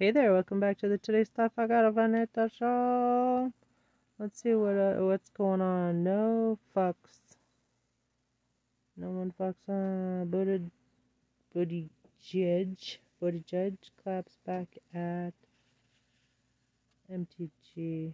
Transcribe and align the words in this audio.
Hey 0.00 0.12
there, 0.12 0.32
welcome 0.32 0.60
back 0.60 0.78
to 0.78 0.88
the 0.88 0.96
Today 0.96 1.24
Stuff 1.24 1.50
I 1.58 1.66
Got 1.66 1.84
a 1.84 1.90
Vanetta 1.90 2.48
show. 2.56 3.52
Let's 4.16 4.40
see 4.40 4.54
what 4.54 4.76
uh, 4.76 4.94
what's 5.04 5.28
going 5.30 5.60
on. 5.60 6.04
No 6.04 6.56
fucks. 6.72 7.34
No 8.96 9.10
one 9.10 9.32
fucks. 9.36 9.56
Uh, 9.68 10.24
Buddha, 10.24 10.60
Booty 11.52 11.88
Judge, 12.22 13.00
Buttigieg 13.20 13.76
claps 14.00 14.38
back 14.46 14.68
at 14.94 15.32
MTG. 17.12 18.12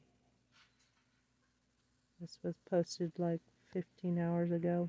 This 2.19 2.39
was 2.43 2.55
posted 2.71 3.12
like 3.19 3.43
15 3.75 4.19
hours 4.19 4.53
ago. 4.53 4.89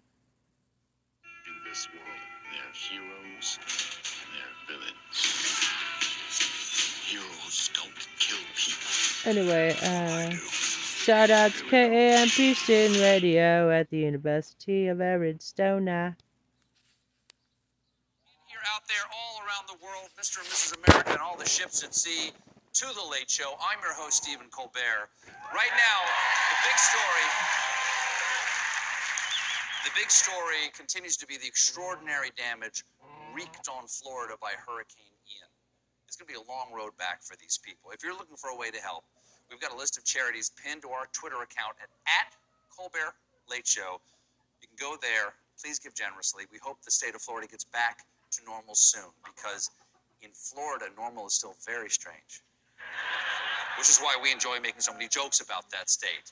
Anyway, 9.26 9.76
uh, 9.82 10.30
shout 10.30 11.32
out 11.32 11.50
to 11.50 11.64
KAMP 11.66 12.56
Student 12.56 13.02
Radio 13.02 13.72
at 13.72 13.90
the 13.90 13.98
University 13.98 14.86
of 14.86 15.02
Arizona. 15.02 16.16
You're 18.46 18.62
out 18.70 18.86
there 18.86 19.02
all 19.10 19.42
around 19.42 19.66
the 19.66 19.84
world, 19.84 20.14
Mr. 20.14 20.46
and 20.46 20.48
Mrs. 20.48 20.78
America, 20.78 21.10
and 21.10 21.22
all 21.26 21.36
the 21.36 21.50
ships 21.50 21.84
at 21.84 21.96
sea, 21.96 22.34
to 22.74 22.86
The 22.94 23.02
Late 23.10 23.28
Show. 23.28 23.58
I'm 23.58 23.82
your 23.82 23.96
host, 23.96 24.22
Stephen 24.22 24.46
Colbert. 24.52 25.10
Right 25.26 25.74
now, 25.74 26.00
the 26.06 26.58
big 26.70 26.78
story. 26.78 27.28
The 29.86 29.92
big 29.98 30.12
story 30.12 30.70
continues 30.78 31.18
to 31.18 31.26
be 31.26 31.38
the 31.38 31.48
extraordinary 31.48 32.30
damage 32.38 32.84
wreaked 33.34 33.70
on 33.74 33.88
Florida 33.88 34.36
by 34.40 34.54
Hurricane 34.54 35.18
Ian. 35.26 35.50
It's 36.06 36.16
going 36.16 36.28
to 36.28 36.34
be 36.34 36.38
a 36.38 36.46
long 36.46 36.70
road 36.72 36.96
back 36.98 37.24
for 37.24 37.36
these 37.42 37.58
people. 37.58 37.90
If 37.90 38.04
you're 38.04 38.14
looking 38.14 38.38
for 38.38 38.52
a 38.52 38.56
way 38.56 38.70
to 38.70 38.78
help, 38.78 39.04
we've 39.50 39.62
got 39.62 39.74
a 39.74 39.78
list 39.78 39.98
of 39.98 40.04
charities 40.04 40.52
pinned 40.64 40.82
to 40.84 40.90
our 40.90 41.08
Twitter 41.14 41.38
account 41.38 41.76
at, 41.82 41.90
at 42.08 42.34
Colbert 42.70 43.16
Late 43.50 43.68
Show. 43.68 44.02
You 44.62 44.68
can 44.68 44.78
go 44.80 44.98
there. 45.02 45.34
Please 45.62 45.80
give 45.80 45.96
generously. 45.96 46.44
We 46.52 46.60
hope 46.62 46.82
the 46.84 46.92
state 46.92 47.16
of 47.16 47.22
Florida 47.22 47.48
gets 47.48 47.64
back 47.64 48.00
to 48.32 48.44
normal 48.46 48.76
soon 48.76 49.16
because 49.24 49.70
in 50.22 50.32
Florida, 50.34 50.86
normal 50.98 51.28
is 51.28 51.34
still 51.34 51.56
very 51.66 51.90
strange. 51.90 52.42
Which 53.78 53.90
is 53.90 54.00
why 54.00 54.16
we 54.22 54.32
enjoy 54.32 54.60
making 54.60 54.82
so 54.82 54.94
many 54.94 55.08
jokes 55.08 55.40
about 55.40 55.70
that 55.72 55.90
state. 55.90 56.32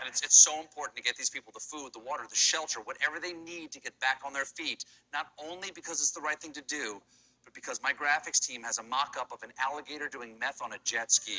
And 0.00 0.08
it's, 0.08 0.22
it's 0.22 0.36
so 0.36 0.60
important 0.60 0.96
to 0.96 1.02
get 1.02 1.16
these 1.16 1.30
people 1.30 1.52
the 1.54 1.60
food, 1.60 1.92
the 1.92 2.00
water, 2.00 2.24
the 2.28 2.34
shelter, 2.34 2.80
whatever 2.80 3.20
they 3.20 3.32
need 3.32 3.70
to 3.72 3.80
get 3.80 3.98
back 4.00 4.22
on 4.26 4.32
their 4.32 4.44
feet, 4.44 4.84
not 5.12 5.28
only 5.38 5.70
because 5.74 6.00
it's 6.00 6.10
the 6.10 6.20
right 6.20 6.38
thing 6.40 6.52
to 6.52 6.62
do, 6.62 7.00
but 7.44 7.54
because 7.54 7.80
my 7.82 7.92
graphics 7.92 8.40
team 8.40 8.62
has 8.62 8.78
a 8.78 8.82
mock 8.82 9.16
up 9.18 9.30
of 9.32 9.42
an 9.42 9.50
alligator 9.62 10.08
doing 10.08 10.36
meth 10.40 10.60
on 10.62 10.72
a 10.72 10.78
jet 10.84 11.12
ski, 11.12 11.38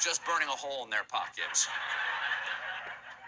just 0.00 0.24
burning 0.24 0.48
a 0.48 0.56
hole 0.56 0.84
in 0.84 0.90
their 0.90 1.04
pockets. 1.10 1.68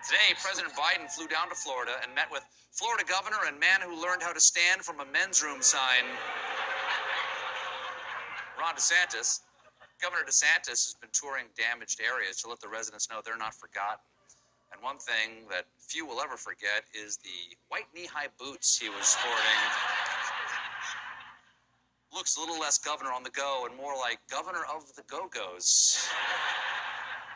Today, 0.07 0.39
President 0.39 0.73
Biden 0.75 1.11
flew 1.11 1.27
down 1.27 1.49
to 1.49 1.55
Florida 1.55 1.99
and 2.03 2.15
met 2.15 2.31
with 2.31 2.45
Florida 2.71 3.03
governor 3.09 3.43
and 3.47 3.59
man 3.59 3.81
who 3.83 4.01
learned 4.01 4.23
how 4.23 4.33
to 4.33 4.41
stand 4.41 4.83
from 4.83 5.01
a 5.01 5.07
men's 5.07 5.43
room 5.43 5.63
sign, 5.63 6.05
Ron 8.59 8.75
DeSantis. 8.75 9.41
Governor 10.01 10.23
DeSantis 10.29 10.87
has 10.87 10.95
been 11.01 11.11
touring 11.13 11.47
damaged 11.57 12.01
areas 12.01 12.37
to 12.43 12.49
let 12.49 12.61
the 12.61 12.69
residents 12.69 13.09
know 13.11 13.21
they're 13.25 13.37
not 13.37 13.55
forgotten. 13.55 14.05
And 14.73 14.83
one 14.83 14.99
thing 14.99 15.49
that 15.51 15.65
few 15.79 16.07
will 16.07 16.21
ever 16.21 16.37
forget 16.37 16.85
is 16.93 17.17
the 17.17 17.57
white 17.69 17.87
knee 17.95 18.07
high 18.07 18.29
boots 18.39 18.79
he 18.79 18.89
was 18.89 19.07
sporting. 19.07 19.63
Looks 22.13 22.37
a 22.37 22.41
little 22.41 22.59
less 22.59 22.79
governor 22.79 23.13
on 23.13 23.23
the 23.23 23.31
go 23.31 23.67
and 23.69 23.77
more 23.77 23.97
like 23.97 24.19
governor 24.31 24.63
of 24.75 24.95
the 24.95 25.03
Go 25.09 25.29
Go's. 25.29 26.09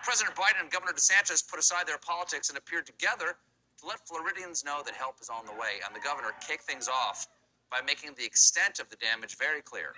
President 0.02 0.34
Biden 0.34 0.60
and 0.60 0.70
Governor 0.70 0.92
DeSantis 0.92 1.46
put 1.46 1.58
aside 1.58 1.86
their 1.86 1.98
politics 1.98 2.48
and 2.48 2.56
appeared 2.56 2.86
together 2.86 3.36
to 3.80 3.86
let 3.86 4.06
Floridians 4.06 4.64
know 4.64 4.82
that 4.84 4.94
help 4.94 5.16
is 5.20 5.28
on 5.28 5.44
the 5.46 5.52
way. 5.52 5.80
And 5.84 5.94
the 5.94 6.00
governor 6.00 6.32
kicked 6.46 6.64
things 6.64 6.88
off 6.88 7.28
by 7.70 7.80
making 7.84 8.14
the 8.16 8.24
extent 8.24 8.80
of 8.80 8.88
the 8.88 8.96
damage 8.96 9.36
very 9.36 9.62
clear. 9.62 9.92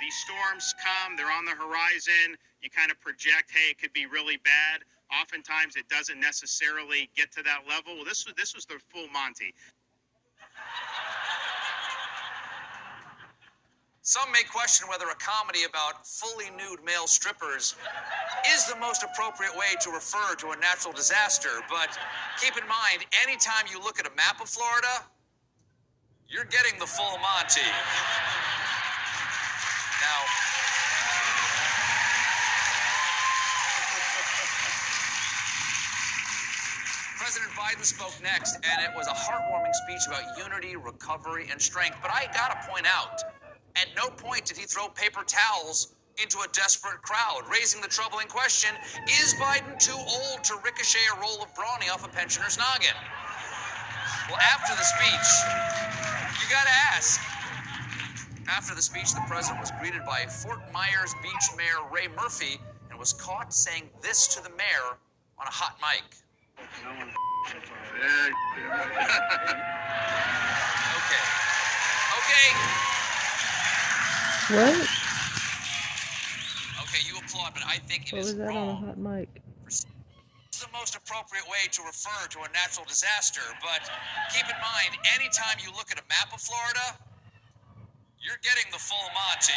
These 0.00 0.14
storms 0.28 0.74
come, 0.80 1.16
they're 1.16 1.32
on 1.32 1.44
the 1.44 1.56
horizon. 1.56 2.36
You 2.60 2.70
kind 2.70 2.90
of 2.90 3.00
project, 3.00 3.50
hey, 3.52 3.72
it 3.72 3.78
could 3.78 3.92
be 3.92 4.06
really 4.06 4.36
bad. 4.44 4.84
Oftentimes, 5.12 5.76
it 5.76 5.88
doesn't 5.88 6.18
necessarily 6.18 7.08
get 7.16 7.30
to 7.32 7.42
that 7.44 7.62
level. 7.68 7.94
Well, 7.96 8.04
this 8.04 8.26
was 8.26 8.34
this 8.34 8.54
was 8.54 8.66
the 8.66 8.78
full 8.90 9.06
Monty. 9.12 9.54
Some 14.06 14.30
may 14.30 14.44
question 14.44 14.86
whether 14.86 15.06
a 15.06 15.16
comedy 15.18 15.64
about 15.64 16.06
fully 16.06 16.46
nude 16.56 16.78
male 16.86 17.08
strippers 17.08 17.74
is 18.54 18.64
the 18.66 18.76
most 18.76 19.02
appropriate 19.02 19.50
way 19.58 19.74
to 19.80 19.90
refer 19.90 20.36
to 20.36 20.50
a 20.50 20.56
natural 20.62 20.94
disaster, 20.94 21.50
but 21.68 21.98
keep 22.40 22.56
in 22.56 22.62
mind, 22.68 23.04
anytime 23.26 23.66
you 23.68 23.82
look 23.82 23.98
at 23.98 24.06
a 24.06 24.14
map 24.14 24.40
of 24.40 24.48
Florida, 24.48 25.10
you're 26.28 26.44
getting 26.44 26.78
the 26.78 26.86
full 26.86 27.18
Monty. 27.18 27.66
Now, 29.98 30.18
President 37.18 37.50
Biden 37.58 37.84
spoke 37.84 38.14
next, 38.22 38.54
and 38.54 38.86
it 38.86 38.94
was 38.94 39.08
a 39.08 39.18
heartwarming 39.18 39.74
speech 39.74 40.06
about 40.06 40.38
unity, 40.38 40.76
recovery, 40.76 41.48
and 41.50 41.60
strength. 41.60 41.98
But 42.00 42.12
I 42.12 42.28
gotta 42.32 42.70
point 42.70 42.86
out, 42.86 43.20
at 43.76 43.88
no 43.94 44.08
point 44.08 44.44
did 44.46 44.56
he 44.56 44.64
throw 44.64 44.88
paper 44.88 45.22
towels 45.26 45.94
into 46.22 46.38
a 46.40 46.48
desperate 46.52 47.02
crowd, 47.02 47.42
raising 47.50 47.80
the 47.82 47.88
troubling 47.88 48.26
question 48.26 48.70
is 49.20 49.34
Biden 49.34 49.78
too 49.78 49.96
old 49.96 50.42
to 50.44 50.54
ricochet 50.64 51.04
a 51.14 51.20
roll 51.20 51.42
of 51.42 51.54
brawny 51.54 51.88
off 51.90 52.04
a 52.04 52.08
pensioner's 52.08 52.56
noggin? 52.56 52.96
Well, 54.28 54.38
after 54.40 54.74
the 54.74 54.82
speech, 54.82 55.28
you 56.40 56.48
gotta 56.50 56.72
ask. 56.94 57.20
After 58.48 58.74
the 58.74 58.82
speech, 58.82 59.12
the 59.12 59.22
president 59.28 59.60
was 59.60 59.72
greeted 59.78 60.04
by 60.06 60.24
Fort 60.26 60.60
Myers 60.72 61.14
Beach 61.22 61.56
Mayor 61.56 61.84
Ray 61.92 62.08
Murphy 62.08 62.58
and 62.90 62.98
was 62.98 63.12
caught 63.12 63.52
saying 63.52 63.90
this 64.00 64.26
to 64.28 64.42
the 64.42 64.50
mayor 64.50 64.96
on 65.38 65.46
a 65.46 65.50
hot 65.50 65.76
mic. 65.80 66.02
Okay. 70.96 71.22
Okay. 72.18 72.95
What? 74.48 74.78
Okay, 76.86 77.02
you 77.02 77.18
applaud, 77.18 77.50
but 77.52 77.66
I 77.66 77.78
think 77.82 78.06
it 78.06 78.12
What 78.12 78.20
is 78.20 78.26
was 78.26 78.36
that 78.36 78.54
on 78.54 78.68
a 78.68 78.74
hot 78.74 78.96
mic? 78.96 79.42
Is 79.66 79.84
the 80.62 80.70
most 80.72 80.94
appropriate 80.94 81.42
way 81.50 81.66
to 81.72 81.82
refer 81.82 82.28
to 82.30 82.38
a 82.46 82.48
natural 82.54 82.86
disaster, 82.86 83.42
but 83.60 83.90
keep 84.30 84.46
in 84.46 84.54
mind, 84.62 84.94
anytime 85.18 85.58
you 85.58 85.72
look 85.74 85.90
at 85.90 85.98
a 85.98 86.06
map 86.08 86.30
of 86.32 86.40
Florida, 86.40 86.94
you're 88.22 88.38
getting 88.42 88.70
the 88.70 88.78
full 88.78 89.10
Monty. 89.18 89.52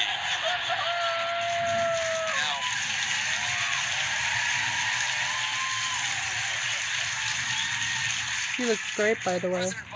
Now, 2.33 2.55
She 8.55 8.65
looks 8.65 8.95
great, 8.95 9.17
by 9.23 9.37
the 9.37 9.49
way. 9.49 9.69
President 9.69 9.88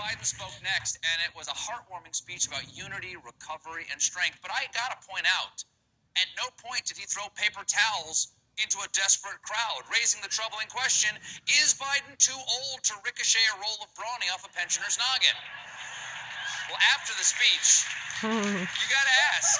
Next, 0.84 1.00
and 1.00 1.24
it 1.24 1.32
was 1.32 1.48
a 1.48 1.56
heartwarming 1.56 2.12
speech 2.12 2.44
about 2.44 2.68
unity, 2.68 3.16
recovery, 3.16 3.88
and 3.88 3.96
strength. 3.96 4.36
But 4.44 4.52
I 4.52 4.68
gotta 4.76 5.00
point 5.00 5.24
out, 5.24 5.64
at 6.12 6.28
no 6.36 6.52
point 6.60 6.84
did 6.84 7.00
he 7.00 7.08
throw 7.08 7.24
paper 7.32 7.64
towels 7.64 8.36
into 8.60 8.76
a 8.84 8.88
desperate 8.92 9.40
crowd, 9.40 9.88
raising 9.88 10.20
the 10.20 10.28
troubling 10.28 10.68
question 10.68 11.16
is 11.48 11.72
Biden 11.72 12.12
too 12.20 12.36
old 12.36 12.84
to 12.84 13.00
ricochet 13.00 13.40
a 13.56 13.64
roll 13.64 13.80
of 13.80 13.88
brawny 13.96 14.28
off 14.28 14.44
a 14.44 14.52
pensioner's 14.52 15.00
noggin? 15.00 15.32
Well, 16.68 16.76
after 16.92 17.16
the 17.16 17.24
speech, 17.24 17.88
you 18.68 18.86
gotta 18.92 19.16
ask. 19.32 19.56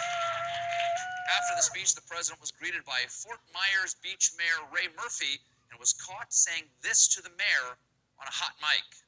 After 1.41 1.57
the 1.57 1.65
speech, 1.65 1.97
the 1.97 2.05
president 2.05 2.45
was 2.45 2.53
greeted 2.53 2.85
by 2.85 3.09
Fort 3.09 3.41
Myers 3.57 3.97
Beach 3.97 4.37
Mayor 4.37 4.61
Ray 4.69 4.93
Murphy 4.93 5.41
and 5.73 5.81
was 5.81 5.97
caught 5.97 6.37
saying 6.37 6.69
this 6.85 7.09
to 7.17 7.25
the 7.25 7.33
mayor 7.41 7.81
on 8.21 8.29
a 8.29 8.35
hot 8.45 8.61
mic. 8.61 9.04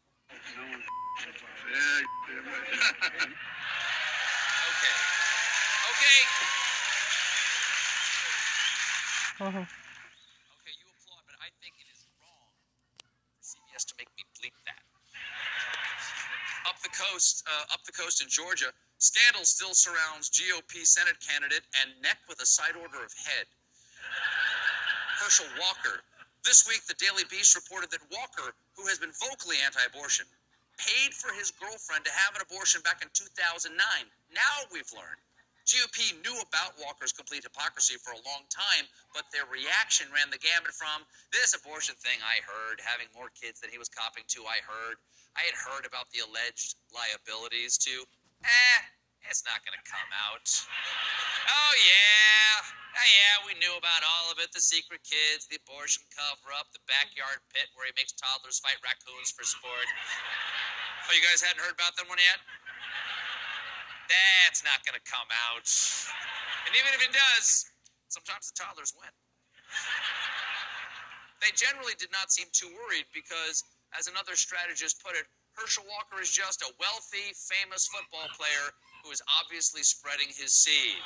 Okay. 4.76 4.96
Okay. 5.90 6.18
Uh-huh. 9.36 9.60
Okay, 9.60 10.74
you 10.74 10.86
applaud, 10.88 11.22
but 11.28 11.36
I 11.38 11.52
think 11.60 11.76
it 11.76 11.88
is 11.92 12.08
wrong 12.18 12.48
for 12.96 13.06
CBS 13.44 13.84
to 13.86 13.94
make 14.00 14.08
me 14.16 14.24
bleep 14.40 14.56
that. 14.64 14.80
Up 16.66 16.80
the 16.82 16.88
coast, 16.88 17.44
uh, 17.46 17.72
up 17.72 17.84
the 17.84 17.92
coast 17.92 18.22
in 18.22 18.28
Georgia, 18.28 18.72
scandal 18.98 19.44
still 19.44 19.74
surrounds 19.74 20.30
GOP 20.30 20.86
Senate 20.86 21.20
candidate 21.20 21.68
and 21.80 22.00
neck 22.02 22.18
with 22.28 22.40
a 22.40 22.46
side 22.46 22.74
order 22.74 23.04
of 23.04 23.12
head. 23.12 23.46
Herschel 25.20 25.46
Walker. 25.60 26.00
This 26.46 26.62
week, 26.62 26.86
the 26.86 26.94
Daily 26.94 27.26
Beast 27.26 27.58
reported 27.58 27.90
that 27.90 28.06
Walker, 28.06 28.54
who 28.78 28.86
has 28.86 29.02
been 29.02 29.10
vocally 29.18 29.58
anti-abortion, 29.66 30.30
paid 30.78 31.10
for 31.10 31.34
his 31.34 31.50
girlfriend 31.50 32.06
to 32.06 32.14
have 32.14 32.38
an 32.38 32.46
abortion 32.46 32.86
back 32.86 33.02
in 33.02 33.10
2009. 33.10 33.74
Now 34.30 34.54
we've 34.70 34.86
learned 34.94 35.18
GOP 35.66 36.14
knew 36.22 36.38
about 36.38 36.78
Walker's 36.78 37.10
complete 37.10 37.42
hypocrisy 37.42 37.98
for 37.98 38.14
a 38.14 38.22
long 38.22 38.46
time, 38.46 38.86
but 39.10 39.26
their 39.34 39.50
reaction 39.50 40.06
ran 40.14 40.30
the 40.30 40.38
gamut 40.38 40.70
from 40.70 41.02
this 41.34 41.58
abortion 41.58 41.98
thing 41.98 42.22
I 42.22 42.38
heard, 42.46 42.78
having 42.78 43.10
more 43.10 43.34
kids 43.34 43.58
than 43.58 43.74
he 43.74 43.82
was 43.82 43.90
copping 43.90 44.22
to, 44.30 44.46
I 44.46 44.62
heard. 44.62 45.02
I 45.34 45.42
had 45.42 45.58
heard 45.58 45.82
about 45.82 46.14
the 46.14 46.22
alleged 46.22 46.78
liabilities 46.94 47.74
to, 47.90 48.06
eh, 48.46 48.78
it's 49.30 49.42
not 49.46 49.62
going 49.66 49.76
to 49.76 49.86
come 49.86 50.10
out. 50.26 50.46
Oh, 51.46 51.74
yeah. 51.82 52.62
Oh, 52.96 53.08
yeah, 53.12 53.34
we 53.44 53.52
knew 53.60 53.76
about 53.76 54.00
all 54.06 54.32
of 54.32 54.40
it 54.40 54.50
the 54.56 54.62
secret 54.62 55.04
kids, 55.04 55.44
the 55.46 55.60
abortion 55.60 56.00
cover 56.16 56.54
up, 56.56 56.72
the 56.72 56.80
backyard 56.88 57.44
pit 57.52 57.68
where 57.76 57.84
he 57.84 57.92
makes 57.92 58.16
toddlers 58.16 58.56
fight 58.62 58.80
raccoons 58.80 59.30
for 59.36 59.44
sport. 59.44 59.84
Oh, 61.06 61.12
you 61.12 61.20
guys 61.20 61.44
hadn't 61.44 61.60
heard 61.60 61.76
about 61.76 61.92
that 62.00 62.08
one 62.08 62.18
yet? 62.18 62.40
That's 64.08 64.64
not 64.64 64.80
going 64.86 64.96
to 64.96 65.04
come 65.04 65.28
out. 65.50 65.68
And 66.66 66.72
even 66.72 66.94
if 66.96 67.02
it 67.04 67.12
does, 67.12 67.68
sometimes 68.08 68.48
the 68.48 68.56
toddlers 68.56 68.96
win. 68.96 69.12
They 71.44 71.52
generally 71.52 71.94
did 72.00 72.10
not 72.14 72.32
seem 72.32 72.48
too 72.50 72.72
worried 72.72 73.06
because, 73.12 73.60
as 73.92 74.08
another 74.08 74.38
strategist 74.38 75.04
put 75.04 75.18
it, 75.18 75.28
Herschel 75.56 75.84
Walker 75.88 76.20
is 76.20 76.32
just 76.32 76.60
a 76.60 76.70
wealthy, 76.80 77.32
famous 77.32 77.88
football 77.88 78.28
player 78.36 78.72
who 79.06 79.12
is 79.12 79.22
obviously 79.40 79.82
spreading 79.84 80.26
his 80.34 80.52
seed. 80.52 80.98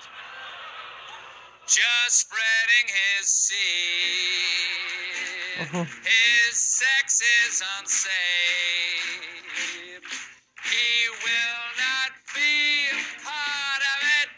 Just 1.68 2.24
spreading 2.24 2.88
his 2.88 3.28
seed. 3.28 3.60
Uh-huh. 5.60 5.84
His 5.84 6.56
sex 6.56 7.20
is 7.20 7.62
unsafe. 7.78 8.08
He 10.64 11.12
will 11.12 11.64
not 11.76 12.16
be 12.32 12.88
a 12.88 13.04
part 13.20 13.82
of 13.84 14.00
it. 14.24 14.30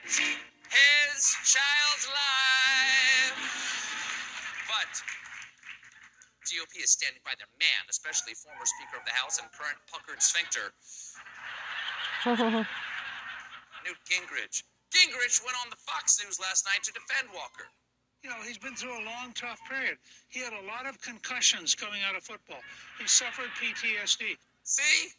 His 0.66 1.22
child's 1.46 2.06
life. 2.10 3.38
But 4.66 4.90
GOP 6.50 6.82
is 6.82 6.90
standing 6.90 7.22
by 7.24 7.38
their 7.38 7.46
man, 7.62 7.86
especially 7.88 8.34
former 8.34 8.66
Speaker 8.66 8.98
of 8.98 9.06
the 9.06 9.14
House 9.14 9.38
and 9.38 9.46
current 9.54 9.78
puckered 9.86 10.20
sphincter, 10.20 10.74
Newt 13.84 13.98
Gingrich. 14.06 14.62
Gingrich 14.92 15.40
went 15.44 15.56
on 15.64 15.70
the 15.70 15.80
Fox 15.80 16.20
News 16.22 16.38
last 16.38 16.66
night 16.66 16.82
to 16.84 16.92
defend 16.92 17.28
Walker. 17.34 17.66
You 18.22 18.30
know, 18.30 18.38
he's 18.46 18.58
been 18.58 18.76
through 18.78 18.94
a 18.94 19.02
long, 19.02 19.34
tough 19.34 19.58
period. 19.66 19.98
He 20.28 20.38
had 20.38 20.52
a 20.52 20.66
lot 20.70 20.86
of 20.86 21.00
concussions 21.02 21.74
coming 21.74 22.00
out 22.06 22.14
of 22.14 22.22
football. 22.22 22.62
He 23.00 23.06
suffered 23.08 23.50
PTSD. 23.58 24.38
See? 24.62 25.10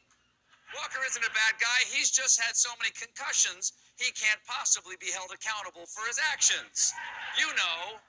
Walker 0.72 1.04
isn't 1.06 1.22
a 1.22 1.34
bad 1.36 1.60
guy. 1.60 1.80
He's 1.92 2.10
just 2.10 2.40
had 2.40 2.56
so 2.56 2.72
many 2.80 2.96
concussions, 2.96 3.74
he 3.98 4.10
can't 4.12 4.42
possibly 4.48 4.96
be 4.98 5.12
held 5.14 5.30
accountable 5.30 5.86
for 5.86 6.08
his 6.08 6.18
actions. 6.18 6.94
You 7.38 7.48
know, 7.54 8.02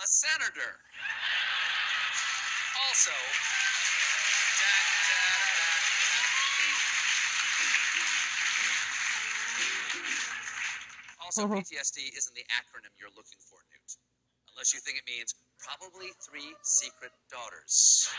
a 0.00 0.06
senator. 0.06 0.80
Also, 2.88 3.12
Also, 11.30 11.46
mm-hmm. 11.46 11.62
PTSD 11.62 12.10
isn't 12.18 12.34
the 12.34 12.42
acronym 12.50 12.90
you're 12.98 13.14
looking 13.14 13.38
for, 13.38 13.62
Newt. 13.70 13.94
Unless 14.50 14.74
you 14.74 14.80
think 14.80 14.98
it 14.98 15.04
means 15.06 15.32
probably 15.62 16.08
three 16.26 16.56
secret 16.64 17.12
daughters. 17.30 18.10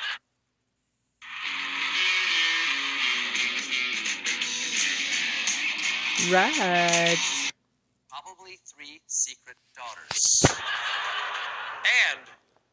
Right. 6.31 7.19
Probably 8.07 8.59
three 8.63 9.01
secret 9.07 9.57
daughters. 9.75 10.45
And 12.07 12.21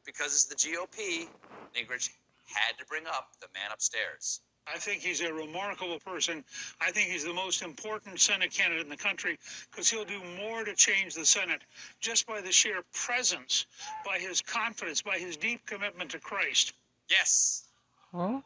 because 0.06 0.26
it's 0.26 0.44
the 0.44 0.54
GOP, 0.54 1.26
Gingrich 1.74 2.10
had 2.46 2.78
to 2.78 2.86
bring 2.86 3.08
up 3.08 3.30
the 3.40 3.48
man 3.54 3.72
upstairs. 3.72 4.42
I 4.72 4.78
think 4.78 5.02
he's 5.02 5.20
a 5.20 5.32
remarkable 5.32 5.98
person. 5.98 6.44
I 6.80 6.90
think 6.90 7.10
he's 7.10 7.24
the 7.24 7.32
most 7.32 7.62
important 7.62 8.20
Senate 8.20 8.50
candidate 8.52 8.84
in 8.84 8.90
the 8.90 8.96
country 8.96 9.38
because 9.70 9.88
he'll 9.88 10.04
do 10.04 10.20
more 10.38 10.64
to 10.64 10.74
change 10.74 11.14
the 11.14 11.24
Senate 11.24 11.62
just 12.00 12.26
by 12.26 12.40
the 12.40 12.52
sheer 12.52 12.82
presence, 12.92 13.66
by 14.04 14.18
his 14.18 14.42
confidence, 14.42 15.00
by 15.02 15.18
his 15.18 15.36
deep 15.36 15.64
commitment 15.66 16.10
to 16.10 16.18
Christ. 16.18 16.74
Yes, 17.08 17.64
Huh? 18.12 18.40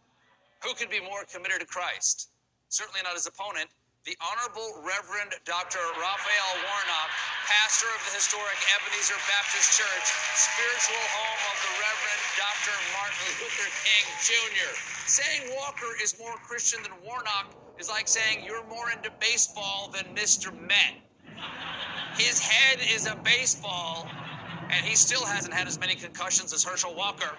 who 0.60 0.74
could 0.74 0.90
be 0.90 1.00
more 1.00 1.24
committed 1.32 1.60
to 1.60 1.66
Christ? 1.66 2.30
Certainly 2.68 3.00
not 3.04 3.14
his 3.14 3.26
opponent, 3.26 3.68
the 4.04 4.18
Honorable 4.18 4.82
Reverend 4.82 5.30
Dr. 5.46 5.78
Raphael 5.78 6.52
Warnock, 6.66 7.10
pastor 7.46 7.86
of 7.94 8.02
the 8.10 8.18
historic 8.18 8.58
Ebenezer 8.74 9.14
Baptist 9.30 9.78
Church, 9.78 10.06
spiritual 10.34 11.04
home 11.14 11.42
of 11.46 11.56
the 11.62 11.72
Reverend 11.78 12.22
Dr. 12.34 12.74
Martin 12.98 13.30
Luther 13.38 13.70
King 13.86 14.06
Jr. 14.26 14.74
Saying 15.06 15.54
Walker 15.54 15.94
is 16.02 16.18
more 16.18 16.34
Christian 16.42 16.82
than 16.82 16.90
Warnock 17.06 17.54
is 17.78 17.88
like 17.88 18.08
saying 18.08 18.42
you're 18.44 18.66
more 18.66 18.90
into 18.90 19.10
baseball 19.20 19.94
than 19.94 20.10
Mr. 20.16 20.50
Met. 20.50 20.98
His 22.18 22.40
head 22.40 22.80
is 22.82 23.06
a 23.06 23.14
baseball, 23.22 24.08
and 24.68 24.84
he 24.84 24.96
still 24.96 25.24
hasn't 25.24 25.54
had 25.54 25.68
as 25.68 25.78
many 25.78 25.94
concussions 25.94 26.52
as 26.52 26.64
Herschel 26.64 26.96
Walker. 26.96 27.38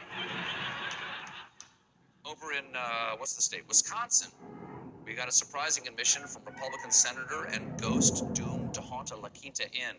Over 2.24 2.54
in, 2.54 2.63
uh, 2.74 3.18
what's 3.18 3.36
the 3.36 3.42
state? 3.42 3.68
Wisconsin. 3.68 4.31
We 5.13 5.18
got 5.18 5.30
a 5.30 5.31
surprising 5.31 5.88
admission 5.88 6.25
from 6.25 6.42
Republican 6.44 6.89
Senator 6.89 7.44
and 7.44 7.80
ghost 7.80 8.33
doomed 8.33 8.74
to 8.74 8.81
haunt 8.81 9.12
a 9.12 9.15
La 9.15 9.30
Quinta 9.30 9.65
Inn. 9.65 9.95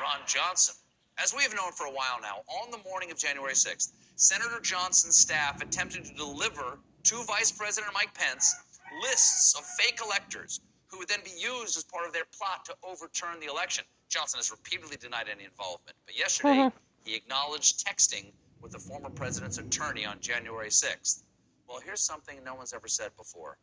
Ron 0.00 0.20
Johnson. 0.24 0.76
As 1.20 1.34
we 1.34 1.42
have 1.42 1.52
known 1.52 1.72
for 1.72 1.86
a 1.86 1.90
while 1.90 2.20
now, 2.22 2.42
on 2.46 2.70
the 2.70 2.78
morning 2.88 3.10
of 3.10 3.18
January 3.18 3.54
6th, 3.54 3.90
Senator 4.14 4.60
Johnson's 4.62 5.16
staff 5.16 5.60
attempted 5.60 6.04
to 6.04 6.14
deliver 6.14 6.78
to 7.02 7.24
Vice 7.24 7.50
President 7.50 7.92
Mike 7.92 8.14
Pence 8.14 8.54
lists 9.02 9.58
of 9.58 9.64
fake 9.64 9.98
electors 10.00 10.60
who 10.86 10.98
would 10.98 11.08
then 11.08 11.24
be 11.24 11.32
used 11.36 11.76
as 11.76 11.82
part 11.82 12.06
of 12.06 12.12
their 12.12 12.26
plot 12.38 12.64
to 12.66 12.76
overturn 12.88 13.40
the 13.40 13.50
election. 13.50 13.82
Johnson 14.08 14.38
has 14.38 14.52
repeatedly 14.52 14.96
denied 14.96 15.26
any 15.28 15.42
involvement, 15.42 15.96
but 16.06 16.16
yesterday 16.16 16.50
mm-hmm. 16.50 16.78
he 17.02 17.16
acknowledged 17.16 17.84
texting 17.84 18.26
with 18.62 18.70
the 18.70 18.78
former 18.78 19.10
president's 19.10 19.58
attorney 19.58 20.06
on 20.06 20.20
January 20.20 20.70
6th. 20.70 21.24
Well, 21.68 21.80
here's 21.84 22.00
something 22.00 22.38
no 22.44 22.54
one's 22.54 22.72
ever 22.72 22.88
said 22.88 23.10
before. 23.16 23.58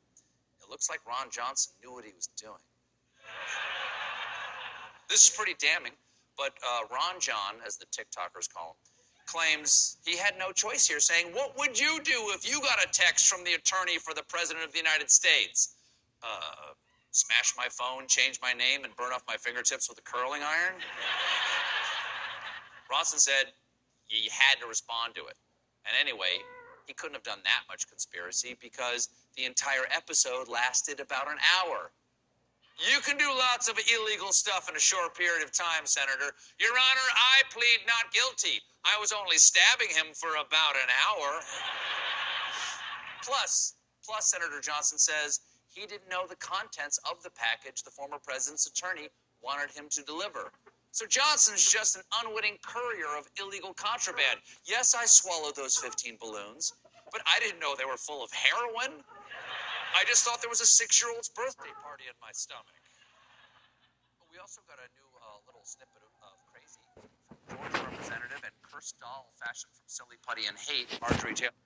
It 0.61 0.69
looks 0.69 0.89
like 0.89 0.99
Ron 1.07 1.29
Johnson 1.31 1.73
knew 1.83 1.93
what 1.93 2.05
he 2.05 2.13
was 2.13 2.27
doing. 2.37 2.61
This 5.09 5.27
is 5.27 5.35
pretty 5.35 5.55
damning, 5.57 5.93
but 6.37 6.53
uh, 6.63 6.81
Ron 6.91 7.19
John, 7.19 7.55
as 7.65 7.77
the 7.77 7.85
TikTokers 7.85 8.51
call 8.51 8.71
him, 8.71 8.75
claims 9.25 9.97
he 10.05 10.17
had 10.17 10.35
no 10.38 10.51
choice 10.51 10.88
here, 10.88 11.00
saying, 11.00 11.27
What 11.33 11.57
would 11.57 11.79
you 11.79 12.00
do 12.03 12.29
if 12.29 12.50
you 12.50 12.62
got 12.62 12.83
a 12.83 12.88
text 12.91 13.27
from 13.27 13.43
the 13.43 13.53
attorney 13.53 13.97
for 13.97 14.13
the 14.13 14.24
President 14.27 14.65
of 14.65 14.71
the 14.71 14.77
United 14.77 15.09
States? 15.09 15.75
Uh, 16.24 16.74
smash 17.12 17.53
my 17.57 17.67
phone, 17.69 18.07
change 18.07 18.39
my 18.41 18.53
name, 18.53 18.83
and 18.83 18.95
burn 18.95 19.13
off 19.13 19.24
my 19.27 19.35
fingertips 19.38 19.89
with 19.89 19.97
a 19.97 20.01
curling 20.01 20.41
iron? 20.41 20.75
Ronson 22.91 23.19
said 23.19 23.53
he 24.07 24.29
had 24.31 24.59
to 24.62 24.67
respond 24.67 25.15
to 25.15 25.21
it. 25.25 25.38
And 25.85 25.95
anyway, 26.00 26.41
he 26.88 26.94
couldn't 26.94 27.15
have 27.15 27.24
done 27.24 27.44
that 27.44 27.63
much 27.68 27.88
conspiracy 27.88 28.56
because 28.62 29.10
the 29.36 29.46
entire 29.46 29.86
episode 29.92 30.48
lasted 30.48 31.00
about 31.00 31.30
an 31.30 31.38
hour. 31.42 31.92
You 32.77 33.00
can 33.00 33.18
do 33.18 33.30
lots 33.32 33.70
of 33.70 33.80
illegal 33.80 34.34
stuff 34.34 34.68
in 34.68 34.75
a 34.75 34.80
short 34.80 35.15
period 35.15 35.44
of 35.44 35.51
time, 35.54 35.86
Senator. 35.86 36.36
Your 36.60 36.75
Honor, 36.75 37.10
I 37.15 37.48
plead 37.50 37.88
not 37.88 38.12
guilty. 38.12 38.60
I 38.84 39.00
was 39.00 39.13
only 39.13 39.38
stabbing 39.38 39.96
him 39.96 40.13
for 40.13 40.36
about 40.36 40.75
an 40.75 40.92
hour. 41.08 41.39
Plus, 43.24 43.75
plus 44.04 44.30
Senator 44.30 44.60
Johnson 44.62 45.00
says 45.00 45.39
he 45.68 45.86
didn't 45.88 46.10
know 46.10 46.27
the 46.27 46.36
contents 46.36 47.00
of 47.10 47.24
the 47.24 47.32
package 47.32 47.84
the 47.84 47.92
former 47.92 48.20
president's 48.20 48.68
attorney 48.68 49.08
wanted 49.42 49.72
him 49.72 49.86
to 49.92 50.04
deliver. 50.04 50.51
So 50.95 51.03
Johnson's 51.03 51.59
just 51.59 51.99
an 51.99 52.07
unwitting 52.23 52.55
courier 52.63 53.19
of 53.19 53.27
illegal 53.35 53.75
contraband. 53.75 54.39
Yes, 54.63 54.95
I 54.95 55.03
swallowed 55.03 55.51
those 55.59 55.75
15 55.75 56.15
balloons, 56.23 56.71
but 57.11 57.19
I 57.27 57.35
didn't 57.43 57.59
know 57.59 57.75
they 57.75 57.83
were 57.83 57.99
full 57.99 58.23
of 58.23 58.31
heroin. 58.31 59.03
I 59.91 60.07
just 60.07 60.23
thought 60.23 60.39
there 60.39 60.49
was 60.49 60.63
a 60.63 60.65
six 60.65 61.03
year 61.03 61.11
old's 61.11 61.27
birthday 61.27 61.75
party 61.83 62.07
in 62.07 62.15
my 62.23 62.31
stomach. 62.31 62.79
But 64.23 64.31
we 64.31 64.39
also 64.39 64.63
got 64.71 64.79
a 64.79 64.87
new 64.95 65.09
uh, 65.19 65.43
little 65.43 65.67
snippet 65.67 65.99
of, 65.99 66.15
of 66.31 66.39
crazy 66.47 66.79
from 66.87 67.11
Georgia 67.51 67.91
Representative 67.91 68.39
and 68.47 68.55
cursed 68.63 68.95
doll 69.03 69.35
fashioned 69.35 69.75
from 69.75 69.91
silly 69.91 70.15
putty 70.23 70.47
and 70.47 70.55
hate, 70.55 70.87
Marjorie 71.03 71.35
Taylor. 71.35 71.59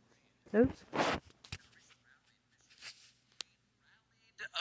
Oops. 0.57 0.81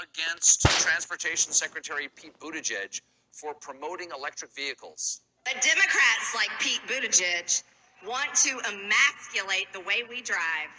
against 0.05 0.61
Transportation 0.85 1.53
Secretary 1.53 2.09
Pete 2.15 2.39
Buttigieg 2.39 3.01
for 3.33 3.55
promoting 3.55 4.11
electric 4.17 4.55
vehicles. 4.55 5.21
But 5.45 5.63
Democrats 5.63 6.35
like 6.35 6.51
Pete 6.61 6.83
Buttigieg 6.87 7.63
want 8.07 8.35
to 8.45 8.61
emasculate 8.69 9.73
the 9.73 9.81
way 9.81 10.05
we 10.09 10.21
drive. 10.23 10.71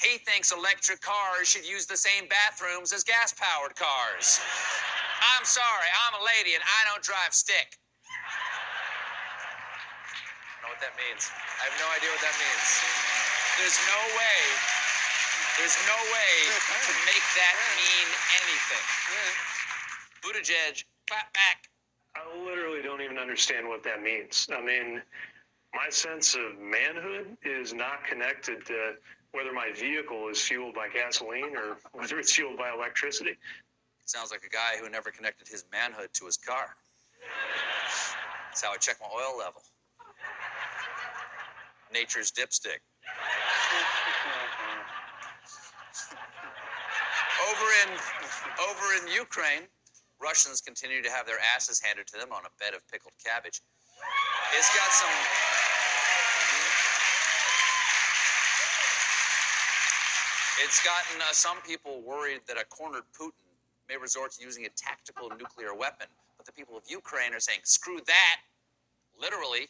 He 0.00 0.18
thinks 0.18 0.52
electric 0.52 1.00
cars 1.00 1.48
should 1.48 1.68
use 1.68 1.86
the 1.86 1.96
same 1.96 2.26
bathrooms 2.28 2.92
as 2.92 3.04
gas 3.04 3.34
powered 3.34 3.76
cars. 3.76 4.40
I'm 5.38 5.44
sorry, 5.44 5.90
I'm 6.06 6.18
a 6.20 6.24
lady 6.24 6.54
and 6.54 6.64
I 6.64 6.80
don't 6.90 7.02
drive 7.02 7.34
stick. 7.34 7.78
I 10.42 10.58
don't 10.58 10.62
know 10.66 10.72
what 10.74 10.82
that 10.82 10.94
means. 10.98 11.30
I 11.30 11.70
have 11.70 11.78
no 11.78 11.88
idea 11.94 12.10
what 12.10 12.22
that 12.22 12.34
means. 12.34 12.66
There's 13.58 13.78
no 13.86 14.00
way, 14.18 14.40
there's 15.60 15.78
no 15.86 15.98
way 16.10 16.34
to 16.50 16.94
make 17.06 17.26
that 17.38 17.54
mean 17.78 18.08
anything. 18.42 18.86
Buttigieg, 20.22 20.82
clap 21.06 21.30
back. 21.34 21.71
I 22.14 22.44
literally 22.44 22.82
don't 22.82 23.00
even 23.00 23.18
understand 23.18 23.68
what 23.68 23.82
that 23.84 24.02
means. 24.02 24.48
I 24.54 24.60
mean, 24.60 25.02
my 25.74 25.88
sense 25.90 26.34
of 26.34 26.58
manhood 26.60 27.36
is 27.44 27.72
not 27.72 28.04
connected 28.04 28.66
to 28.66 28.92
whether 29.32 29.52
my 29.52 29.70
vehicle 29.74 30.28
is 30.28 30.40
fueled 30.40 30.74
by 30.74 30.88
gasoline 30.88 31.56
or 31.56 31.78
whether 31.92 32.18
it's 32.18 32.32
fueled 32.32 32.58
by 32.58 32.72
electricity. 32.72 33.36
Sounds 34.04 34.30
like 34.30 34.42
a 34.44 34.50
guy 34.50 34.76
who 34.80 34.90
never 34.90 35.10
connected 35.10 35.48
his 35.48 35.64
manhood 35.72 36.10
to 36.14 36.26
his 36.26 36.36
car. 36.36 36.74
That's 38.50 38.62
how 38.62 38.72
I 38.72 38.76
check 38.76 38.96
my 39.00 39.06
oil 39.06 39.38
level. 39.38 39.62
Nature's 41.92 42.30
dipstick. 42.30 42.80
Over 47.42 47.66
in 47.82 47.98
over 48.70 48.86
in 49.00 49.12
Ukraine, 49.12 49.62
Russians 50.22 50.60
continue 50.60 51.02
to 51.02 51.10
have 51.10 51.26
their 51.26 51.42
asses 51.54 51.82
handed 51.82 52.06
to 52.08 52.16
them 52.18 52.30
on 52.30 52.46
a 52.46 52.52
bed 52.62 52.74
of 52.74 52.86
pickled 52.86 53.14
cabbage. 53.18 53.60
It's 54.56 54.70
got 54.74 54.90
some 54.92 55.10
It's 60.62 60.78
gotten 60.84 61.20
uh, 61.20 61.32
some 61.32 61.60
people 61.66 62.02
worried 62.06 62.42
that 62.46 62.56
a 62.56 62.64
cornered 62.64 63.02
Putin 63.18 63.50
may 63.88 63.96
resort 63.96 64.30
to 64.32 64.44
using 64.44 64.64
a 64.64 64.68
tactical 64.76 65.28
nuclear 65.30 65.74
weapon. 65.74 66.06
But 66.36 66.46
the 66.46 66.52
people 66.52 66.76
of 66.76 66.84
Ukraine 66.86 67.34
are 67.34 67.40
saying, 67.40 67.60
screw 67.64 67.98
that, 68.06 68.36
literally, 69.20 69.66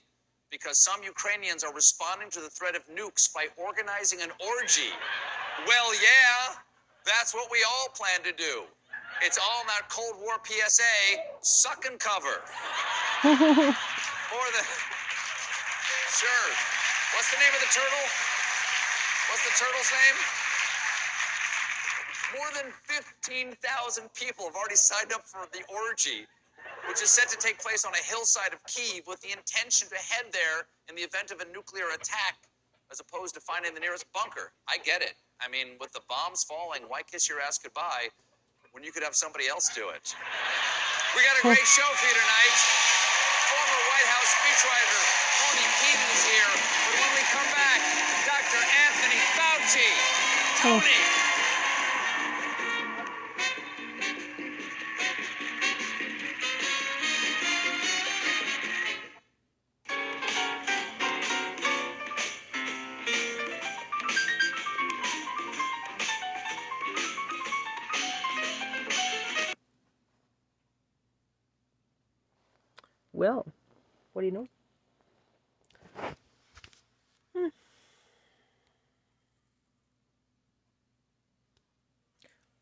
because 0.50 0.78
some 0.78 1.02
Ukrainians 1.02 1.64
are 1.64 1.72
responding 1.72 2.28
to 2.30 2.40
the 2.40 2.50
threat 2.50 2.76
of 2.76 2.82
nukes 2.88 3.32
by 3.32 3.46
organizing 3.56 4.20
an 4.20 4.30
orgy. 4.38 4.92
Well, 5.66 5.94
yeah, 5.94 6.60
that's 7.06 7.32
what 7.32 7.48
we 7.50 7.64
all 7.64 7.88
plan 7.96 8.22
to 8.24 8.32
do. 8.36 8.64
It's 9.22 9.38
all 9.38 9.62
in 9.62 9.68
that 9.70 9.86
Cold 9.86 10.18
War 10.18 10.34
PSA 10.42 11.22
suck 11.46 11.86
and 11.86 11.94
cover. 11.94 12.42
or 13.22 14.46
the. 14.50 14.62
Sure. 16.10 16.46
What's 17.14 17.30
the 17.30 17.38
name 17.38 17.54
of 17.54 17.62
the 17.62 17.70
turtle? 17.70 18.06
What's 19.30 19.46
the 19.46 19.54
turtle's 19.62 19.90
name? 19.94 20.18
More 22.34 22.50
than 22.50 22.74
15,000 22.90 24.10
people 24.14 24.46
have 24.46 24.56
already 24.56 24.74
signed 24.74 25.12
up 25.12 25.22
for 25.22 25.46
the 25.54 25.62
orgy, 25.70 26.26
which 26.88 27.00
is 27.00 27.10
set 27.10 27.28
to 27.30 27.38
take 27.38 27.62
place 27.62 27.84
on 27.84 27.94
a 27.94 28.02
hillside 28.02 28.52
of 28.52 28.58
Kiev 28.66 29.06
with 29.06 29.20
the 29.20 29.30
intention 29.30 29.86
to 29.88 29.94
head 30.02 30.32
there 30.32 30.66
in 30.90 30.96
the 30.96 31.02
event 31.02 31.30
of 31.30 31.38
a 31.38 31.46
nuclear 31.54 31.94
attack 31.94 32.50
as 32.90 32.98
opposed 32.98 33.34
to 33.34 33.40
finding 33.40 33.72
the 33.72 33.80
nearest 33.80 34.06
bunker. 34.12 34.50
I 34.66 34.78
get 34.78 35.00
it. 35.00 35.14
I 35.40 35.48
mean, 35.48 35.78
with 35.78 35.92
the 35.92 36.02
bombs 36.08 36.42
falling, 36.42 36.82
why 36.88 37.02
kiss 37.02 37.28
your 37.28 37.40
ass 37.40 37.58
goodbye 37.58 38.10
when 38.72 38.82
you 38.82 38.92
could 38.92 39.04
have 39.04 39.14
somebody 39.14 39.48
else 39.48 39.68
do 39.76 39.88
it? 39.92 40.16
We 41.12 41.20
got 41.20 41.36
a 41.36 41.44
great 41.44 41.68
show 41.68 41.84
for 41.84 42.04
you 42.08 42.16
tonight. 42.16 42.56
Former 43.52 43.80
White 43.92 44.08
House 44.08 44.32
speechwriter 44.32 45.02
Tony 45.44 45.66
Keaton 45.84 46.08
is 46.08 46.24
here. 46.24 46.52
But 46.88 46.94
when 46.96 47.12
we 47.12 47.24
come 47.36 47.48
back, 47.52 47.80
Dr. 48.24 48.60
Anthony 48.64 49.20
Fauci. 49.36 49.88
Tony. 50.64 51.31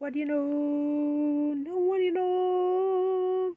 What 0.00 0.14
do 0.14 0.18
you 0.18 0.26
know? 0.26 1.54
No, 1.54 1.76
what 1.76 1.98
do 1.98 2.02
you 2.02 2.12
know? 2.12 3.54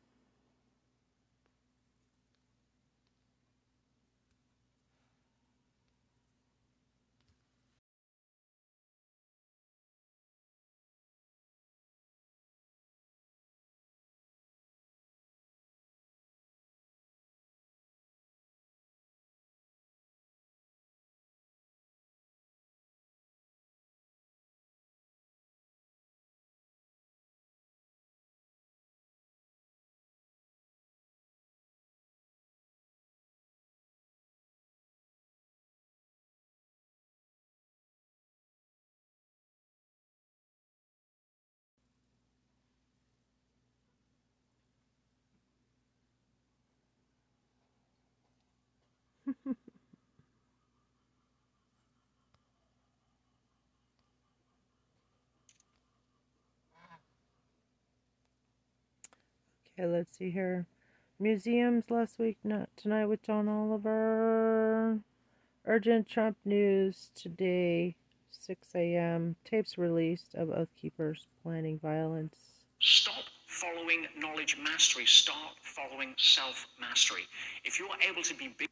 Okay, 59.80 59.88
let's 59.88 60.18
see 60.18 60.30
here. 60.30 60.68
Museums 61.20 61.86
last 61.90 62.20
week, 62.20 62.38
not 62.44 62.70
tonight 62.78 63.06
with 63.08 63.24
John 63.24 63.48
Oliver. 63.48 65.00
Urgent 65.66 66.08
Trump 66.08 66.38
news 66.46 67.10
today, 67.16 67.96
6 68.30 68.68
a.m. 68.76 69.36
Tapes 69.46 69.78
released 69.78 70.36
of 70.36 70.52
Oath 70.52 70.70
Keepers 70.80 71.26
planning 71.42 71.80
violence. 71.80 72.36
Stop 72.82 73.24
following 73.48 74.06
knowledge 74.20 74.58
mastery. 74.64 75.08
Start 75.08 75.56
following 75.62 76.14
self 76.20 76.68
mastery. 76.80 77.24
If 77.64 77.80
you're 77.80 77.88
able 78.08 78.22
to 78.22 78.36
be 78.36 78.54
big. 78.56 78.70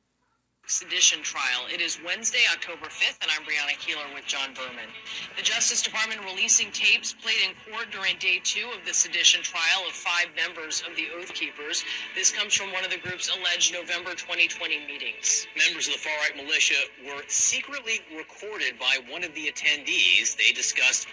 Sedition 0.72 1.22
trial. 1.22 1.68
It 1.68 1.82
is 1.82 2.00
Wednesday, 2.00 2.48
October 2.50 2.86
5th, 2.86 3.20
and 3.22 3.30
I'm 3.30 3.44
Brianna 3.44 3.76
Keilar 3.76 4.08
with 4.16 4.26
John 4.26 4.54
Berman. 4.54 4.88
The 5.36 5.44
Justice 5.44 5.82
Department 5.82 6.24
releasing 6.24 6.72
tapes 6.72 7.12
played 7.12 7.44
in 7.44 7.52
court 7.68 7.92
during 7.92 8.16
day 8.20 8.40
two 8.42 8.70
of 8.72 8.88
the 8.88 8.94
sedition 8.94 9.44
trial 9.44 9.84
of 9.86 9.92
five 9.92 10.28
members 10.34 10.82
of 10.90 10.96
the 10.96 11.08
Oath 11.20 11.34
Keepers. 11.34 11.84
This 12.16 12.32
comes 12.32 12.56
from 12.56 12.72
one 12.72 12.86
of 12.86 12.90
the 12.90 13.00
group's 13.00 13.28
alleged 13.28 13.74
November 13.74 14.12
2020 14.12 14.88
meetings. 14.88 15.46
Members 15.60 15.88
of 15.90 15.96
the 15.96 16.00
far 16.00 16.16
right 16.24 16.38
militia 16.38 16.80
were 17.04 17.24
secretly 17.28 18.00
recorded 18.16 18.80
by 18.80 18.96
one 19.12 19.26
of 19.26 19.36
the 19.36 19.52
attendees. 19.52 20.38
They 20.38 20.54
discussed 20.56 21.06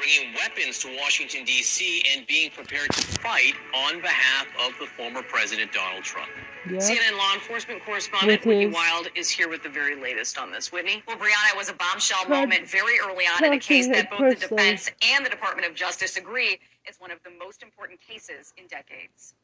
bringing 0.00 0.34
weapons 0.34 0.78
to 0.78 0.88
Washington, 0.96 1.44
D.C., 1.44 2.02
and 2.14 2.26
being 2.26 2.50
prepared 2.50 2.88
to 2.90 3.02
fight 3.20 3.54
on 3.74 4.00
behalf 4.00 4.46
of 4.66 4.72
the 4.80 4.86
former 4.86 5.22
President 5.22 5.72
Donald 5.72 6.02
Trump. 6.02 6.30
Yep. 6.70 6.80
CNN 6.80 7.18
law 7.18 7.34
enforcement 7.34 7.84
correspondent 7.84 8.44
Whitney 8.44 8.66
Wild 8.66 9.08
is 9.14 9.28
here 9.28 9.48
with 9.48 9.62
the 9.62 9.68
very 9.68 10.00
latest 10.00 10.38
on 10.38 10.50
this. 10.50 10.72
Whitney? 10.72 11.02
Well, 11.06 11.16
Brianna, 11.16 11.52
it 11.52 11.56
was 11.56 11.68
a 11.68 11.74
bombshell 11.74 12.24
Trud- 12.24 12.48
moment 12.48 12.68
very 12.68 12.98
early 12.98 13.24
on 13.24 13.44
in 13.44 13.52
a 13.52 13.58
case 13.58 13.88
that 13.88 14.10
both 14.10 14.40
the 14.40 14.48
defense 14.48 14.90
and 15.14 15.24
the 15.24 15.30
Department 15.30 15.68
of 15.68 15.74
Justice 15.74 16.16
agree 16.16 16.58
is 16.88 16.96
one 16.98 17.10
of 17.10 17.18
the 17.22 17.30
most 17.38 17.62
important 17.62 18.00
cases 18.00 18.52
in 18.56 18.66
decades. 18.66 19.34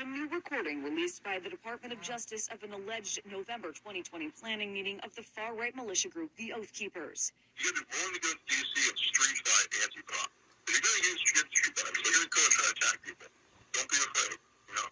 A 0.00 0.04
new 0.04 0.32
recording 0.32 0.82
released 0.82 1.22
by 1.22 1.38
the 1.38 1.50
Department 1.50 1.92
of 1.92 2.00
Justice 2.00 2.48
of 2.48 2.62
an 2.64 2.72
alleged 2.72 3.20
November 3.30 3.68
2020 3.68 4.32
planning 4.32 4.72
meeting 4.72 4.98
of 5.04 5.14
the 5.14 5.20
far 5.20 5.52
right 5.52 5.76
militia 5.76 6.08
group, 6.08 6.32
the 6.40 6.54
Oath 6.54 6.72
Keepers. 6.72 7.32
You 7.60 7.68
gotta 7.68 7.84
be 7.84 7.92
willing 7.92 8.16
to 8.16 8.32
to 8.32 8.40
DC 8.48 8.88
and 8.88 8.96
street 8.96 9.44
fight 9.44 9.68
Antifa. 9.76 10.24
If 10.64 10.72
you're 10.72 10.80
gonna 10.80 11.04
use 11.04 11.20
street 11.20 11.76
fight, 11.76 11.92
you're 12.00 12.16
gonna 12.16 12.32
go 12.32 12.40
and 12.40 12.48
try 12.48 12.64
to 12.64 12.72
attack 12.72 12.96
people. 13.04 13.28
Don't 13.76 13.90
be 13.92 13.96
afraid, 14.00 14.38
you 14.40 14.74
know. 14.80 14.88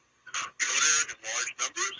Go 0.61 0.69
there 0.77 1.01
in 1.09 1.17
large 1.25 1.53
numbers. 1.57 1.97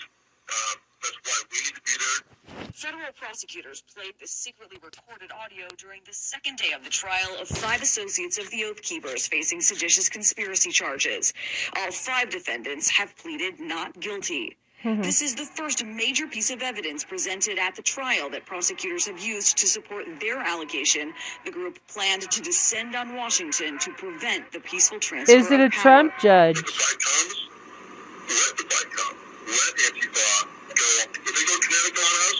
Uh, 0.49 0.75
that's 1.01 1.17
why 1.23 1.43
we 1.51 1.57
need 1.57 1.75
to 1.75 1.81
be 1.81 1.91
there. 1.99 2.71
Federal 2.73 3.11
Prosecutors 3.13 3.83
played 3.93 4.13
the 4.19 4.27
secretly 4.27 4.77
recorded 4.83 5.31
audio 5.31 5.67
during 5.77 6.01
the 6.05 6.13
second 6.13 6.57
day 6.57 6.71
of 6.75 6.83
the 6.83 6.89
trial 6.89 7.35
of 7.39 7.47
five 7.47 7.81
associates 7.81 8.37
of 8.37 8.49
the 8.51 8.63
Oath 8.65 8.81
Keepers 8.81 9.27
facing 9.27 9.61
seditious 9.61 10.09
conspiracy 10.09 10.71
charges. 10.71 11.33
All 11.75 11.91
five 11.91 12.29
defendants 12.29 12.89
have 12.89 13.15
pleaded 13.17 13.59
not 13.59 13.99
guilty. 13.99 14.57
This 15.01 15.21
is 15.21 15.35
the 15.35 15.43
first 15.43 15.83
major 15.83 16.25
piece 16.25 16.49
of 16.51 16.61
evidence 16.61 17.03
presented 17.03 17.59
at 17.59 17.75
the 17.75 17.81
trial 17.81 18.29
that 18.29 18.45
prosecutors 18.45 19.07
have 19.07 19.19
used 19.19 19.57
to 19.57 19.67
support 19.67 20.05
their 20.21 20.37
allegation. 20.39 21.13
The 21.43 21.51
group 21.51 21.79
planned 21.87 22.21
to 22.31 22.41
descend 22.41 22.95
on 22.95 23.13
Washington 23.15 23.77
to 23.79 23.91
prevent 23.91 24.53
the 24.53 24.61
peaceful 24.61 24.99
transfer 24.99 25.35
Is 25.35 25.51
it 25.51 25.59
of 25.59 25.67
a 25.67 25.69
power. 25.69 25.81
Trump 25.81 26.13
judge? 26.21 26.63
Let 29.49 29.73
Antifa 29.89 30.29
go. 30.77 30.89
If 31.09 31.33
they 31.33 31.45
go 31.49 31.55
kinetic 31.57 31.95
on 31.97 32.13
us, 32.29 32.39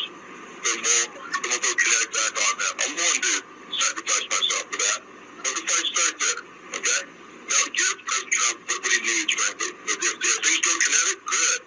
then 0.62 0.78
we'll, 0.86 1.08
then 1.10 1.48
we'll 1.50 1.64
go 1.66 1.74
kinetic 1.74 2.10
back 2.14 2.34
on 2.38 2.54
them. 2.62 2.74
I'm 2.86 2.94
willing 2.94 3.22
to 3.26 3.34
sacrifice 3.74 4.26
myself 4.30 4.64
for 4.70 4.78
that. 4.78 5.00
Let 5.42 5.54
the 5.58 5.64
fight 5.66 5.86
start 5.90 6.14
there, 6.22 6.40
okay? 6.78 7.02
Now, 7.50 7.62
give 7.74 7.96
President 8.06 8.30
Trump 8.30 8.58
what 8.70 8.78
what 8.78 8.92
he 8.94 9.00
needs, 9.02 9.32
frankly. 9.34 9.70
If, 9.90 9.98
if, 10.06 10.14
if 10.22 10.38
things 10.46 10.62
go 10.62 10.74
kinetic, 10.86 11.20
good. 11.26 11.60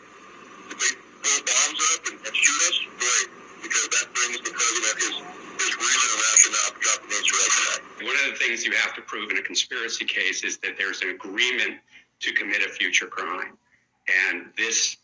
If 0.70 0.76
they 0.78 0.92
blow 1.26 1.38
bombs 1.42 1.80
up 1.90 2.00
and, 2.06 2.16
and 2.22 2.34
shoot 2.38 2.60
us, 2.70 2.76
great. 3.02 3.28
Because 3.66 3.86
that 3.98 4.06
brings 4.14 4.38
the 4.46 4.52
president 4.54 4.94
his, 5.02 5.16
his 5.58 5.72
reason 5.74 6.06
and 6.06 6.20
rationale 6.22 6.70
for 6.70 6.80
dropping 6.86 7.10
the 7.10 7.18
insurrection 7.18 7.64
act. 7.74 7.82
One 8.06 8.16
of 8.22 8.26
the 8.30 8.38
things 8.38 8.62
you 8.62 8.74
have 8.78 8.94
to 8.94 9.02
prove 9.02 9.30
in 9.30 9.38
a 9.38 9.42
conspiracy 9.42 10.04
case 10.06 10.42
is 10.46 10.58
that 10.62 10.78
there's 10.78 11.02
an 11.02 11.10
agreement 11.10 11.82
to 12.20 12.32
commit 12.32 12.62
a 12.62 12.70
future 12.70 13.06
crime. 13.06 13.58
And 14.06 14.50
this 14.56 15.01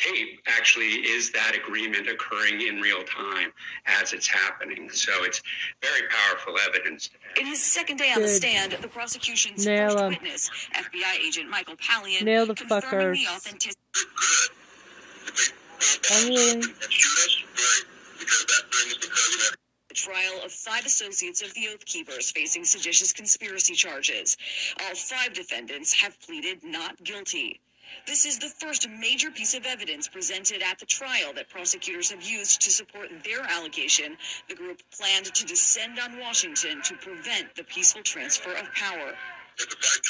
tape 0.00 0.40
actually 0.46 0.86
is 0.86 1.30
that 1.32 1.54
agreement 1.54 2.08
occurring 2.08 2.60
in 2.62 2.80
real 2.80 3.02
time 3.04 3.52
as 3.86 4.12
it's 4.12 4.26
happening. 4.26 4.88
So 4.90 5.12
it's 5.24 5.42
very 5.82 6.02
powerful 6.08 6.56
evidence. 6.68 7.10
In 7.38 7.46
his 7.46 7.62
second 7.62 7.98
day 7.98 8.12
on 8.12 8.22
the 8.22 8.28
stand, 8.28 8.72
the 8.72 8.88
prosecution's 8.88 9.66
Nail 9.66 9.90
first 9.90 10.02
'em. 10.02 10.08
witness, 10.10 10.50
FBI 10.74 11.18
agent 11.22 11.48
Michael 11.48 11.76
Palian, 11.76 12.22
Nail 12.22 12.46
the 12.46 12.54
confirming 12.54 13.12
the 13.12 13.26
fuckers. 13.28 13.36
authenticity 13.36 13.80
I'm 16.12 16.28
willing. 16.28 16.62
And 16.64 16.92
shoot 16.92 17.18
us, 17.18 17.36
great. 17.54 17.86
Because 18.18 18.44
that 18.46 18.70
brings 18.70 18.94
the 18.98 19.08
president 19.08 19.56
the 19.88 19.94
trial 19.94 20.40
of 20.44 20.52
five 20.52 20.86
associates 20.86 21.42
of 21.42 21.52
the 21.54 21.68
Oath 21.68 21.84
Keepers 21.84 22.30
facing 22.30 22.64
seditious 22.64 23.12
conspiracy 23.12 23.74
charges. 23.74 24.36
All 24.80 24.94
five 24.94 25.32
defendants 25.32 25.92
have 25.94 26.18
pleaded 26.20 26.62
not 26.62 27.02
guilty. 27.02 27.60
This 28.06 28.24
is 28.24 28.38
the 28.38 28.48
first 28.48 28.88
major 28.88 29.30
piece 29.30 29.54
of 29.54 29.66
evidence 29.66 30.08
presented 30.08 30.62
at 30.62 30.78
the 30.78 30.86
trial 30.86 31.32
that 31.34 31.48
prosecutors 31.48 32.10
have 32.10 32.22
used 32.22 32.60
to 32.62 32.70
support 32.70 33.08
their 33.24 33.42
allegation. 33.42 34.16
The 34.48 34.54
group 34.54 34.82
planned 34.90 35.26
to 35.26 35.46
descend 35.46 35.98
on 35.98 36.18
Washington 36.18 36.82
to 36.82 36.94
prevent 36.96 37.54
the 37.54 37.64
peaceful 37.64 38.02
transfer 38.02 38.52
of 38.52 38.66
power. 38.74 39.14
the 39.58 39.66
fight 39.80 40.02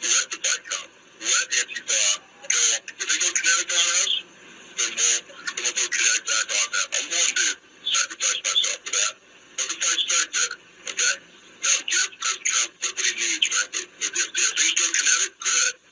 let 0.00 0.30
the 0.32 0.38
fight 0.40 0.64
come. 0.64 0.90
Let 1.20 1.46
go. 1.50 2.00
If 2.48 3.04
they 3.04 3.18
go 3.20 3.28
kinetic 3.36 3.68
on 3.68 3.86
us, 4.00 4.12
then 4.80 4.90
we'll, 4.96 5.76
go 5.76 5.84
kinetic 5.92 6.24
back 6.24 6.48
on 6.48 6.66
them. 6.72 6.86
I'm 6.96 7.06
willing 7.12 7.36
to 7.36 7.48
sacrifice 7.84 8.40
myself 8.40 8.80
for 8.80 8.92
that. 8.96 9.12
Okay? 10.88 11.16
Now, 11.60 11.76
give 11.84 12.08
President 12.16 12.48
Trump 12.48 12.70
what 12.80 12.92
what 12.96 13.04
he 13.04 13.12
needs, 13.20 13.46
frankly. 13.52 13.84
If, 14.00 14.08
if, 14.08 14.28
if 14.32 14.50
things 14.56 14.74
go 14.80 14.86
kinetic, 14.88 15.32
good. 15.36 15.89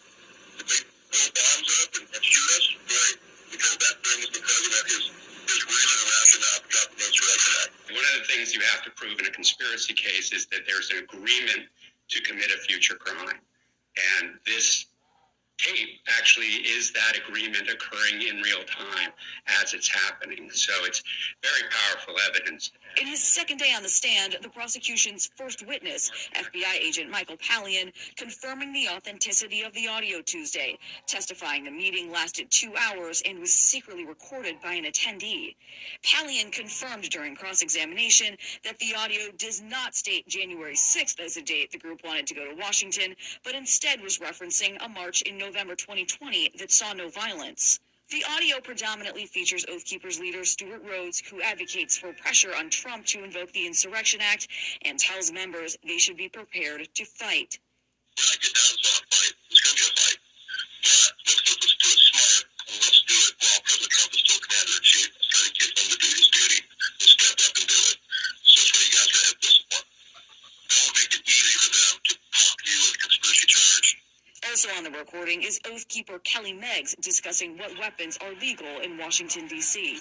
You 8.58 8.64
have 8.72 8.82
to 8.82 8.90
prove 8.90 9.18
in 9.18 9.26
a 9.26 9.30
conspiracy 9.30 9.94
case 9.94 10.32
is 10.32 10.46
that 10.46 10.60
there's 10.66 10.90
an 10.90 10.98
agreement 10.98 11.70
to 12.08 12.20
commit 12.22 12.50
a 12.50 12.58
future 12.66 12.96
crime. 12.96 13.38
And 14.20 14.34
this 14.46 14.86
tape 15.58 16.00
actually 16.18 16.66
is 16.66 16.92
that 16.92 17.14
agreement 17.16 17.68
occurring 17.70 18.22
in 18.22 18.42
real 18.42 18.62
time 18.64 19.10
as 19.62 19.74
it's 19.74 19.88
happening. 19.88 20.50
So 20.50 20.72
it's 20.84 21.02
very 21.42 21.68
powerful 21.70 22.14
evidence. 22.28 22.70
In 23.00 23.06
his 23.06 23.22
second 23.22 23.58
day 23.58 23.72
on 23.76 23.84
the 23.84 23.88
stand, 23.88 24.36
the 24.42 24.48
prosecution's 24.48 25.30
first 25.36 25.64
witness, 25.64 26.10
FBI 26.34 26.74
agent 26.80 27.08
Michael 27.08 27.36
Palian, 27.36 27.92
confirming 28.16 28.72
the 28.72 28.88
authenticity 28.88 29.62
of 29.62 29.72
the 29.72 29.86
audio 29.86 30.20
Tuesday, 30.20 30.76
testifying 31.06 31.62
the 31.62 31.70
meeting 31.70 32.10
lasted 32.10 32.50
two 32.50 32.72
hours 32.76 33.22
and 33.24 33.38
was 33.38 33.54
secretly 33.54 34.04
recorded 34.04 34.60
by 34.60 34.74
an 34.74 34.84
attendee. 34.84 35.54
Palian 36.02 36.50
confirmed 36.50 37.08
during 37.10 37.36
cross 37.36 37.62
examination 37.62 38.36
that 38.64 38.78
the 38.80 38.96
audio 38.96 39.30
does 39.36 39.62
not 39.62 39.94
state 39.94 40.26
January 40.26 40.74
6th 40.74 41.20
as 41.20 41.36
a 41.36 41.42
date 41.42 41.70
the 41.70 41.78
group 41.78 42.00
wanted 42.04 42.26
to 42.26 42.34
go 42.34 42.50
to 42.50 42.56
Washington, 42.56 43.14
but 43.44 43.54
instead 43.54 44.00
was 44.00 44.18
referencing 44.18 44.76
a 44.84 44.88
march 44.88 45.22
in 45.22 45.38
November 45.38 45.76
2020 45.76 46.50
that 46.58 46.72
saw 46.72 46.92
no 46.92 47.08
violence. 47.08 47.78
The 48.10 48.24
audio 48.24 48.58
predominantly 48.58 49.26
features 49.26 49.66
Oath 49.68 49.84
Keepers 49.84 50.18
leader 50.18 50.42
Stewart 50.42 50.82
Rhodes, 50.82 51.20
who 51.20 51.42
advocates 51.42 51.98
for 51.98 52.14
pressure 52.14 52.54
on 52.56 52.70
Trump 52.70 53.04
to 53.06 53.22
invoke 53.22 53.52
the 53.52 53.66
Insurrection 53.66 54.20
Act 54.22 54.48
and 54.82 54.98
tells 54.98 55.30
members 55.30 55.76
they 55.86 55.98
should 55.98 56.16
be 56.16 56.26
prepared 56.26 56.88
to 56.94 57.04
fight. 57.04 57.58
Also 74.46 74.68
on 74.76 74.84
the 74.84 74.90
recording 74.90 75.42
is 75.42 75.60
Oath 75.70 75.88
Keeper 75.88 76.18
Kelly 76.20 76.52
Meggs 76.52 76.94
discussing 77.00 77.58
what 77.58 77.76
weapons 77.78 78.18
are 78.20 78.32
legal 78.40 78.80
in 78.82 78.96
Washington, 78.96 79.46
D.C. 79.48 80.00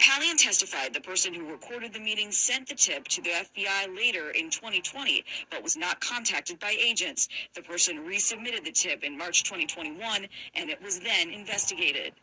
Palian 0.00 0.36
testified 0.36 0.92
the 0.92 1.00
person 1.00 1.32
who 1.34 1.50
recorded 1.50 1.92
the 1.92 2.00
meeting 2.00 2.30
sent 2.32 2.68
the 2.68 2.74
tip 2.74 3.06
to 3.08 3.22
the 3.22 3.30
FBI 3.30 3.96
later 3.96 4.30
in 4.30 4.50
2020, 4.50 5.24
but 5.50 5.62
was 5.62 5.76
not 5.76 6.00
contacted 6.00 6.58
by 6.58 6.76
agents. 6.80 7.28
The 7.54 7.62
person 7.62 7.98
resubmitted 7.98 8.64
the 8.64 8.72
tip 8.72 9.04
in 9.04 9.16
March 9.16 9.44
2021, 9.44 10.26
and 10.54 10.70
it 10.70 10.82
was 10.82 11.00
then 11.00 11.30
investigated. 11.30 12.14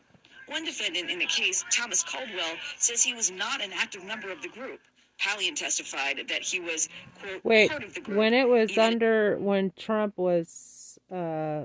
One 0.48 0.64
defendant 0.64 1.10
in 1.10 1.18
the 1.18 1.26
case, 1.26 1.64
Thomas 1.70 2.02
Caldwell, 2.02 2.54
says 2.78 3.02
he 3.02 3.14
was 3.14 3.30
not 3.30 3.62
an 3.62 3.70
active 3.74 4.04
member 4.04 4.30
of 4.30 4.42
the 4.42 4.48
group. 4.48 4.80
Palian 5.20 5.54
testified 5.56 6.22
that 6.28 6.42
he 6.42 6.60
was, 6.60 6.88
quote, 7.20 7.44
Wait, 7.44 7.70
part 7.70 7.82
of 7.82 7.92
the 7.94 8.00
group. 8.00 8.16
when 8.16 8.32
it 8.34 8.48
was 8.48 8.70
even- 8.70 8.84
under 8.84 9.36
when 9.38 9.72
Trump 9.76 10.16
was 10.16 10.98
uh 11.10 11.64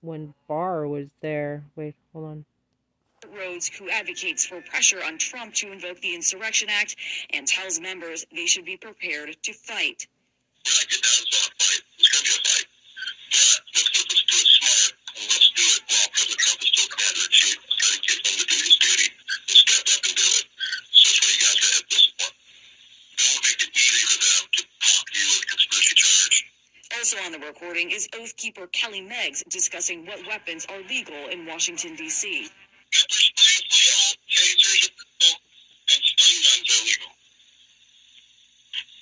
when 0.00 0.34
Barr 0.46 0.86
was 0.86 1.08
there. 1.20 1.64
Wait, 1.76 1.94
hold 2.12 2.24
on. 2.24 2.44
Rhodes, 3.36 3.68
who 3.68 3.90
advocates 3.90 4.46
for 4.46 4.60
pressure 4.62 5.02
on 5.04 5.18
Trump 5.18 5.52
to 5.54 5.72
invoke 5.72 6.00
the 6.00 6.14
Insurrection 6.14 6.68
Act 6.70 6.96
and 7.30 7.46
tells 7.46 7.80
members 7.80 8.24
they 8.34 8.46
should 8.46 8.64
be 8.64 8.76
prepared 8.76 9.36
to 9.42 9.52
fight. 9.52 10.06
We're 10.64 10.70
not 10.70 10.88
getting 10.88 11.02
down 11.02 11.24
to 11.26 11.50
a 11.50 11.58
fight. 11.58 11.82
It's 11.92 12.08
going 12.08 12.24
to 12.24 12.24
be 12.24 12.34
a 12.34 12.48
fight. 12.48 12.66
But 13.28 13.32
let's, 13.34 13.60
let's, 13.74 14.06
let's 14.06 14.22
do 14.22 14.34
it 14.34 14.48
smart, 14.48 14.92
and 14.92 14.97
Also 26.98 27.16
on 27.24 27.32
the 27.32 27.38
recording 27.38 27.90
is 27.90 28.08
Oath 28.14 28.36
Keeper 28.36 28.66
Kelly 28.68 29.00
Meggs 29.00 29.42
discussing 29.48 30.04
what 30.04 30.18
weapons 30.26 30.66
are 30.66 30.80
legal 30.88 31.28
in 31.32 31.46
Washington, 31.46 31.96
D.C. 31.96 32.50
Pepper 32.92 33.14
spray 33.14 33.54
is 33.54 33.64
legal, 33.70 34.18
tasers 34.28 34.66
are 34.66 34.98
legal, 35.18 35.40
and 35.88 36.02
stun 36.04 36.36
guns 36.42 36.68
are 36.68 36.84
legal. 36.84 37.10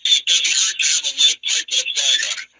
And 0.06 0.14
it 0.16 0.24
doesn't 0.26 0.54
hurt 0.54 0.76
to 0.78 0.86
have 0.86 1.04
a 1.04 1.12
lead 1.18 1.38
pipe 1.44 1.66
with 1.66 1.80
a 1.80 1.88
flag 1.92 2.18
on 2.30 2.56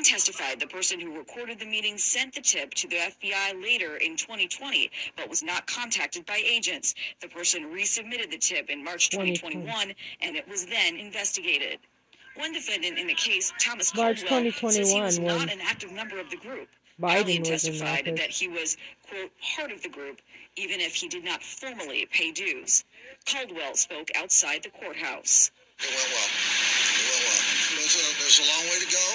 it. 0.00 0.06
Testified 0.06 0.60
the 0.60 0.66
person 0.66 1.00
who 1.00 1.16
recorded 1.16 1.58
the 1.58 1.66
meeting 1.66 1.98
sent 1.98 2.34
the 2.34 2.40
tip 2.40 2.74
to 2.74 2.88
the 2.88 2.96
FBI 2.96 3.62
later 3.62 3.96
in 3.96 4.16
2020, 4.16 4.90
but 5.16 5.28
was 5.28 5.42
not 5.42 5.66
contacted 5.66 6.24
by 6.26 6.40
agents. 6.44 6.94
The 7.20 7.28
person 7.28 7.64
resubmitted 7.72 8.30
the 8.30 8.38
tip 8.38 8.70
in 8.70 8.82
March 8.82 9.10
2021, 9.10 9.94
and 10.20 10.36
it 10.36 10.48
was 10.48 10.66
then 10.66 10.96
investigated. 10.96 11.78
One 12.36 12.52
defendant 12.52 12.98
in 12.98 13.06
the 13.08 13.14
case, 13.14 13.52
Thomas 13.58 13.94
March 13.94 14.24
Caldwell, 14.24 14.52
says 14.70 14.92
he 14.92 15.00
was 15.00 15.18
2021 15.18 15.38
not 15.38 15.52
an 15.52 15.60
active 15.60 15.92
member 15.92 16.20
of 16.20 16.30
the 16.30 16.36
group. 16.36 16.68
Biden 17.00 17.24
Palian 17.24 17.36
in 17.36 17.42
testified 17.44 18.04
that 18.06 18.30
he 18.30 18.48
was, 18.48 18.76
quote, 19.08 19.30
part 19.56 19.70
of 19.70 19.82
the 19.82 19.88
group, 19.88 20.20
even 20.56 20.80
if 20.80 20.94
he 20.94 21.08
did 21.08 21.24
not 21.24 21.42
formally 21.42 22.06
pay 22.10 22.32
dues. 22.32 22.84
Caldwell 23.26 23.74
spoke 23.74 24.10
outside 24.16 24.62
the 24.62 24.70
courthouse. 24.70 25.50
It 25.78 25.90
went 25.90 26.08
well. 26.10 26.28
It 26.28 27.10
went 27.10 27.24
well. 27.24 27.47
There's 27.78 27.94
a, 27.94 28.06
there's 28.18 28.42
a 28.42 28.46
long 28.50 28.64
way 28.74 28.78
to 28.82 28.90
go, 28.90 29.06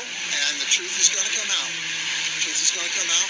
and 0.47 0.53
the 0.55 0.69
truth 0.71 0.95
is 0.95 1.11
going 1.11 1.27
to 1.27 1.35
come 1.35 1.51
out. 1.51 1.67
The 1.67 2.41
truth 2.47 2.63
is 2.63 2.71
going 2.71 2.87
to 2.87 2.95
come 2.95 3.11
out, 3.11 3.29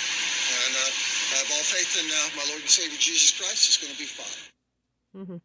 and 0.62 0.72
uh, 0.78 0.94
I 0.94 1.36
have 1.42 1.50
all 1.58 1.66
faith 1.66 1.98
in 1.98 2.06
uh, 2.06 2.38
my 2.38 2.46
Lord 2.54 2.62
and 2.62 2.70
Savior 2.70 3.02
Jesus 3.02 3.34
Christ. 3.34 3.66
It's 3.66 3.80
going 3.82 3.90
to 3.90 3.98
be 3.98 4.06
fine. 4.06 4.46
Mm-hmm. 5.18 5.40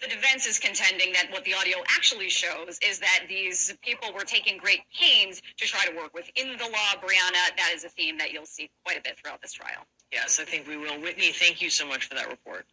The 0.00 0.08
defense 0.08 0.46
is 0.46 0.58
contending 0.58 1.12
that 1.12 1.28
what 1.30 1.44
the 1.44 1.52
audio 1.52 1.84
actually 1.88 2.28
shows 2.28 2.80
is 2.80 2.98
that 2.98 3.24
these 3.28 3.72
people 3.84 4.08
were 4.12 4.24
taking 4.24 4.56
great 4.56 4.80
pains 4.92 5.40
to 5.56 5.64
try 5.68 5.84
to 5.84 5.96
work 5.96 6.12
within 6.12 6.56
the 6.56 6.64
law. 6.64 6.96
Brianna, 7.00 7.52
that 7.56 7.72
is 7.74 7.84
a 7.84 7.88
theme 7.88 8.16
that 8.18 8.32
you'll 8.32 8.48
see 8.48 8.70
quite 8.84 8.98
a 8.98 9.02
bit 9.02 9.16
throughout 9.16 9.40
this 9.40 9.52
trial. 9.52 9.84
Yes, 10.12 10.40
I 10.40 10.44
think 10.44 10.66
we 10.66 10.76
will. 10.76 11.00
Whitney, 11.00 11.32
thank 11.32 11.60
you 11.60 11.70
so 11.70 11.86
much 11.86 12.08
for 12.08 12.14
that 12.16 12.28
report. 12.28 12.66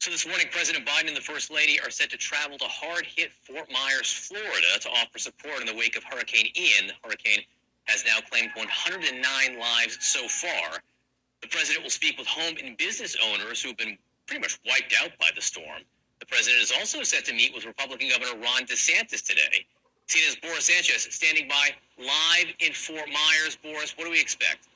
So 0.00 0.12
this 0.12 0.28
morning, 0.28 0.46
President 0.52 0.86
Biden 0.86 1.08
and 1.08 1.16
the 1.16 1.20
First 1.20 1.50
Lady 1.50 1.80
are 1.80 1.90
set 1.90 2.08
to 2.10 2.16
travel 2.16 2.56
to 2.56 2.64
hard-hit 2.66 3.32
Fort 3.32 3.66
Myers, 3.68 4.12
Florida, 4.12 4.78
to 4.80 4.88
offer 4.90 5.18
support 5.18 5.58
in 5.58 5.66
the 5.66 5.74
wake 5.74 5.96
of 5.96 6.04
Hurricane 6.04 6.46
Ian. 6.54 6.86
The 6.86 6.94
hurricane 7.02 7.42
has 7.86 8.04
now 8.06 8.20
claimed 8.30 8.50
109 8.54 9.58
lives 9.58 9.98
so 10.00 10.28
far. 10.28 10.78
The 11.42 11.48
president 11.48 11.82
will 11.82 11.90
speak 11.90 12.16
with 12.16 12.28
home 12.28 12.54
and 12.62 12.76
business 12.76 13.16
owners 13.26 13.60
who 13.60 13.70
have 13.70 13.76
been 13.76 13.98
pretty 14.28 14.40
much 14.40 14.60
wiped 14.64 14.94
out 15.02 15.10
by 15.18 15.30
the 15.34 15.42
storm. 15.42 15.82
The 16.20 16.26
president 16.26 16.62
is 16.62 16.70
also 16.70 17.02
set 17.02 17.24
to 17.24 17.34
meet 17.34 17.52
with 17.52 17.66
Republican 17.66 18.08
Governor 18.08 18.40
Ron 18.40 18.66
DeSantis 18.66 19.26
today. 19.26 19.66
CNN's 20.06 20.36
Boris 20.36 20.66
Sanchez 20.66 21.08
standing 21.10 21.48
by 21.48 21.70
live 21.98 22.54
in 22.60 22.72
Fort 22.72 23.08
Myers. 23.08 23.58
Boris, 23.60 23.96
what 23.98 24.04
do 24.04 24.12
we 24.12 24.20
expect? 24.20 24.68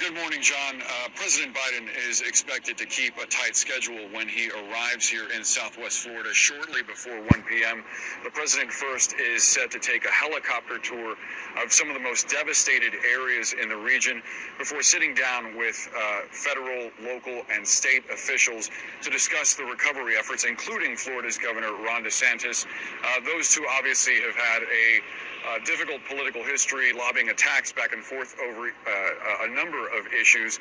Good 0.00 0.14
morning, 0.14 0.40
John. 0.40 0.80
Uh, 0.80 1.08
President 1.14 1.54
Biden 1.54 1.86
is 2.08 2.22
expected 2.22 2.78
to 2.78 2.86
keep 2.86 3.18
a 3.18 3.26
tight 3.26 3.54
schedule 3.54 4.08
when 4.12 4.26
he 4.28 4.48
arrives 4.48 5.06
here 5.06 5.28
in 5.36 5.44
Southwest 5.44 5.98
Florida 5.98 6.32
shortly 6.32 6.82
before 6.82 7.20
1 7.20 7.28
p.m. 7.42 7.84
The 8.24 8.30
president 8.30 8.72
first 8.72 9.12
is 9.20 9.42
set 9.42 9.70
to 9.72 9.78
take 9.78 10.06
a 10.06 10.10
helicopter 10.10 10.78
tour 10.78 11.16
of 11.62 11.70
some 11.70 11.88
of 11.88 11.94
the 11.94 12.00
most 12.00 12.30
devastated 12.30 12.94
areas 13.12 13.52
in 13.60 13.68
the 13.68 13.76
region 13.76 14.22
before 14.56 14.80
sitting 14.80 15.14
down 15.14 15.54
with 15.54 15.90
uh, 15.94 16.20
federal, 16.30 16.90
local, 17.02 17.42
and 17.52 17.68
state 17.68 18.02
officials 18.10 18.70
to 19.02 19.10
discuss 19.10 19.52
the 19.52 19.64
recovery 19.64 20.16
efforts, 20.16 20.44
including 20.44 20.96
Florida's 20.96 21.36
Governor 21.36 21.72
Ron 21.72 22.04
DeSantis. 22.04 22.64
Uh, 23.04 23.20
those 23.26 23.54
two 23.54 23.66
obviously 23.76 24.18
have 24.22 24.34
had 24.34 24.62
a 24.62 25.02
uh, 25.48 25.58
difficult 25.64 26.00
political 26.08 26.42
history, 26.42 26.92
lobbying 26.92 27.30
attacks 27.30 27.72
back 27.72 27.92
and 27.92 28.02
forth 28.02 28.36
over 28.40 28.68
uh, 28.68 29.44
a 29.44 29.48
number 29.48 29.88
of 29.88 30.06
issues. 30.12 30.58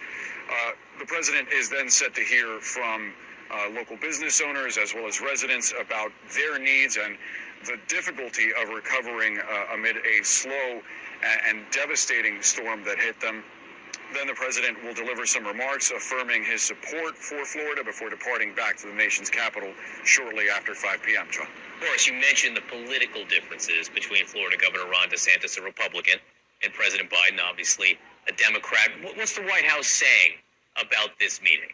Uh, 0.50 0.72
the 1.00 1.06
president 1.06 1.48
is 1.50 1.70
then 1.70 1.90
set 1.90 2.14
to 2.16 2.22
hear 2.22 2.60
from 2.60 3.14
uh, 3.52 3.70
local 3.74 3.98
business 3.98 4.42
owners 4.42 4.78
as 4.78 4.94
well 4.94 5.08
as 5.08 5.22
residents 5.22 5.74
about 5.80 6.12
their 6.36 6.60
needs 6.60 6.98
and 6.98 7.18
the 7.66 7.78
difficulty 7.88 8.50
of 8.62 8.70
recovering 8.70 9.40
uh, 9.40 9.74
amid 9.74 9.98
a 9.98 10.24
slow 10.24 10.82
and, 11.24 11.42
and 11.48 11.72
devastating 11.72 12.42
storm 12.42 12.84
that 12.84 12.98
hit 13.00 13.20
them. 13.20 13.44
Then 14.14 14.28
the 14.28 14.34
president 14.34 14.84
will 14.84 14.94
deliver 14.94 15.26
some 15.26 15.46
remarks 15.46 15.92
affirming 15.92 16.44
his 16.44 16.62
support 16.62 17.16
for 17.16 17.46
Florida 17.46 17.84
before 17.84 18.10
departing 18.10 18.56
back 18.56 18.78
to 18.78 18.88
the 18.88 18.94
nation's 18.94 19.30
capital 19.30 19.72
shortly 20.04 20.50
after 20.50 20.74
5 20.74 21.04
p.m. 21.04 21.28
John. 21.30 21.48
Boris, 21.80 22.08
you 22.08 22.14
mentioned 22.14 22.58
the 22.58 22.62
political 22.62 23.24
differences 23.26 23.90
between 23.90 24.26
Florida 24.26 24.58
Governor 24.58 24.90
Ron 24.90 25.10
DeSantis, 25.10 25.58
a 25.58 25.62
Republican, 25.62 26.20
and 26.64 26.74
President 26.74 27.10
Biden, 27.10 27.40
obviously 27.42 27.98
a 28.28 28.34
Democrat. 28.34 28.90
What's 29.16 29.36
the 29.36 29.44
White 29.44 29.66
House 29.66 29.88
saying 29.88 30.38
about 30.76 31.18
this 31.20 31.42
meeting? 31.42 31.70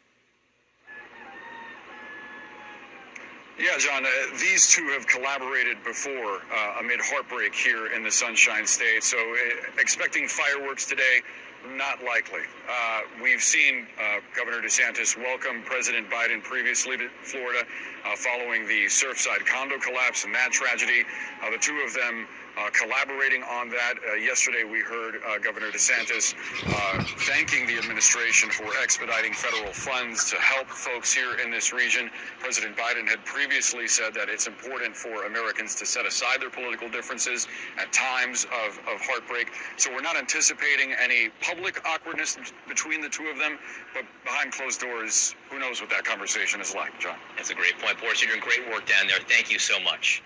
Yeah, 3.58 3.78
John, 3.78 4.06
uh, 4.06 4.10
these 4.38 4.68
two 4.70 4.86
have 4.90 5.08
collaborated 5.08 5.82
before 5.84 6.42
uh, 6.54 6.80
amid 6.82 7.00
heartbreak 7.02 7.56
here 7.56 7.88
in 7.88 8.04
the 8.04 8.12
Sunshine 8.12 8.68
State. 8.68 9.02
So, 9.02 9.18
uh, 9.18 9.80
expecting 9.80 10.28
fireworks 10.28 10.86
today, 10.86 11.22
not 11.74 12.04
likely. 12.04 12.42
Uh, 12.70 13.02
we've 13.22 13.42
seen 13.42 13.88
uh, 14.00 14.20
Governor 14.36 14.62
DeSantis 14.62 15.18
welcome 15.18 15.62
President 15.64 16.10
Biden 16.10 16.44
previously 16.44 16.98
to 16.98 17.10
Florida 17.24 17.64
uh, 18.06 18.16
following 18.16 18.68
the 18.68 18.86
Surfside 18.86 19.46
condo 19.46 19.78
collapse 19.80 20.26
and 20.26 20.34
that 20.36 20.52
tragedy. 20.52 21.04
the 21.52 21.58
two 21.58 21.82
of 21.86 21.94
them 21.94 22.28
uh, 22.58 22.70
collaborating 22.72 23.44
on 23.44 23.70
that. 23.70 23.96
Uh, 24.10 24.14
yesterday, 24.16 24.64
we 24.64 24.80
heard 24.80 25.16
uh, 25.28 25.38
Governor 25.40 25.72
DeSantis 25.72 26.34
uh, 26.68 27.04
thanking 27.20 27.68
the 27.68 27.78
administration 27.78 28.50
for 28.50 28.66
expediting 28.82 29.34
federal 29.34 29.72
funds 29.74 30.30
to 30.30 30.38
help 30.38 30.68
folks 30.68 31.14
here 31.14 31.36
in 31.44 31.52
this 31.52 31.74
region. 31.74 32.10
President 32.40 32.76
Biden 32.78 33.08
had 33.08 33.24
previously 33.26 33.88
said 33.88 34.14
that 34.14 34.30
it's 34.30 34.48
important 34.48 34.96
for 34.96 35.26
Americans 35.26 35.76
to 35.76 35.86
set 35.86 36.06
aside 36.06 36.42
their 36.42 36.50
political 36.50 36.90
differences 36.90 37.48
at 37.78 37.92
times 37.92 38.46
of, 38.66 38.80
of 38.88 39.02
heartbreak. 39.02 39.52
So 39.78 39.92
we're 39.94 40.02
not 40.02 40.16
anticipating 40.16 40.94
any 41.02 41.30
public 41.42 41.86
awkwardness 41.86 42.38
between 42.68 43.02
the 43.02 43.10
two 43.10 43.28
of 43.28 43.38
them, 43.38 43.58
but 43.94 44.06
behind 44.24 44.52
closed 44.52 44.82
doors, 44.82 45.36
who 45.50 45.60
knows 45.60 45.82
what 45.82 45.90
that 45.90 46.04
conversation 46.04 46.62
is 46.62 46.74
like, 46.74 47.00
John. 47.00 47.18
That's 47.36 47.50
a 47.50 47.56
great 47.56 47.78
point, 47.80 48.00
Boris. 48.00 48.22
You're 48.22 48.32
doing 48.32 48.42
great 48.42 48.70
work 48.70 48.86
down 48.86 49.08
there. 49.08 49.20
Thank 49.28 49.52
you 49.52 49.60
so 49.60 49.80
much. 49.80 50.24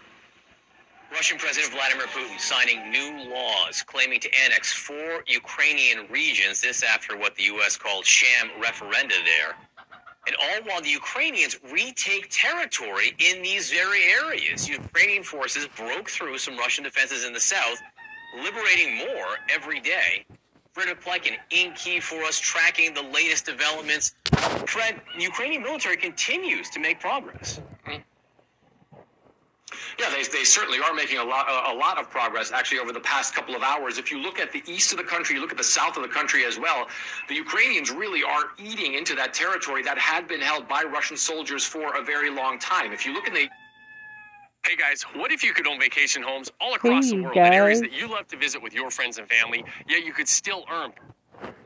Russian 1.12 1.38
President 1.40 1.74
Vladimir 1.74 2.06
Putin 2.08 2.40
signing 2.40 2.92
new 2.92 3.32
laws 3.34 3.82
claiming 3.82 4.20
to 4.20 4.30
annex 4.44 4.72
four 4.72 5.24
Ukrainian 5.28 6.06
regions, 6.10 6.62
this 6.62 6.84
after 6.84 7.18
what 7.18 7.36
the 7.36 7.44
U.S. 7.44 7.76
called 7.78 8.06
sham 8.06 8.50
referenda 8.62 9.16
there. 9.26 9.56
And 10.28 10.36
all 10.40 10.70
while 10.72 10.82
the 10.82 10.90
Ukrainians 10.90 11.58
retake 11.72 12.28
territory 12.30 13.16
in 13.18 13.42
these 13.42 13.72
very 13.72 14.04
areas. 14.04 14.70
Ukrainian 14.70 15.24
forces 15.24 15.68
broke 15.76 16.10
through 16.10 16.38
some 16.38 16.58
Russian 16.58 16.84
defenses 16.84 17.26
in 17.26 17.34
the 17.34 17.40
south, 17.40 17.80
liberating 18.44 18.98
more 18.98 19.38
every 19.50 19.80
day. 19.80 20.26
Fred 20.74 20.96
Pleitgen 21.02 21.36
in 21.50 21.74
key 21.74 22.00
for 22.00 22.24
us, 22.24 22.40
tracking 22.40 22.94
the 22.94 23.02
latest 23.02 23.46
developments. 23.46 24.14
Fred, 24.68 25.02
Ukrainian 25.18 25.64
military 25.64 25.98
continues 25.98 26.70
to 26.70 26.80
make 26.80 27.00
progress. 27.00 27.60
Yeah, 30.00 30.10
they, 30.12 30.24
they 30.24 30.46
certainly 30.46 30.80
are 30.80 30.94
making 30.94 31.18
a 31.18 31.24
lot 31.24 31.48
a, 31.50 31.76
lot 31.76 31.98
of 31.98 32.10
progress 32.10 32.52
actually 32.52 32.80
over 32.80 32.94
the 32.94 33.02
past 33.02 33.36
couple 33.36 33.54
of 33.54 33.64
hours. 33.64 33.98
If 33.98 34.12
you 34.12 34.20
look 34.20 34.40
at 34.40 34.52
the 34.52 34.64
east 34.66 34.94
of 34.94 34.98
the 34.98 35.04
country, 35.04 35.36
you 35.36 35.42
look 35.42 35.52
at 35.52 35.58
the 35.58 35.64
south 35.64 35.98
of 35.98 36.04
the 36.04 36.10
country 36.10 36.46
as 36.46 36.58
well. 36.58 36.88
The 37.28 37.36
Ukrainians 37.36 37.92
really 37.92 38.24
are 38.24 38.46
eating 38.58 38.94
into 38.94 39.14
that 39.16 39.34
territory 39.34 39.84
that 39.84 39.98
had 39.98 40.28
been 40.28 40.40
held 40.40 40.70
by 40.70 40.84
Russian 40.84 41.18
soldiers 41.18 41.66
for 41.66 41.98
a 41.98 42.02
very 42.02 42.30
long 42.30 42.60
time. 42.60 42.94
If 42.94 43.06
you 43.06 43.14
look 43.14 43.28
in 43.28 43.34
the 43.34 43.50
Hey 44.66 44.76
guys, 44.76 45.04
what 45.16 45.32
if 45.32 45.42
you 45.44 45.54
could 45.54 45.68
own 45.68 45.80
vacation 45.80 46.22
homes 46.22 46.52
all 46.60 46.76
across 46.76 47.10
the 47.10 47.22
world 47.22 47.38
in 47.38 47.54
areas 47.54 47.80
that 47.80 47.94
you 47.94 48.10
love 48.10 48.28
to 48.28 48.38
visit 48.38 48.62
with 48.62 48.74
your 48.74 48.92
friends 48.92 49.18
and 49.18 49.28
family, 49.28 49.64
yet 49.88 50.06
you 50.06 50.14
could 50.14 50.28
still 50.28 50.66
earn 50.72 50.92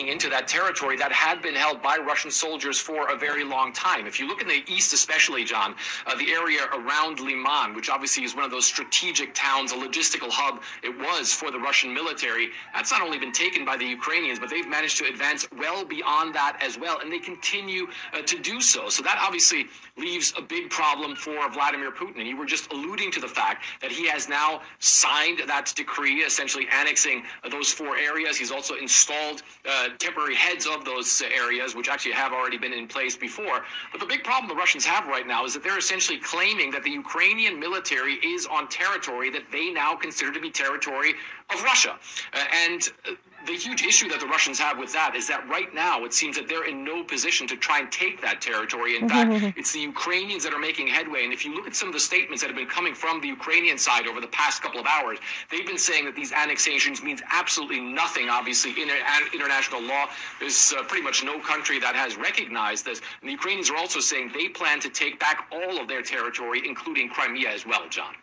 into 0.07 0.29
that 0.29 0.47
territory 0.47 0.97
that 0.97 1.11
had 1.11 1.41
been 1.41 1.55
held 1.55 1.81
by 1.81 1.97
Russian 1.97 2.31
soldiers 2.31 2.79
for 2.79 3.09
a 3.11 3.17
very 3.17 3.43
long 3.43 3.73
time. 3.73 4.07
If 4.07 4.19
you 4.19 4.27
look 4.27 4.41
in 4.41 4.47
the 4.47 4.63
east, 4.67 4.93
especially, 4.93 5.43
John, 5.43 5.75
uh, 6.05 6.15
the 6.15 6.31
area 6.31 6.61
around 6.73 7.19
Lyman, 7.19 7.75
which 7.75 7.89
obviously 7.89 8.23
is 8.23 8.35
one 8.35 8.43
of 8.43 8.51
those 8.51 8.65
strategic 8.65 9.33
towns, 9.33 9.71
a 9.71 9.75
logistical 9.75 10.29
hub, 10.29 10.61
it 10.83 10.97
was 10.97 11.33
for 11.33 11.51
the 11.51 11.59
Russian 11.59 11.93
military. 11.93 12.49
That's 12.73 12.91
not 12.91 13.01
only 13.01 13.17
been 13.17 13.31
taken 13.31 13.65
by 13.65 13.77
the 13.77 13.85
Ukrainians, 13.85 14.39
but 14.39 14.49
they've 14.49 14.67
managed 14.67 14.97
to 14.97 15.05
advance 15.05 15.47
well 15.57 15.85
beyond 15.85 16.35
that 16.35 16.57
as 16.61 16.77
well, 16.77 16.99
and 16.99 17.11
they 17.11 17.19
continue 17.19 17.87
uh, 18.13 18.21
to 18.21 18.39
do 18.39 18.61
so. 18.61 18.89
So 18.89 19.03
that 19.03 19.19
obviously 19.21 19.65
leaves 19.97 20.33
a 20.37 20.41
big 20.41 20.69
problem 20.69 21.15
for 21.15 21.49
Vladimir 21.51 21.91
Putin. 21.91 22.19
And 22.19 22.27
you 22.27 22.37
were 22.37 22.45
just 22.45 22.71
alluding 22.71 23.11
to 23.11 23.19
the 23.19 23.27
fact 23.27 23.65
that 23.81 23.91
he 23.91 24.07
has 24.07 24.27
now 24.27 24.61
signed 24.79 25.41
that 25.45 25.71
decree, 25.75 26.21
essentially 26.21 26.67
annexing 26.71 27.23
uh, 27.43 27.49
those 27.49 27.71
four 27.71 27.95
areas. 27.97 28.37
He's 28.37 28.51
also 28.51 28.75
installed 28.75 29.43
uh, 29.69 29.89
temporary 29.99 30.35
heads 30.35 30.67
of 30.67 30.85
those 30.85 31.21
areas, 31.21 31.75
which 31.75 31.89
actually 31.89 32.13
have 32.13 32.33
already 32.33 32.57
been 32.57 32.73
in 32.73 32.87
place 32.87 33.15
before. 33.15 33.63
But 33.91 33.99
the 33.99 34.05
big 34.05 34.23
problem 34.23 34.47
the 34.47 34.55
Russians 34.55 34.85
have 34.85 35.07
right 35.07 35.27
now 35.27 35.45
is 35.45 35.53
that 35.53 35.63
they're 35.63 35.77
essentially 35.77 36.19
claiming 36.19 36.71
that 36.71 36.83
the 36.83 36.91
Ukrainian 36.91 37.59
military 37.59 38.15
is 38.15 38.45
on 38.45 38.67
territory 38.67 39.29
that 39.31 39.43
they 39.51 39.69
now 39.71 39.95
consider 39.95 40.31
to 40.31 40.39
be 40.39 40.51
territory 40.51 41.13
of 41.53 41.63
Russia. 41.63 41.97
Uh, 42.33 42.43
and 42.65 42.89
uh, 43.07 43.11
the 43.45 43.53
huge 43.53 43.83
issue 43.83 44.07
that 44.09 44.19
the 44.19 44.27
Russians 44.27 44.59
have 44.59 44.77
with 44.77 44.93
that 44.93 45.15
is 45.15 45.27
that 45.27 45.47
right 45.49 45.73
now 45.73 46.05
it 46.05 46.13
seems 46.13 46.35
that 46.37 46.47
they're 46.47 46.65
in 46.65 46.83
no 46.83 47.03
position 47.03 47.47
to 47.47 47.57
try 47.57 47.79
and 47.79 47.91
take 47.91 48.21
that 48.21 48.41
territory. 48.41 48.97
In 48.97 49.09
fact, 49.09 49.57
it's 49.57 49.71
the 49.71 49.79
Ukrainians 49.79 50.43
that 50.43 50.53
are 50.53 50.59
making 50.59 50.87
headway. 50.87 51.23
And 51.23 51.33
if 51.33 51.43
you 51.43 51.53
look 51.53 51.67
at 51.67 51.75
some 51.75 51.89
of 51.89 51.93
the 51.93 51.99
statements 51.99 52.41
that 52.41 52.47
have 52.47 52.55
been 52.55 52.67
coming 52.67 52.93
from 52.93 53.21
the 53.21 53.27
Ukrainian 53.27 53.77
side 53.77 54.07
over 54.07 54.21
the 54.21 54.27
past 54.27 54.61
couple 54.61 54.79
of 54.79 54.85
hours, 54.85 55.19
they've 55.51 55.65
been 55.65 55.77
saying 55.77 56.05
that 56.05 56.15
these 56.15 56.31
annexations 56.31 57.03
means 57.03 57.21
absolutely 57.31 57.79
nothing. 57.79 58.29
Obviously, 58.29 58.71
in 58.71 58.89
international 59.33 59.81
law, 59.81 60.05
there's 60.39 60.73
uh, 60.73 60.83
pretty 60.83 61.03
much 61.03 61.23
no 61.23 61.39
country 61.39 61.79
that 61.79 61.95
has 61.95 62.15
recognized 62.15 62.85
this. 62.85 63.01
And 63.21 63.27
the 63.27 63.33
Ukrainians 63.33 63.69
are 63.69 63.77
also 63.77 63.99
saying 63.99 64.31
they 64.33 64.47
plan 64.47 64.79
to 64.81 64.89
take 64.89 65.19
back 65.19 65.47
all 65.51 65.79
of 65.79 65.87
their 65.87 66.01
territory, 66.01 66.61
including 66.65 67.09
Crimea 67.09 67.49
as 67.49 67.65
well, 67.65 67.87
John 67.89 68.13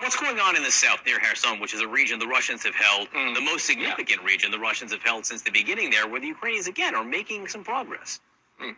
what's 0.00 0.16
going 0.16 0.38
on 0.38 0.56
in 0.56 0.62
the 0.62 0.70
south 0.70 1.00
near 1.06 1.18
Kherson, 1.18 1.60
which 1.60 1.74
is 1.74 1.80
a 1.80 1.88
region 1.88 2.18
the 2.18 2.26
Russians 2.26 2.64
have 2.64 2.74
held, 2.74 3.08
mm. 3.10 3.34
the 3.34 3.40
most 3.40 3.66
significant 3.66 4.20
yeah. 4.20 4.26
region 4.26 4.50
the 4.50 4.58
Russians 4.58 4.92
have 4.92 5.02
held 5.02 5.26
since 5.26 5.42
the 5.42 5.50
beginning 5.50 5.90
there, 5.90 6.06
where 6.06 6.20
the 6.20 6.26
Ukrainians 6.26 6.66
again 6.66 6.94
are 6.94 7.04
making 7.04 7.48
some 7.48 7.64
progress. 7.64 8.20
Mm. 8.62 8.76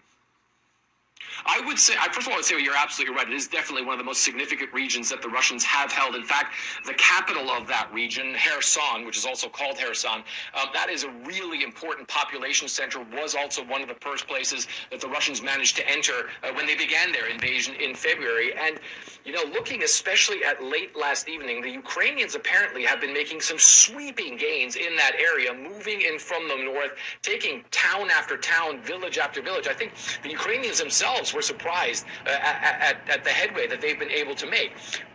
I 1.47 1.61
would 1.67 1.79
say, 1.79 1.95
I 1.99 2.09
first 2.13 2.27
of 2.27 2.29
all, 2.29 2.35
I 2.35 2.37
would 2.37 2.45
say 2.45 2.61
you're 2.61 2.77
absolutely 2.77 3.17
right. 3.17 3.29
It 3.29 3.35
is 3.35 3.49
definitely 3.49 3.85
one 3.85 3.95
of 3.95 3.99
the 3.99 4.05
most 4.05 4.23
significant 4.23 4.73
regions 4.73 5.11
that 5.11 5.23
the 5.23 5.29
Russians 5.29 5.65
have 5.65 5.93
held. 5.93 6.15
In 6.15 6.25
fact, 6.25 6.55
the 6.87 6.95
capital 6.95 7.51
of 7.51 7.67
that 7.69 7.93
region, 7.93 8.35
Kherson, 8.35 9.05
which 9.07 9.17
is 9.17 9.27
also 9.27 9.49
called 9.49 9.79
Kherson, 9.79 10.23
um, 10.55 10.69
that 10.75 10.89
is 10.91 11.05
a 11.05 11.11
really 11.25 11.63
important 11.63 12.09
population 12.09 12.69
center, 12.69 13.01
was 13.13 13.35
also 13.35 13.65
one 13.65 13.83
of 13.83 13.89
the 13.89 13.97
first 14.01 14.27
places 14.27 14.69
that 14.91 15.01
the 15.01 15.09
Russians 15.09 15.43
managed 15.43 15.77
to 15.77 15.89
enter 15.89 16.29
uh, 16.43 16.53
when 16.55 16.67
they 16.67 16.77
began 16.77 17.13
their 17.13 17.29
invasion 17.29 17.75
in 17.77 17.95
February. 17.95 18.53
And, 18.55 18.79
you 19.25 19.33
know, 19.33 19.45
looking 19.53 19.83
especially 19.83 20.45
at 20.45 20.63
late 20.63 20.97
last 20.97 21.29
evening, 21.29 21.63
the 21.63 21.71
Ukrainians 21.71 22.35
apparently 22.35 22.85
have 22.85 23.01
been 23.01 23.13
making 23.13 23.41
some 23.41 23.59
sweeping 23.59 24.37
gains 24.37 24.77
in 24.77 24.97
that 24.97 25.13
area, 25.17 25.53
moving 25.55 26.03
in 26.03 26.19
from 26.19 26.49
the 26.49 26.57
north, 26.57 26.93
taking 27.23 27.65
town 27.71 28.11
after 28.11 28.37
town, 28.37 28.81
village 28.83 29.19
after 29.19 29.43
village. 29.43 29.69
I 29.69 29.75
think 29.75 29.93
the 30.23 30.31
Ukrainians 30.31 30.79
themselves 30.79 31.10
were 31.35 31.43
surprised 31.43 32.05
uh, 32.27 32.31
at, 32.31 32.81
at, 32.81 33.11
at 33.11 33.25
the 33.25 33.31
headway 33.31 33.67
that 33.67 33.81
they've 33.81 33.99
been 33.99 34.11
able 34.11 34.35
to 34.37 34.47
make. 34.49 34.73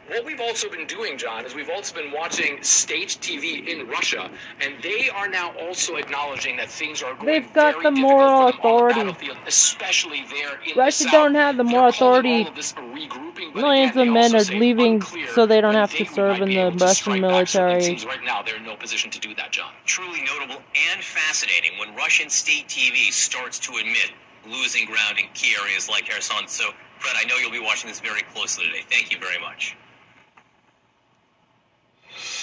What 0.07 0.23
we've 0.23 0.39
also 0.39 0.69
been 0.69 0.85
doing, 0.85 1.17
John, 1.17 1.45
is 1.45 1.55
we've 1.55 1.69
also 1.69 1.95
been 1.95 2.11
watching 2.11 2.61
state 2.61 3.17
TV 3.21 3.67
in 3.67 3.87
Russia, 3.87 4.29
and 4.61 4.75
they 4.83 5.09
are 5.09 5.27
now 5.27 5.51
also 5.57 5.95
acknowledging 5.95 6.57
that 6.57 6.69
things 6.69 7.01
are 7.01 7.15
going 7.15 7.25
They've 7.25 7.53
got 7.53 7.73
very 7.73 7.85
the 7.85 7.91
moral 7.91 8.51
for 8.51 8.93
them 8.93 9.09
on 9.09 9.15
the 9.19 9.31
authority. 9.31 9.39
especially 9.47 10.23
there 10.29 10.59
in 10.63 10.77
Russia 10.77 11.05
the 11.05 11.09
don't 11.09 11.33
have 11.33 11.57
the 11.57 11.63
moral 11.63 11.89
authority. 11.89 12.43
of 12.47 12.53
this 12.53 12.73
a 12.73 12.75
regrouping, 12.75 13.51
but 13.53 13.61
Millions 13.61 13.91
again, 13.93 14.07
of 14.09 14.13
men 14.13 14.35
are 14.35 14.43
leaving 14.59 15.01
so 15.33 15.47
they 15.47 15.59
don't 15.59 15.73
have 15.73 15.91
they 15.91 15.99
to 15.99 16.05
serve 16.05 16.39
in 16.41 16.49
the 16.49 16.57
Russian 16.79 16.87
strike 16.87 17.17
it 17.17 17.21
military. 17.21 17.81
seems 17.81 18.05
right 18.05 18.23
now 18.23 18.43
they're 18.43 18.57
in 18.57 18.63
no 18.63 18.75
position 18.75 19.09
to 19.09 19.19
do 19.19 19.33
that, 19.35 19.51
John. 19.51 19.71
Truly 19.85 20.21
notable 20.21 20.61
and 20.93 21.03
fascinating 21.03 21.71
when 21.79 21.95
Russian 21.95 22.29
state 22.29 22.67
TV 22.67 23.11
starts 23.11 23.57
to 23.59 23.71
admit 23.77 24.11
losing 24.47 24.85
ground 24.85 25.17
in 25.19 25.25
key 25.33 25.55
areas 25.61 25.89
like 25.89 26.09
Kherson. 26.09 26.47
So, 26.47 26.71
Fred, 26.99 27.15
I 27.17 27.25
know 27.25 27.37
you'll 27.37 27.51
be 27.51 27.59
watching 27.59 27.89
this 27.89 27.99
very 27.99 28.21
closely 28.33 28.65
today. 28.65 28.83
Thank 28.89 29.11
you 29.11 29.19
very 29.19 29.39
much. 29.39 29.75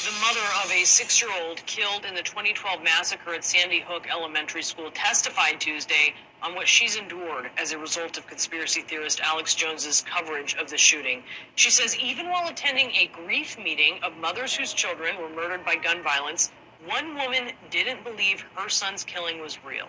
The 0.04 0.12
mother 0.20 0.46
of 0.64 0.70
a 0.70 0.84
six 0.84 1.22
year 1.22 1.30
old 1.42 1.64
killed 1.64 2.04
in 2.04 2.14
the 2.14 2.22
2012 2.22 2.82
massacre 2.82 3.34
at 3.34 3.44
Sandy 3.44 3.80
Hook 3.80 4.06
Elementary 4.10 4.62
School 4.62 4.90
testified 4.90 5.60
Tuesday 5.60 6.14
on 6.42 6.54
what 6.54 6.66
she's 6.66 6.96
endured 6.96 7.50
as 7.56 7.72
a 7.72 7.78
result 7.78 8.18
of 8.18 8.26
conspiracy 8.26 8.82
theorist 8.82 9.20
Alex 9.20 9.54
Jones's 9.54 10.02
coverage 10.02 10.56
of 10.56 10.68
the 10.68 10.76
shooting. 10.76 11.22
She 11.54 11.70
says 11.70 11.96
even 11.96 12.28
while 12.28 12.48
attending 12.48 12.90
a 12.90 13.10
grief 13.12 13.56
meeting 13.56 14.00
of 14.02 14.16
mothers 14.16 14.54
whose 14.54 14.72
children 14.72 15.16
were 15.20 15.28
murdered 15.28 15.64
by 15.64 15.76
gun 15.76 16.02
violence, 16.02 16.50
one 16.84 17.14
woman 17.14 17.52
didn't 17.70 18.02
believe 18.02 18.44
her 18.56 18.68
son's 18.68 19.04
killing 19.04 19.40
was 19.40 19.64
real. 19.64 19.88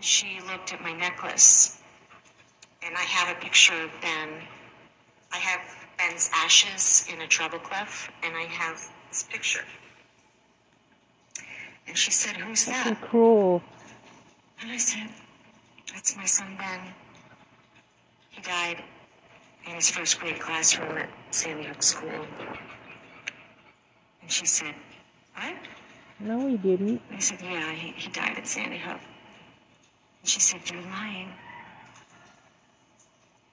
She 0.00 0.40
looked 0.46 0.72
at 0.72 0.80
my 0.80 0.92
necklace, 0.92 1.80
and 2.82 2.96
I 2.96 3.00
have 3.00 3.36
a 3.36 3.40
picture 3.40 3.74
of 3.82 3.90
Ben. 4.00 4.28
I 5.32 5.38
have 5.38 5.60
Ben's 5.98 6.30
ashes 6.32 7.06
in 7.12 7.20
a 7.20 7.26
treble 7.26 7.58
clef, 7.58 8.10
and 8.22 8.36
I 8.36 8.42
have 8.42 8.88
this 9.08 9.24
picture. 9.24 9.64
And 11.88 11.96
she 11.96 12.10
said, 12.10 12.36
Who's 12.36 12.64
that? 12.66 12.84
Fucking 12.84 13.08
cruel. 13.08 13.62
And 14.60 14.70
I 14.70 14.76
said, 14.76 15.08
That's 15.92 16.16
my 16.16 16.26
son 16.26 16.56
Ben. 16.58 16.80
He 18.30 18.42
died 18.42 18.84
in 19.66 19.74
his 19.74 19.90
first 19.90 20.20
grade 20.20 20.38
classroom 20.38 20.96
at 20.96 21.08
Sandy 21.30 21.64
Hook 21.64 21.82
School. 21.82 22.26
And 24.22 24.30
she 24.30 24.46
said, 24.46 24.74
What? 25.34 25.56
No, 26.20 26.46
he 26.46 26.56
didn't. 26.56 27.00
I 27.10 27.18
said, 27.18 27.40
Yeah, 27.42 27.72
he, 27.72 27.92
he 27.92 28.10
died 28.10 28.36
at 28.36 28.46
Sandy 28.46 28.78
Hook. 28.78 29.00
And 30.22 30.28
she 30.28 30.40
said, 30.40 30.60
You're 30.70 30.82
lying. 30.82 31.32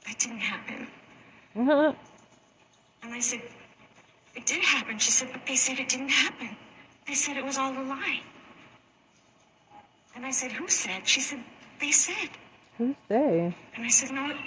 That 0.07 0.19
didn't 0.19 0.39
happen. 0.39 0.87
Uh-huh. 1.57 1.93
And 3.03 3.13
I 3.13 3.19
said, 3.19 3.41
It 4.35 4.45
did 4.45 4.63
happen. 4.63 4.97
She 4.99 5.11
said, 5.11 5.29
But 5.31 5.45
they 5.47 5.55
said 5.55 5.79
it 5.79 5.89
didn't 5.89 6.09
happen. 6.09 6.55
They 7.07 7.13
said 7.13 7.37
it 7.37 7.45
was 7.45 7.57
all 7.57 7.71
a 7.71 7.83
lie. 7.83 8.21
And 10.15 10.25
I 10.25 10.31
said, 10.31 10.51
Who 10.53 10.67
said? 10.67 11.07
She 11.07 11.21
said, 11.21 11.39
They 11.79 11.91
said. 11.91 12.29
Who's 12.77 12.95
they? 13.07 13.55
And 13.75 13.85
I 13.85 13.89
said, 13.89 14.11
No, 14.11 14.29
it 14.29 14.37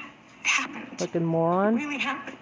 happened. 0.43 0.99
Fucking 0.99 1.23
It 1.23 1.25
moron. 1.25 1.77
really 1.77 1.99
happened. 1.99 2.37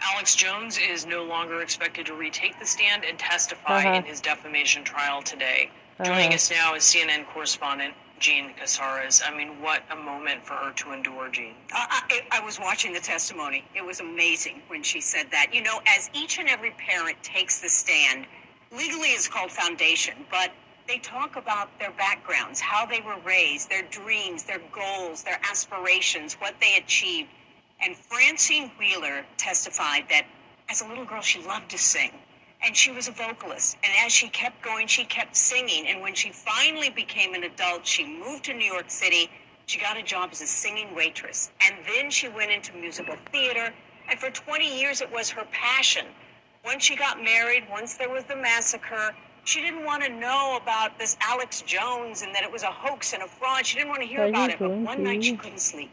Alex 0.00 0.36
Jones 0.36 0.78
is 0.78 1.04
no 1.06 1.24
longer 1.24 1.62
expected 1.62 2.06
to 2.06 2.14
retake 2.14 2.58
the 2.60 2.66
stand 2.66 3.04
and 3.04 3.18
testify 3.18 3.80
Uh-huh. 3.84 3.94
in 3.94 4.04
his 4.04 4.20
defamation 4.20 4.84
trial 4.84 5.22
today. 5.22 5.70
Joining 5.98 6.26
Uh-huh. 6.26 6.34
us 6.34 6.50
now 6.50 6.74
is 6.74 6.84
CNN 6.84 7.26
correspondent 7.32 7.94
Jean 8.18 8.52
Casarez. 8.54 9.22
I 9.26 9.34
mean, 9.36 9.60
what 9.62 9.82
a 9.90 9.96
moment 9.96 10.44
for 10.46 10.54
her 10.54 10.72
to 10.72 10.92
endure, 10.92 11.28
Jean. 11.30 11.54
I, 11.72 12.02
I, 12.32 12.38
I 12.38 12.44
was 12.44 12.58
watching 12.58 12.92
the 12.92 13.00
testimony. 13.00 13.64
It 13.74 13.84
was 13.84 14.00
amazing 14.00 14.62
when 14.68 14.82
she 14.82 15.00
said 15.00 15.26
that. 15.32 15.54
You 15.54 15.62
know, 15.62 15.80
as 15.86 16.10
each 16.14 16.38
and 16.38 16.48
every 16.48 16.70
parent 16.72 17.22
takes 17.22 17.60
the 17.60 17.68
stand, 17.68 18.26
legally 18.70 19.08
it's 19.08 19.28
called 19.28 19.50
foundation, 19.50 20.14
but 20.30 20.52
they 20.88 20.98
talk 20.98 21.36
about 21.36 21.78
their 21.78 21.90
backgrounds, 21.92 22.60
how 22.60 22.86
they 22.86 23.00
were 23.00 23.16
raised, 23.24 23.68
their 23.70 23.82
dreams, 23.82 24.44
their 24.44 24.60
goals, 24.72 25.24
their 25.24 25.40
aspirations, 25.50 26.34
what 26.34 26.54
they 26.60 26.76
achieved. 26.76 27.28
And 27.82 27.96
Francine 27.96 28.70
Wheeler 28.78 29.24
testified 29.36 30.04
that 30.10 30.26
as 30.70 30.80
a 30.80 30.86
little 30.88 31.04
girl, 31.04 31.20
she 31.22 31.42
loved 31.42 31.70
to 31.70 31.78
sing. 31.78 32.12
And 32.64 32.76
she 32.76 32.90
was 32.90 33.08
a 33.08 33.12
vocalist. 33.12 33.76
And 33.84 33.92
as 34.04 34.12
she 34.12 34.28
kept 34.28 34.62
going, 34.62 34.86
she 34.86 35.04
kept 35.04 35.36
singing. 35.36 35.86
And 35.86 36.00
when 36.00 36.14
she 36.14 36.30
finally 36.30 36.90
became 36.90 37.34
an 37.34 37.44
adult, 37.44 37.86
she 37.86 38.04
moved 38.04 38.44
to 38.44 38.54
New 38.54 38.64
York 38.64 38.90
City. 38.90 39.30
She 39.66 39.78
got 39.78 39.96
a 39.96 40.02
job 40.02 40.30
as 40.32 40.40
a 40.40 40.46
singing 40.46 40.94
waitress. 40.94 41.50
And 41.64 41.76
then 41.86 42.10
she 42.10 42.28
went 42.28 42.50
into 42.50 42.72
musical 42.74 43.16
theater. 43.30 43.72
And 44.08 44.18
for 44.18 44.30
20 44.30 44.80
years, 44.80 45.00
it 45.00 45.12
was 45.12 45.30
her 45.30 45.44
passion. 45.52 46.06
Once 46.64 46.82
she 46.82 46.96
got 46.96 47.22
married, 47.22 47.64
once 47.70 47.94
there 47.94 48.10
was 48.10 48.24
the 48.24 48.36
massacre, 48.36 49.14
she 49.44 49.60
didn't 49.60 49.84
want 49.84 50.02
to 50.02 50.08
know 50.08 50.58
about 50.60 50.98
this 50.98 51.16
Alex 51.20 51.62
Jones 51.62 52.22
and 52.22 52.34
that 52.34 52.42
it 52.42 52.50
was 52.50 52.64
a 52.64 52.70
hoax 52.70 53.12
and 53.12 53.22
a 53.22 53.28
fraud. 53.28 53.64
She 53.64 53.78
didn't 53.78 53.90
want 53.90 54.02
to 54.02 54.08
hear 54.08 54.22
Are 54.22 54.28
about 54.28 54.50
it. 54.50 54.58
But 54.58 54.70
one 54.70 55.04
night 55.04 55.22
she 55.22 55.36
couldn't 55.36 55.60
sleep. 55.60 55.90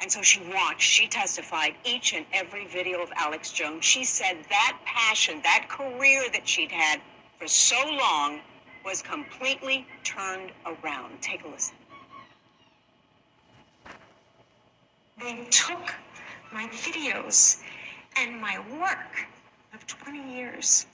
And 0.00 0.12
so 0.12 0.22
she 0.22 0.40
watched, 0.52 0.82
she 0.82 1.08
testified 1.08 1.74
each 1.84 2.12
and 2.12 2.26
every 2.32 2.66
video 2.66 3.02
of 3.02 3.10
Alex 3.16 3.50
Jones. 3.50 3.84
She 3.84 4.04
said 4.04 4.38
that 4.50 4.78
passion, 4.84 5.40
that 5.42 5.66
career 5.68 6.24
that 6.32 6.46
she'd 6.46 6.70
had 6.70 7.00
for 7.38 7.48
so 7.48 7.76
long 7.90 8.40
was 8.84 9.02
completely 9.02 9.86
turned 10.04 10.52
around. 10.64 11.20
Take 11.20 11.44
a 11.44 11.48
listen. 11.48 11.74
They 15.18 15.46
took 15.50 15.94
my 16.52 16.66
videos 16.68 17.62
and 18.16 18.40
my 18.40 18.62
work 18.78 19.26
of 19.74 19.86
20 19.86 20.36
years 20.36 20.86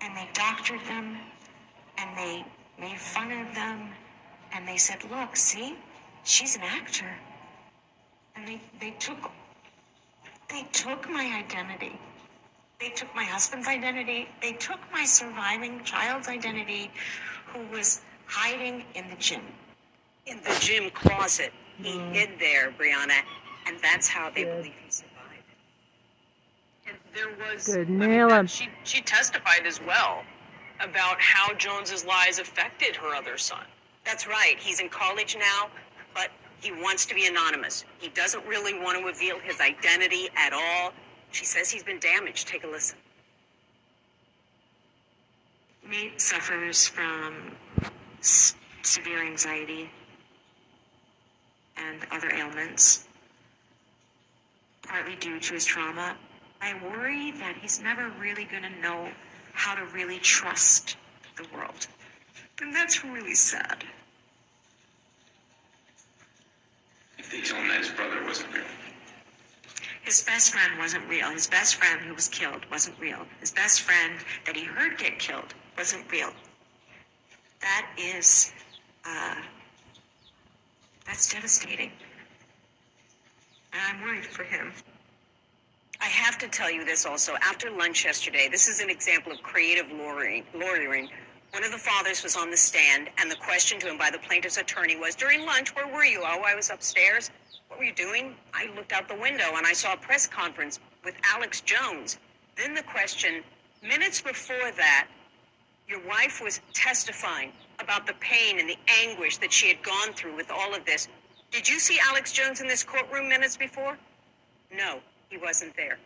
and 0.00 0.16
they 0.16 0.28
doctored 0.34 0.80
them 0.86 1.16
and 1.96 2.16
they 2.16 2.44
made 2.78 2.98
fun 2.98 3.30
of 3.30 3.54
them 3.54 3.88
and 4.52 4.66
they 4.66 4.76
said, 4.76 4.98
look, 5.10 5.36
see, 5.36 5.76
she's 6.24 6.56
an 6.56 6.62
actor. 6.62 7.10
And 8.36 8.46
they, 8.48 8.60
they 8.80 8.90
took 8.98 9.30
they 10.48 10.66
took 10.72 11.08
my 11.08 11.42
identity. 11.42 11.98
They 12.78 12.90
took 12.90 13.14
my 13.14 13.24
husband's 13.24 13.68
identity. 13.68 14.28
They 14.42 14.52
took 14.52 14.80
my 14.92 15.04
surviving 15.04 15.82
child's 15.82 16.28
identity 16.28 16.90
who 17.46 17.60
was 17.74 18.02
hiding 18.26 18.84
in 18.94 19.08
the 19.08 19.16
gym. 19.16 19.40
In 20.26 20.38
the 20.42 20.54
gym 20.60 20.90
closet, 20.90 21.52
he 21.78 21.92
mm-hmm. 21.92 22.12
hid 22.12 22.30
there, 22.38 22.70
Brianna, 22.70 23.20
and 23.66 23.78
that's 23.80 24.08
how 24.08 24.30
they 24.30 24.44
believe 24.44 24.74
he 24.84 24.90
survived. 24.90 25.12
And 26.86 26.96
there 27.14 27.30
was 27.48 27.66
Good 27.66 27.86
I 27.86 27.90
mean, 27.90 28.10
nail 28.10 28.46
She 28.46 28.68
she 28.84 29.00
testified 29.00 29.66
as 29.66 29.80
well 29.80 30.24
about 30.80 31.20
how 31.20 31.54
Jones's 31.54 32.04
lies 32.04 32.38
affected 32.38 32.96
her 32.96 33.14
other 33.14 33.38
son. 33.38 33.64
That's 34.04 34.26
right. 34.26 34.56
He's 34.58 34.80
in 34.80 34.88
college 34.88 35.36
now, 35.38 35.70
but 36.14 36.30
he 36.60 36.70
wants 36.70 37.06
to 37.06 37.14
be 37.14 37.26
anonymous. 37.26 37.84
He 37.98 38.08
doesn't 38.08 38.46
really 38.46 38.78
want 38.78 38.98
to 38.98 39.04
reveal 39.04 39.38
his 39.40 39.60
identity 39.60 40.28
at 40.36 40.52
all. 40.52 40.92
She 41.32 41.44
says 41.44 41.70
he's 41.70 41.82
been 41.82 41.98
damaged. 41.98 42.46
Take 42.46 42.64
a 42.64 42.68
listen. 42.68 42.98
Nate 45.88 46.20
suffers 46.20 46.86
from 46.86 47.56
s- 48.20 48.54
severe 48.82 49.24
anxiety 49.24 49.90
and 51.76 51.98
other 52.10 52.30
ailments, 52.32 53.06
partly 54.86 55.16
due 55.16 55.40
to 55.40 55.54
his 55.54 55.64
trauma. 55.64 56.16
I 56.60 56.74
worry 56.82 57.32
that 57.32 57.56
he's 57.60 57.80
never 57.80 58.10
really 58.20 58.44
going 58.44 58.62
to 58.62 58.80
know 58.80 59.08
how 59.52 59.74
to 59.74 59.84
really 59.86 60.18
trust 60.18 60.96
the 61.36 61.46
world. 61.54 61.88
And 62.60 62.74
that's 62.74 63.04
really 63.04 63.34
sad. 63.34 63.84
His 67.32 67.90
brother 67.90 68.24
wasn't 68.24 68.52
real. 68.52 68.64
His 70.02 70.22
best 70.22 70.52
friend 70.52 70.78
wasn't 70.78 71.08
real. 71.08 71.30
His 71.30 71.46
best 71.46 71.76
friend 71.76 72.00
who 72.00 72.14
was 72.14 72.28
killed 72.28 72.66
wasn't 72.70 72.98
real. 73.00 73.24
His 73.40 73.50
best 73.50 73.80
friend 73.80 74.14
that 74.44 74.56
he 74.56 74.64
heard 74.64 74.98
get 74.98 75.18
killed 75.18 75.54
wasn't 75.78 76.10
real. 76.10 76.30
That 77.60 77.86
is 77.96 78.52
uh, 79.06 79.36
that's 81.06 81.32
devastating. 81.32 81.90
And 83.72 83.80
I'm 83.88 84.02
worried 84.02 84.26
for 84.26 84.44
him. 84.44 84.72
I 86.00 86.06
have 86.06 86.36
to 86.38 86.48
tell 86.48 86.70
you 86.70 86.84
this 86.84 87.06
also. 87.06 87.34
After 87.42 87.70
lunch 87.70 88.04
yesterday, 88.04 88.48
this 88.50 88.68
is 88.68 88.80
an 88.80 88.90
example 88.90 89.32
of 89.32 89.42
creative 89.42 89.90
lawyering. 89.92 90.44
lawyering. 90.54 91.08
One 91.52 91.64
of 91.64 91.70
the 91.70 91.78
fathers 91.78 92.22
was 92.22 92.34
on 92.34 92.50
the 92.50 92.56
stand, 92.56 93.10
and 93.18 93.30
the 93.30 93.36
question 93.36 93.78
to 93.80 93.88
him 93.90 93.98
by 93.98 94.10
the 94.10 94.18
plaintiff's 94.18 94.56
attorney 94.56 94.96
was, 94.96 95.14
During 95.14 95.44
lunch, 95.44 95.74
where 95.76 95.86
were 95.86 96.04
you? 96.04 96.22
Oh, 96.24 96.42
I 96.46 96.54
was 96.54 96.70
upstairs. 96.70 97.30
What 97.68 97.78
were 97.78 97.84
you 97.84 97.92
doing? 97.92 98.34
I 98.54 98.70
looked 98.74 98.92
out 98.92 99.06
the 99.06 99.14
window 99.14 99.44
and 99.56 99.66
I 99.66 99.74
saw 99.74 99.92
a 99.92 99.96
press 99.98 100.26
conference 100.26 100.80
with 101.04 101.14
Alex 101.34 101.60
Jones. 101.60 102.18
Then 102.56 102.74
the 102.74 102.82
question, 102.82 103.42
minutes 103.82 104.20
before 104.22 104.70
that, 104.76 105.08
your 105.88 106.00
wife 106.08 106.40
was 106.42 106.60
testifying 106.72 107.52
about 107.80 108.06
the 108.06 108.14
pain 108.14 108.58
and 108.58 108.68
the 108.68 108.78
anguish 109.02 109.36
that 109.38 109.52
she 109.52 109.68
had 109.68 109.82
gone 109.82 110.12
through 110.14 110.36
with 110.36 110.50
all 110.50 110.74
of 110.74 110.84
this. 110.86 111.08
Did 111.50 111.68
you 111.68 111.78
see 111.78 111.98
Alex 112.08 112.32
Jones 112.32 112.62
in 112.62 112.66
this 112.66 112.82
courtroom 112.82 113.28
minutes 113.28 113.58
before? 113.58 113.98
No, 114.74 115.00
he 115.28 115.36
wasn't 115.36 115.76
there. 115.76 115.98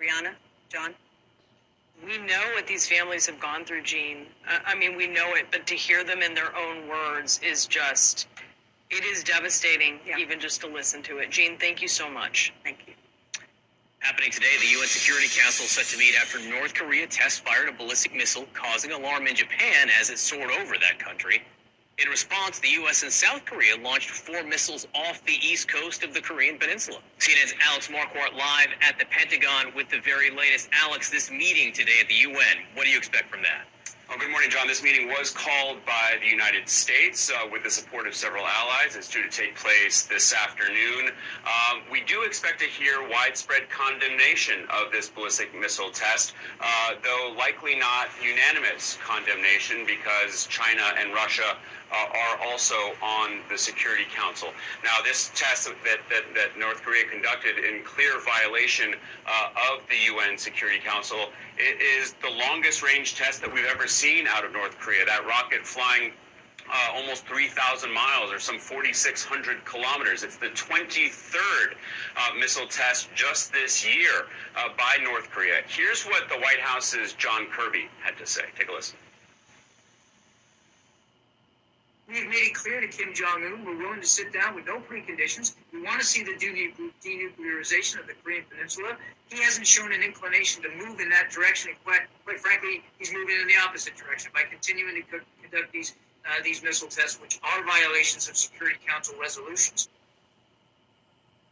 Brianna, 0.00 0.32
John? 0.70 0.94
We 2.04 2.18
know 2.18 2.42
what 2.54 2.66
these 2.66 2.86
families 2.86 3.26
have 3.26 3.38
gone 3.38 3.64
through, 3.64 3.82
Jean. 3.82 4.26
Uh, 4.48 4.58
I 4.66 4.74
mean, 4.74 4.96
we 4.96 5.06
know 5.06 5.34
it, 5.34 5.46
but 5.52 5.66
to 5.68 5.74
hear 5.74 6.02
them 6.02 6.20
in 6.20 6.34
their 6.34 6.54
own 6.56 6.88
words 6.88 7.40
is 7.44 7.66
just, 7.66 8.26
it 8.90 9.04
is 9.04 9.22
devastating, 9.22 10.00
even 10.18 10.40
just 10.40 10.60
to 10.62 10.66
listen 10.66 11.02
to 11.04 11.18
it. 11.18 11.30
Jean, 11.30 11.56
thank 11.58 11.80
you 11.80 11.86
so 11.86 12.10
much. 12.10 12.52
Thank 12.64 12.78
you. 12.88 12.94
Happening 14.00 14.32
today, 14.32 14.56
the 14.60 14.66
UN 14.66 14.88
Security 14.88 15.28
Council 15.28 15.64
set 15.64 15.86
to 15.86 15.96
meet 15.96 16.16
after 16.20 16.40
North 16.50 16.74
Korea 16.74 17.06
test 17.06 17.44
fired 17.44 17.68
a 17.68 17.72
ballistic 17.72 18.12
missile, 18.16 18.46
causing 18.52 18.90
alarm 18.90 19.28
in 19.28 19.36
Japan 19.36 19.88
as 20.00 20.10
it 20.10 20.18
soared 20.18 20.50
over 20.50 20.74
that 20.74 20.98
country. 20.98 21.42
In 22.02 22.08
response, 22.08 22.58
the 22.58 22.70
U.S. 22.82 23.04
and 23.04 23.12
South 23.12 23.44
Korea 23.44 23.76
launched 23.76 24.10
four 24.10 24.42
missiles 24.42 24.88
off 24.92 25.24
the 25.24 25.38
east 25.40 25.68
coast 25.68 26.02
of 26.02 26.12
the 26.12 26.20
Korean 26.20 26.58
Peninsula. 26.58 26.98
CNN's 27.20 27.54
Alex 27.62 27.86
Marquardt 27.86 28.36
live 28.36 28.70
at 28.80 28.98
the 28.98 29.04
Pentagon 29.04 29.72
with 29.76 29.88
the 29.88 30.00
very 30.00 30.28
latest. 30.28 30.68
Alex, 30.72 31.10
this 31.10 31.30
meeting 31.30 31.72
today 31.72 32.00
at 32.00 32.08
the 32.08 32.14
UN, 32.14 32.66
what 32.74 32.86
do 32.86 32.90
you 32.90 32.98
expect 32.98 33.30
from 33.30 33.42
that? 33.42 33.66
Well, 34.12 34.18
good 34.18 34.30
morning, 34.30 34.50
John. 34.50 34.66
This 34.66 34.82
meeting 34.82 35.08
was 35.08 35.30
called 35.30 35.78
by 35.86 36.18
the 36.20 36.28
United 36.28 36.68
States 36.68 37.30
uh, 37.30 37.48
with 37.50 37.62
the 37.62 37.70
support 37.70 38.06
of 38.06 38.14
several 38.14 38.44
allies. 38.44 38.94
It's 38.94 39.08
due 39.08 39.22
to 39.22 39.30
take 39.30 39.56
place 39.56 40.02
this 40.02 40.34
afternoon. 40.34 41.12
Um, 41.46 41.80
we 41.90 42.02
do 42.02 42.22
expect 42.24 42.58
to 42.60 42.66
hear 42.66 43.08
widespread 43.08 43.70
condemnation 43.70 44.66
of 44.68 44.92
this 44.92 45.08
ballistic 45.08 45.58
missile 45.58 45.88
test, 45.90 46.34
uh, 46.60 46.90
though 47.02 47.34
likely 47.38 47.74
not 47.74 48.08
unanimous 48.22 48.98
condemnation 49.02 49.86
because 49.86 50.46
China 50.48 50.82
and 50.98 51.14
Russia 51.14 51.56
uh, 51.92 52.06
are 52.06 52.38
also 52.48 52.74
on 53.02 53.40
the 53.50 53.58
Security 53.58 54.04
Council. 54.14 54.48
Now, 54.82 55.02
this 55.04 55.30
test 55.34 55.68
that, 55.68 55.98
that, 56.08 56.24
that 56.34 56.58
North 56.58 56.82
Korea 56.82 57.04
conducted 57.04 57.58
in 57.58 57.84
clear 57.84 58.20
violation 58.20 58.94
uh, 59.26 59.50
of 59.72 59.86
the 59.88 59.96
UN 60.14 60.38
Security 60.38 60.78
Council 60.78 61.28
is 61.58 62.14
the 62.22 62.30
longest 62.30 62.82
range 62.82 63.16
test 63.16 63.40
that 63.42 63.52
we've 63.52 63.66
ever 63.66 63.86
seen 63.86 64.26
out 64.26 64.44
of 64.44 64.52
North 64.52 64.78
Korea. 64.78 65.04
That 65.04 65.26
rocket 65.26 65.66
flying 65.66 66.12
uh, 66.72 66.92
almost 66.94 67.26
3,000 67.26 67.92
miles 67.92 68.32
or 68.32 68.38
some 68.38 68.58
4,600 68.58 69.64
kilometers. 69.64 70.22
It's 70.22 70.36
the 70.36 70.46
23rd 70.46 71.74
uh, 72.16 72.34
missile 72.38 72.66
test 72.66 73.08
just 73.14 73.52
this 73.52 73.84
year 73.84 74.26
uh, 74.56 74.68
by 74.76 75.02
North 75.02 75.30
Korea. 75.30 75.60
Here's 75.66 76.04
what 76.04 76.28
the 76.28 76.36
White 76.36 76.60
House's 76.60 77.12
John 77.14 77.46
Kirby 77.46 77.88
had 78.02 78.16
to 78.18 78.26
say. 78.26 78.42
Take 78.56 78.68
a 78.68 78.72
listen. 78.72 78.96
We've 82.12 82.28
made 82.28 82.52
it 82.52 82.54
clear 82.54 82.78
to 82.78 82.88
Kim 82.88 83.14
Jong 83.14 83.42
Un 83.42 83.64
we're 83.64 83.78
willing 83.78 84.02
to 84.02 84.06
sit 84.06 84.34
down 84.34 84.54
with 84.54 84.66
no 84.66 84.80
preconditions. 84.80 85.54
We 85.72 85.82
want 85.82 85.98
to 85.98 86.06
see 86.06 86.22
the 86.22 86.32
denuclearization 86.32 88.00
of 88.00 88.06
the 88.06 88.12
Korean 88.22 88.44
Peninsula. 88.50 88.98
He 89.30 89.42
hasn't 89.42 89.66
shown 89.66 89.92
an 89.92 90.02
inclination 90.02 90.62
to 90.64 90.68
move 90.76 91.00
in 91.00 91.08
that 91.08 91.30
direction, 91.30 91.70
and 91.70 91.82
quite, 91.84 92.02
quite 92.26 92.38
frankly, 92.38 92.84
he's 92.98 93.14
moving 93.14 93.36
in 93.40 93.48
the 93.48 93.56
opposite 93.56 93.96
direction 93.96 94.30
by 94.34 94.42
continuing 94.42 94.96
to 94.96 95.02
co- 95.10 95.24
conduct 95.40 95.72
these 95.72 95.94
uh, 96.26 96.42
these 96.44 96.62
missile 96.62 96.86
tests, 96.86 97.18
which 97.18 97.40
are 97.42 97.64
violations 97.64 98.28
of 98.28 98.36
Security 98.36 98.78
Council 98.86 99.14
resolutions. 99.18 99.88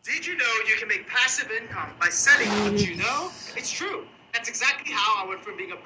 Did 0.04 0.26
you 0.26 0.36
know 0.36 0.52
you 0.68 0.76
can 0.76 0.88
make 0.88 1.08
passive 1.08 1.50
income 1.50 1.90
by 1.98 2.10
selling 2.10 2.48
what 2.62 2.86
you 2.86 2.96
know? 2.96 3.30
It's 3.56 3.72
true. 3.72 4.04
That's 4.34 4.48
exactly 4.48 4.92
how 4.92 5.24
I 5.24 5.28
went 5.28 5.42
from 5.42 5.56
being 5.56 5.72
a 5.72 5.76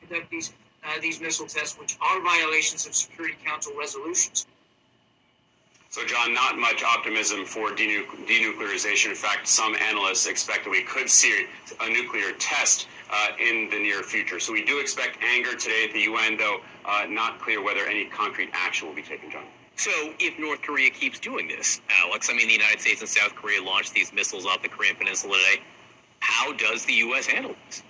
conduct 0.00 0.30
these 0.30 0.52
uh, 0.86 1.00
these 1.00 1.20
missile 1.20 1.46
tests, 1.46 1.78
which 1.78 1.96
are 2.00 2.20
violations 2.22 2.86
of 2.86 2.94
Security 2.94 3.36
Council 3.44 3.72
resolutions. 3.78 4.46
So, 5.90 6.04
John, 6.04 6.34
not 6.34 6.58
much 6.58 6.82
optimism 6.82 7.46
for 7.46 7.70
denu- 7.70 8.04
denuclearization. 8.26 9.10
In 9.10 9.14
fact, 9.14 9.48
some 9.48 9.74
analysts 9.76 10.26
expect 10.26 10.64
that 10.64 10.70
we 10.70 10.82
could 10.82 11.08
see 11.08 11.46
a 11.80 11.88
nuclear 11.88 12.32
test 12.38 12.86
uh, 13.10 13.28
in 13.40 13.70
the 13.70 13.78
near 13.78 14.02
future. 14.02 14.38
So, 14.38 14.52
we 14.52 14.64
do 14.64 14.78
expect 14.78 15.18
anger 15.22 15.56
today 15.56 15.86
at 15.88 15.94
the 15.94 16.00
UN, 16.00 16.36
though 16.36 16.58
uh, 16.84 17.06
not 17.08 17.40
clear 17.40 17.62
whether 17.62 17.86
any 17.86 18.06
concrete 18.06 18.50
action 18.52 18.88
will 18.88 18.94
be 18.94 19.02
taken, 19.02 19.30
John. 19.30 19.44
So, 19.76 19.90
if 20.18 20.38
North 20.38 20.62
Korea 20.62 20.90
keeps 20.90 21.18
doing 21.18 21.48
this, 21.48 21.80
Alex, 22.02 22.28
I 22.30 22.34
mean, 22.34 22.48
the 22.48 22.54
United 22.54 22.80
States 22.80 23.00
and 23.00 23.08
South 23.08 23.34
Korea 23.34 23.62
launched 23.62 23.94
these 23.94 24.12
missiles 24.12 24.44
off 24.44 24.62
the 24.62 24.68
Korean 24.68 24.96
Peninsula 24.96 25.38
today. 25.38 25.62
How 26.20 26.52
does 26.54 26.84
the 26.84 26.94
U.S. 26.94 27.26
handle 27.26 27.54
this? 27.66 27.82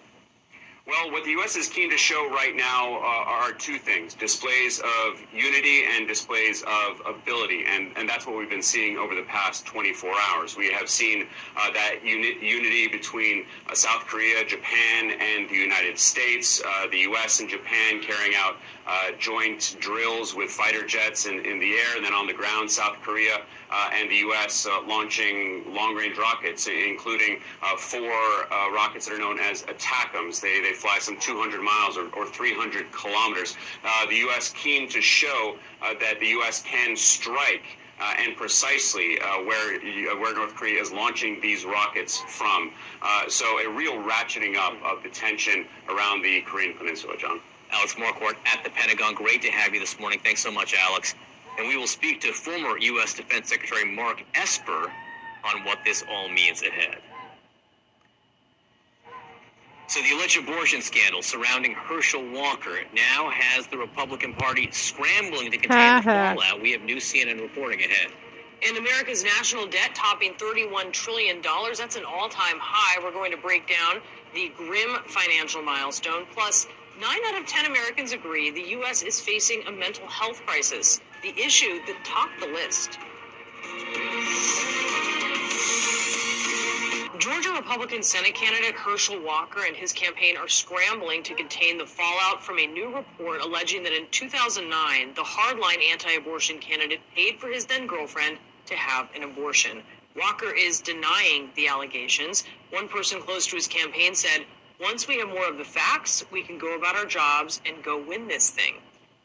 Well, 0.86 1.10
what 1.10 1.24
the 1.24 1.30
U.S. 1.32 1.56
is 1.56 1.68
keen 1.68 1.90
to 1.90 1.96
show 1.96 2.30
right 2.30 2.54
now 2.54 2.94
uh, 2.94 3.24
are 3.26 3.52
two 3.52 3.76
things 3.76 4.14
displays 4.14 4.78
of 4.78 5.20
unity 5.34 5.82
and 5.82 6.06
displays 6.06 6.62
of 6.62 7.02
ability. 7.04 7.64
And, 7.66 7.90
and 7.96 8.08
that's 8.08 8.24
what 8.24 8.36
we've 8.36 8.48
been 8.48 8.62
seeing 8.62 8.96
over 8.96 9.16
the 9.16 9.24
past 9.24 9.66
24 9.66 10.14
hours. 10.30 10.56
We 10.56 10.70
have 10.70 10.88
seen 10.88 11.26
uh, 11.56 11.72
that 11.72 12.04
uni- 12.04 12.38
unity 12.40 12.86
between 12.86 13.46
uh, 13.68 13.74
South 13.74 14.06
Korea, 14.06 14.44
Japan, 14.44 15.10
and 15.20 15.50
the 15.50 15.56
United 15.56 15.98
States, 15.98 16.62
uh, 16.64 16.86
the 16.88 16.98
U.S. 16.98 17.40
and 17.40 17.48
Japan 17.48 18.00
carrying 18.00 18.36
out 18.36 18.54
uh, 18.86 19.10
joint 19.18 19.76
drills 19.80 20.34
with 20.34 20.50
fighter 20.50 20.86
jets 20.86 21.26
in, 21.26 21.44
in 21.44 21.58
the 21.58 21.72
air, 21.74 21.96
and 21.96 22.04
then 22.04 22.14
on 22.14 22.26
the 22.26 22.32
ground, 22.32 22.70
South 22.70 22.96
Korea 23.02 23.42
uh, 23.70 23.90
and 23.92 24.10
the 24.10 24.16
U.S. 24.16 24.66
launching 24.86 25.64
long 25.74 25.94
range 25.94 26.16
rockets, 26.18 26.68
including 26.68 27.40
four 27.78 28.46
rockets 28.72 29.06
that 29.06 29.14
are 29.14 29.18
known 29.18 29.38
as 29.38 29.62
ATACMS. 29.64 30.40
They, 30.40 30.60
they 30.60 30.72
fly 30.72 30.98
some 31.00 31.18
200 31.18 31.60
miles 31.60 31.96
or, 31.96 32.08
or 32.14 32.26
300 32.26 32.90
kilometers. 32.92 33.56
Uh, 33.84 34.06
the 34.06 34.16
U.S. 34.16 34.52
keen 34.52 34.88
to 34.88 35.00
show 35.00 35.56
uh, 35.82 35.94
that 36.00 36.20
the 36.20 36.28
U.S. 36.28 36.62
can 36.62 36.96
strike. 36.96 37.78
Uh, 37.98 38.12
and 38.18 38.36
precisely 38.36 39.18
uh, 39.20 39.38
where 39.44 39.76
uh, 39.76 40.14
where 40.18 40.34
North 40.34 40.54
Korea 40.54 40.78
is 40.78 40.92
launching 40.92 41.40
these 41.40 41.64
rockets 41.64 42.20
from. 42.28 42.70
Uh, 43.00 43.26
so 43.26 43.58
a 43.60 43.70
real 43.70 43.94
ratcheting 43.94 44.54
up 44.54 44.74
of 44.84 45.02
the 45.02 45.08
tension 45.08 45.64
around 45.88 46.20
the 46.20 46.42
Korean 46.42 46.76
Peninsula, 46.76 47.14
John. 47.16 47.40
Alex 47.76 47.94
Marquardt 47.94 48.36
at 48.46 48.64
the 48.64 48.70
Pentagon. 48.70 49.14
Great 49.14 49.42
to 49.42 49.50
have 49.50 49.74
you 49.74 49.80
this 49.80 50.00
morning. 50.00 50.18
Thanks 50.22 50.42
so 50.42 50.50
much, 50.50 50.74
Alex. 50.74 51.14
And 51.58 51.68
we 51.68 51.76
will 51.76 51.86
speak 51.86 52.20
to 52.22 52.32
former 52.32 52.78
U.S. 52.78 53.14
Defense 53.14 53.50
Secretary 53.50 53.84
Mark 53.84 54.24
Esper 54.34 54.90
on 55.44 55.64
what 55.64 55.78
this 55.84 56.02
all 56.10 56.28
means 56.28 56.62
ahead. 56.62 56.98
So 59.88 60.00
the 60.02 60.12
alleged 60.16 60.38
abortion 60.38 60.82
scandal 60.82 61.22
surrounding 61.22 61.72
Herschel 61.72 62.24
Walker 62.32 62.80
now 62.94 63.30
has 63.30 63.66
the 63.68 63.78
Republican 63.78 64.32
Party 64.34 64.68
scrambling 64.72 65.50
to 65.52 65.58
contain 65.58 65.96
the 65.98 66.02
fallout. 66.02 66.60
We 66.60 66.72
have 66.72 66.82
new 66.82 66.96
CNN 66.96 67.40
reporting 67.40 67.80
ahead. 67.80 68.10
And 68.66 68.78
America's 68.78 69.22
national 69.22 69.66
debt 69.66 69.94
topping 69.94 70.32
$31 70.34 70.92
trillion. 70.92 71.40
That's 71.76 71.96
an 71.96 72.04
all 72.04 72.28
time 72.28 72.58
high. 72.58 73.02
We're 73.04 73.12
going 73.12 73.30
to 73.30 73.36
break 73.36 73.68
down 73.68 74.00
the 74.34 74.50
grim 74.56 74.96
financial 75.06 75.62
milestone. 75.62 76.26
Plus, 76.32 76.66
nine 77.00 77.20
out 77.26 77.40
of 77.40 77.46
10 77.46 77.66
Americans 77.66 78.12
agree 78.12 78.50
the 78.50 78.70
U.S. 78.70 79.02
is 79.02 79.20
facing 79.20 79.62
a 79.66 79.72
mental 79.72 80.06
health 80.06 80.40
crisis, 80.46 81.00
the 81.22 81.38
issue 81.38 81.80
that 81.86 82.04
topped 82.04 82.40
the 82.40 82.46
list. 82.46 82.98
Georgia 87.18 87.50
Republican 87.50 88.02
Senate 88.02 88.34
candidate 88.34 88.74
Herschel 88.74 89.20
Walker 89.20 89.64
and 89.66 89.74
his 89.74 89.92
campaign 89.92 90.36
are 90.36 90.48
scrambling 90.48 91.22
to 91.24 91.34
contain 91.34 91.76
the 91.76 91.86
fallout 91.86 92.44
from 92.44 92.58
a 92.58 92.66
new 92.66 92.94
report 92.94 93.40
alleging 93.40 93.82
that 93.82 93.92
in 93.92 94.06
2009, 94.10 95.14
the 95.14 95.22
hardline 95.22 95.82
anti 95.90 96.12
abortion 96.12 96.58
candidate 96.58 97.00
paid 97.14 97.40
for 97.40 97.48
his 97.48 97.66
then 97.66 97.86
girlfriend 97.86 98.38
to 98.66 98.74
have 98.74 99.08
an 99.16 99.22
abortion. 99.22 99.82
Walker 100.16 100.54
is 100.54 100.80
denying 100.80 101.50
the 101.56 101.68
allegations. 101.68 102.44
One 102.70 102.88
person 102.88 103.20
close 103.20 103.46
to 103.48 103.56
his 103.56 103.66
campaign 103.66 104.14
said, 104.14 104.46
Once 104.80 105.08
we 105.08 105.18
have 105.18 105.28
more 105.28 105.48
of 105.48 105.56
the 105.56 105.64
facts, 105.64 106.24
we 106.30 106.42
can 106.42 106.58
go 106.58 106.76
about 106.76 106.94
our 106.94 107.06
jobs 107.06 107.60
and 107.64 107.82
go 107.82 108.02
win 108.02 108.28
this 108.28 108.50
thing. 108.50 108.74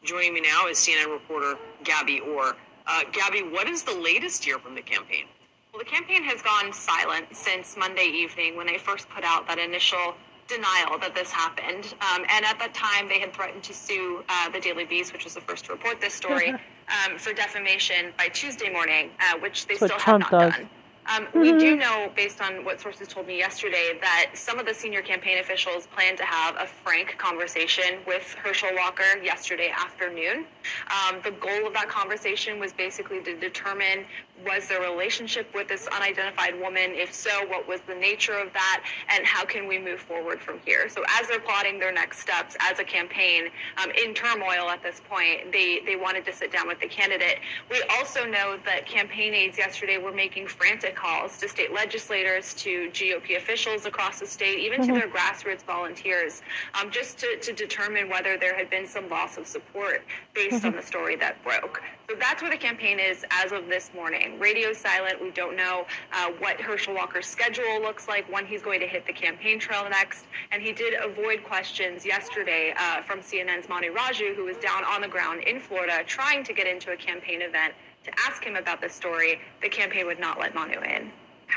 Joining 0.03 0.33
me 0.33 0.41
now 0.41 0.67
is 0.67 0.77
CNN 0.77 1.11
reporter 1.11 1.57
Gabby 1.83 2.21
Orr. 2.21 2.55
Uh, 2.87 3.01
Gabby, 3.11 3.41
what 3.43 3.67
is 3.67 3.83
the 3.83 3.93
latest 3.93 4.43
here 4.43 4.57
from 4.59 4.75
the 4.75 4.81
campaign? 4.81 5.25
Well, 5.73 5.79
the 5.79 5.89
campaign 5.89 6.23
has 6.23 6.41
gone 6.41 6.71
silent 6.73 7.27
since 7.33 7.75
Monday 7.77 8.05
evening 8.05 8.55
when 8.55 8.65
they 8.65 8.77
first 8.77 9.09
put 9.09 9.23
out 9.23 9.47
that 9.47 9.59
initial 9.59 10.15
denial 10.47 10.97
that 10.99 11.13
this 11.15 11.31
happened. 11.31 11.93
Um, 12.01 12.25
and 12.29 12.45
at 12.45 12.57
that 12.59 12.73
time, 12.73 13.07
they 13.07 13.19
had 13.19 13.33
threatened 13.33 13.63
to 13.63 13.73
sue 13.73 14.23
uh, 14.29 14.49
the 14.49 14.59
Daily 14.59 14.85
Beast, 14.85 15.13
which 15.13 15.23
was 15.25 15.33
the 15.33 15.41
first 15.41 15.65
to 15.65 15.73
report 15.73 16.01
this 16.01 16.13
story, 16.13 16.49
um, 16.51 17.17
for 17.17 17.33
defamation 17.33 18.11
by 18.17 18.27
Tuesday 18.29 18.71
morning, 18.71 19.11
uh, 19.19 19.37
which 19.39 19.67
they 19.67 19.75
That's 19.75 19.85
still 19.93 19.99
have 19.99 20.21
Trump 20.21 20.31
not 20.31 20.31
does. 20.31 20.53
done. 20.55 20.69
Um, 21.07 21.27
we 21.33 21.51
Mhm. 21.51 21.59
do 21.59 21.75
know, 21.77 22.11
based 22.15 22.41
on 22.41 22.63
what 22.63 22.79
sources 22.79 23.07
told 23.07 23.27
me 23.27 23.37
yesterday, 23.37 23.97
that 24.01 24.31
some 24.33 24.59
of 24.59 24.65
the 24.65 24.73
senior 24.73 25.01
campaign 25.01 25.39
officials 25.39 25.87
plan 25.87 26.15
to 26.17 26.23
have 26.25 26.55
a 26.57 26.67
frank 26.67 27.17
conversation 27.17 28.03
with 28.05 28.33
Herschel 28.35 28.73
Walker 28.75 29.17
yesterday 29.23 29.69
afternoon. 29.71 30.45
Um, 30.89 31.19
the 31.21 31.31
goal 31.31 31.65
of 31.65 31.73
that 31.73 31.89
conversation 31.89 32.59
was 32.59 32.71
basically 32.71 33.21
to 33.23 33.35
determine 33.35 34.05
was 34.45 34.67
there 34.67 34.83
a 34.83 34.89
relationship 34.91 35.53
with 35.53 35.67
this 35.67 35.87
unidentified 35.87 36.59
woman? 36.59 36.91
If 36.93 37.13
so, 37.13 37.45
what 37.47 37.67
was 37.67 37.81
the 37.87 37.95
nature 37.95 38.33
of 38.33 38.51
that? 38.53 38.83
And 39.09 39.25
how 39.25 39.45
can 39.45 39.67
we 39.67 39.77
move 39.79 39.99
forward 39.99 40.39
from 40.41 40.59
here? 40.65 40.89
So, 40.89 41.03
as 41.19 41.27
they're 41.27 41.39
plotting 41.39 41.79
their 41.79 41.91
next 41.93 42.19
steps 42.19 42.55
as 42.59 42.79
a 42.79 42.83
campaign 42.83 43.45
um, 43.81 43.91
in 43.91 44.13
turmoil 44.13 44.69
at 44.69 44.81
this 44.83 45.01
point, 45.09 45.51
they, 45.51 45.81
they 45.85 45.95
wanted 45.95 46.25
to 46.25 46.33
sit 46.33 46.51
down 46.51 46.67
with 46.67 46.79
the 46.79 46.87
candidate. 46.87 47.39
We 47.69 47.81
also 47.97 48.25
know 48.25 48.57
that 48.65 48.85
campaign 48.85 49.33
aides 49.33 49.57
yesterday 49.57 49.97
were 49.97 50.11
making 50.11 50.47
frantic 50.47 50.95
calls 50.95 51.37
to 51.39 51.47
state 51.49 51.73
legislators, 51.73 52.53
to 52.55 52.89
GOP 52.91 53.37
officials 53.37 53.85
across 53.85 54.19
the 54.19 54.25
state, 54.27 54.59
even 54.59 54.81
to 54.87 54.91
Mhm. 54.93 54.99
their 54.99 55.07
grassroots 55.09 55.63
volunteers, 55.63 56.41
um, 56.73 56.89
just 56.91 57.17
to, 57.19 57.37
to 57.37 57.53
determine 57.53 58.09
whether 58.09 58.37
there 58.37 58.55
had 58.55 58.69
been 58.69 58.87
some 58.87 59.07
loss 59.09 59.37
of 59.37 59.47
support 59.47 60.03
based 60.33 60.63
on 60.65 60.73
Mhm. 60.73 60.81
the 60.81 60.85
story 60.85 61.15
that 61.17 61.41
broke. 61.43 61.81
So 62.12 62.18
that's 62.20 62.41
where 62.41 62.51
the 62.51 62.57
campaign 62.57 62.99
is 62.99 63.24
as 63.32 63.53
of 63.53 63.70
this 63.70 63.91
morning. 63.95 64.38
Radio 64.38 64.74
silent. 64.74 65.22
We 65.22 65.32
don't 65.32 65.55
know 65.55 65.86
uh, 66.12 66.32
what 66.39 66.59
Herschel 66.59 66.93
Walker's 66.93 67.26
schedule 67.26 67.82
looks 67.82 68.09
like, 68.09 68.30
when 68.30 68.45
he's 68.45 68.62
going 68.62 68.82
to 68.82 68.86
hit 68.86 69.07
the 69.07 69.14
campaign 69.14 69.59
trail 69.59 69.89
next. 69.89 70.26
And 70.51 70.62
he 70.62 70.74
did 70.74 70.93
avoid 71.01 71.41
questions 71.45 72.05
yesterday 72.05 72.74
uh, 72.78 73.01
from 73.03 73.22
CNN's 73.22 73.70
Manu 73.70 73.93
Raju, 73.93 74.36
who 74.36 74.43
was 74.43 74.57
down 74.57 74.84
on 74.84 74.99
the 74.99 75.07
ground 75.07 75.43
in 75.43 75.62
Florida 75.62 76.03
trying 76.05 76.43
to 76.43 76.51
get 76.51 76.68
into 76.68 76.91
a 76.91 76.97
campaign 76.97 77.41
event 77.41 77.76
to 78.03 78.12
ask 78.28 78.43
him 78.43 78.57
about 78.57 78.82
this 78.82 78.93
story. 78.93 79.39
The 79.62 79.70
campaign 79.70 80.05
would 80.05 80.20
not 80.20 80.38
let 80.38 80.53
Manu 80.53 80.82
in. 80.82 81.14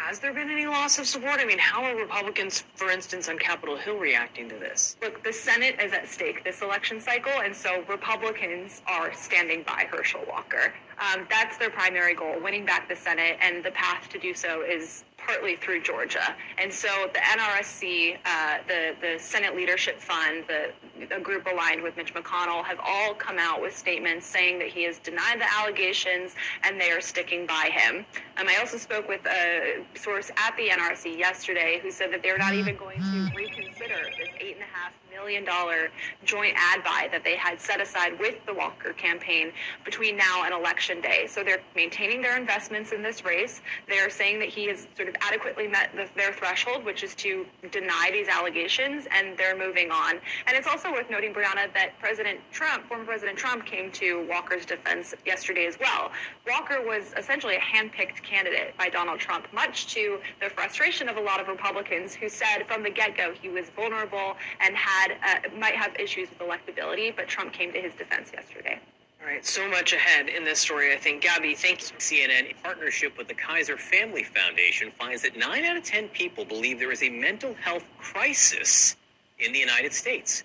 Has 0.06 0.18
there 0.18 0.34
been 0.34 0.50
any 0.50 0.66
loss 0.66 0.98
of 0.98 1.06
support? 1.06 1.40
I 1.40 1.46
mean, 1.46 1.58
how 1.58 1.82
are 1.82 1.96
Republicans, 1.96 2.62
for 2.74 2.90
instance, 2.90 3.26
on 3.30 3.38
Capitol 3.38 3.78
Hill 3.78 3.96
reacting 3.96 4.50
to 4.50 4.54
this? 4.54 4.98
Look, 5.00 5.24
the 5.24 5.32
Senate 5.32 5.80
is 5.82 5.94
at 5.94 6.06
stake 6.08 6.44
this 6.44 6.60
election 6.60 7.00
cycle, 7.00 7.32
and 7.42 7.56
so 7.56 7.82
Republicans 7.88 8.82
are 8.86 9.14
standing 9.14 9.62
by 9.62 9.86
Herschel 9.90 10.20
Walker. 10.28 10.74
Um, 10.98 11.26
that's 11.30 11.56
their 11.56 11.70
primary 11.70 12.14
goal, 12.14 12.38
winning 12.38 12.66
back 12.66 12.86
the 12.86 12.94
Senate, 12.94 13.38
and 13.40 13.64
the 13.64 13.70
path 13.70 14.10
to 14.10 14.18
do 14.18 14.34
so 14.34 14.60
is 14.60 15.04
partly 15.24 15.56
through 15.56 15.82
Georgia. 15.82 16.34
And 16.58 16.72
so 16.72 16.88
the 17.12 17.20
NRSC, 17.20 18.18
uh, 18.24 18.58
the, 18.66 18.94
the 19.00 19.18
Senate 19.18 19.56
Leadership 19.56 20.00
Fund, 20.00 20.44
the, 20.48 20.72
a 21.14 21.20
group 21.20 21.46
aligned 21.46 21.82
with 21.82 21.96
Mitch 21.96 22.14
McConnell, 22.14 22.64
have 22.64 22.78
all 22.82 23.14
come 23.14 23.38
out 23.38 23.60
with 23.60 23.76
statements 23.76 24.26
saying 24.26 24.58
that 24.58 24.68
he 24.68 24.84
has 24.84 24.98
denied 24.98 25.40
the 25.40 25.52
allegations 25.58 26.34
and 26.62 26.80
they 26.80 26.90
are 26.90 27.00
sticking 27.00 27.46
by 27.46 27.70
him. 27.72 28.06
Um, 28.36 28.48
I 28.48 28.56
also 28.56 28.76
spoke 28.76 29.08
with 29.08 29.24
a 29.26 29.84
source 29.94 30.30
at 30.36 30.56
the 30.56 30.68
NRC 30.68 31.18
yesterday 31.18 31.80
who 31.82 31.90
said 31.90 32.12
that 32.12 32.22
they're 32.22 32.38
not 32.38 32.54
even 32.54 32.76
going 32.76 32.98
to 32.98 33.30
reconsider 33.36 34.10
this 34.18 34.28
eight 34.40 34.56
and 34.56 34.62
a 34.62 34.76
half 34.76 34.92
million 35.14 35.44
dollar 35.44 35.90
joint 36.24 36.54
ad 36.56 36.82
buy 36.82 37.08
that 37.12 37.22
they 37.24 37.36
had 37.36 37.60
set 37.60 37.80
aside 37.80 38.18
with 38.18 38.34
the 38.46 38.54
Walker 38.54 38.92
campaign 38.92 39.52
between 39.84 40.16
now 40.16 40.42
and 40.44 40.52
election 40.52 41.00
day. 41.00 41.26
So 41.28 41.42
they're 41.42 41.62
maintaining 41.76 42.20
their 42.20 42.36
investments 42.36 42.92
in 42.92 43.02
this 43.02 43.24
race. 43.24 43.62
They're 43.88 44.10
saying 44.10 44.40
that 44.40 44.48
he 44.48 44.66
has 44.68 44.86
sort 44.96 45.08
of 45.08 45.14
adequately 45.20 45.68
met 45.68 45.90
the, 45.94 46.08
their 46.16 46.32
threshold, 46.32 46.84
which 46.84 47.02
is 47.02 47.14
to 47.16 47.46
deny 47.70 48.10
these 48.12 48.28
allegations, 48.28 49.06
and 49.10 49.36
they're 49.38 49.56
moving 49.56 49.90
on. 49.90 50.16
And 50.46 50.56
it's 50.56 50.66
also 50.66 50.90
worth 50.92 51.10
noting, 51.10 51.32
Brianna, 51.32 51.72
that 51.74 51.98
President 52.00 52.40
Trump, 52.50 52.86
former 52.88 53.04
President 53.04 53.38
Trump, 53.38 53.64
came 53.64 53.90
to 53.92 54.26
Walker's 54.28 54.66
defense 54.66 55.14
yesterday 55.24 55.66
as 55.66 55.78
well. 55.78 56.10
Walker 56.48 56.82
was 56.84 57.14
essentially 57.16 57.56
a 57.56 57.60
handpicked 57.60 58.22
candidate 58.22 58.76
by 58.76 58.88
Donald 58.88 59.20
Trump, 59.20 59.46
much 59.52 59.86
to 59.94 60.18
the 60.40 60.50
frustration 60.50 61.08
of 61.08 61.16
a 61.16 61.20
lot 61.20 61.40
of 61.40 61.48
Republicans 61.48 62.14
who 62.14 62.28
said 62.28 62.64
from 62.66 62.82
the 62.82 62.90
get-go 62.90 63.32
he 63.40 63.48
was 63.48 63.70
vulnerable 63.70 64.36
and 64.60 64.76
had 64.76 65.03
uh, 65.10 65.56
might 65.58 65.74
have 65.74 65.94
issues 65.96 66.28
with 66.30 66.38
electability. 66.38 67.14
But 67.14 67.28
Trump 67.28 67.52
came 67.52 67.72
to 67.72 67.80
his 67.80 67.94
defense 67.94 68.30
yesterday. 68.32 68.80
All 69.24 69.30
right, 69.30 69.44
so 69.46 69.66
much 69.70 69.94
ahead 69.94 70.28
in 70.28 70.44
this 70.44 70.58
story, 70.58 70.92
I 70.92 70.98
think. 70.98 71.22
Gabby, 71.22 71.54
thank 71.54 71.80
you. 71.80 71.96
CNN, 71.96 72.50
in 72.50 72.56
partnership 72.62 73.16
with 73.16 73.26
the 73.26 73.32
Kaiser 73.32 73.78
Family 73.78 74.22
Foundation, 74.22 74.90
finds 74.90 75.22
that 75.22 75.34
9 75.38 75.64
out 75.64 75.78
of 75.78 75.82
10 75.82 76.08
people 76.08 76.44
believe 76.44 76.78
there 76.78 76.92
is 76.92 77.02
a 77.02 77.08
mental 77.08 77.54
health 77.54 77.84
crisis 77.96 78.96
in 79.38 79.52
the 79.52 79.58
United 79.58 79.94
States. 79.94 80.44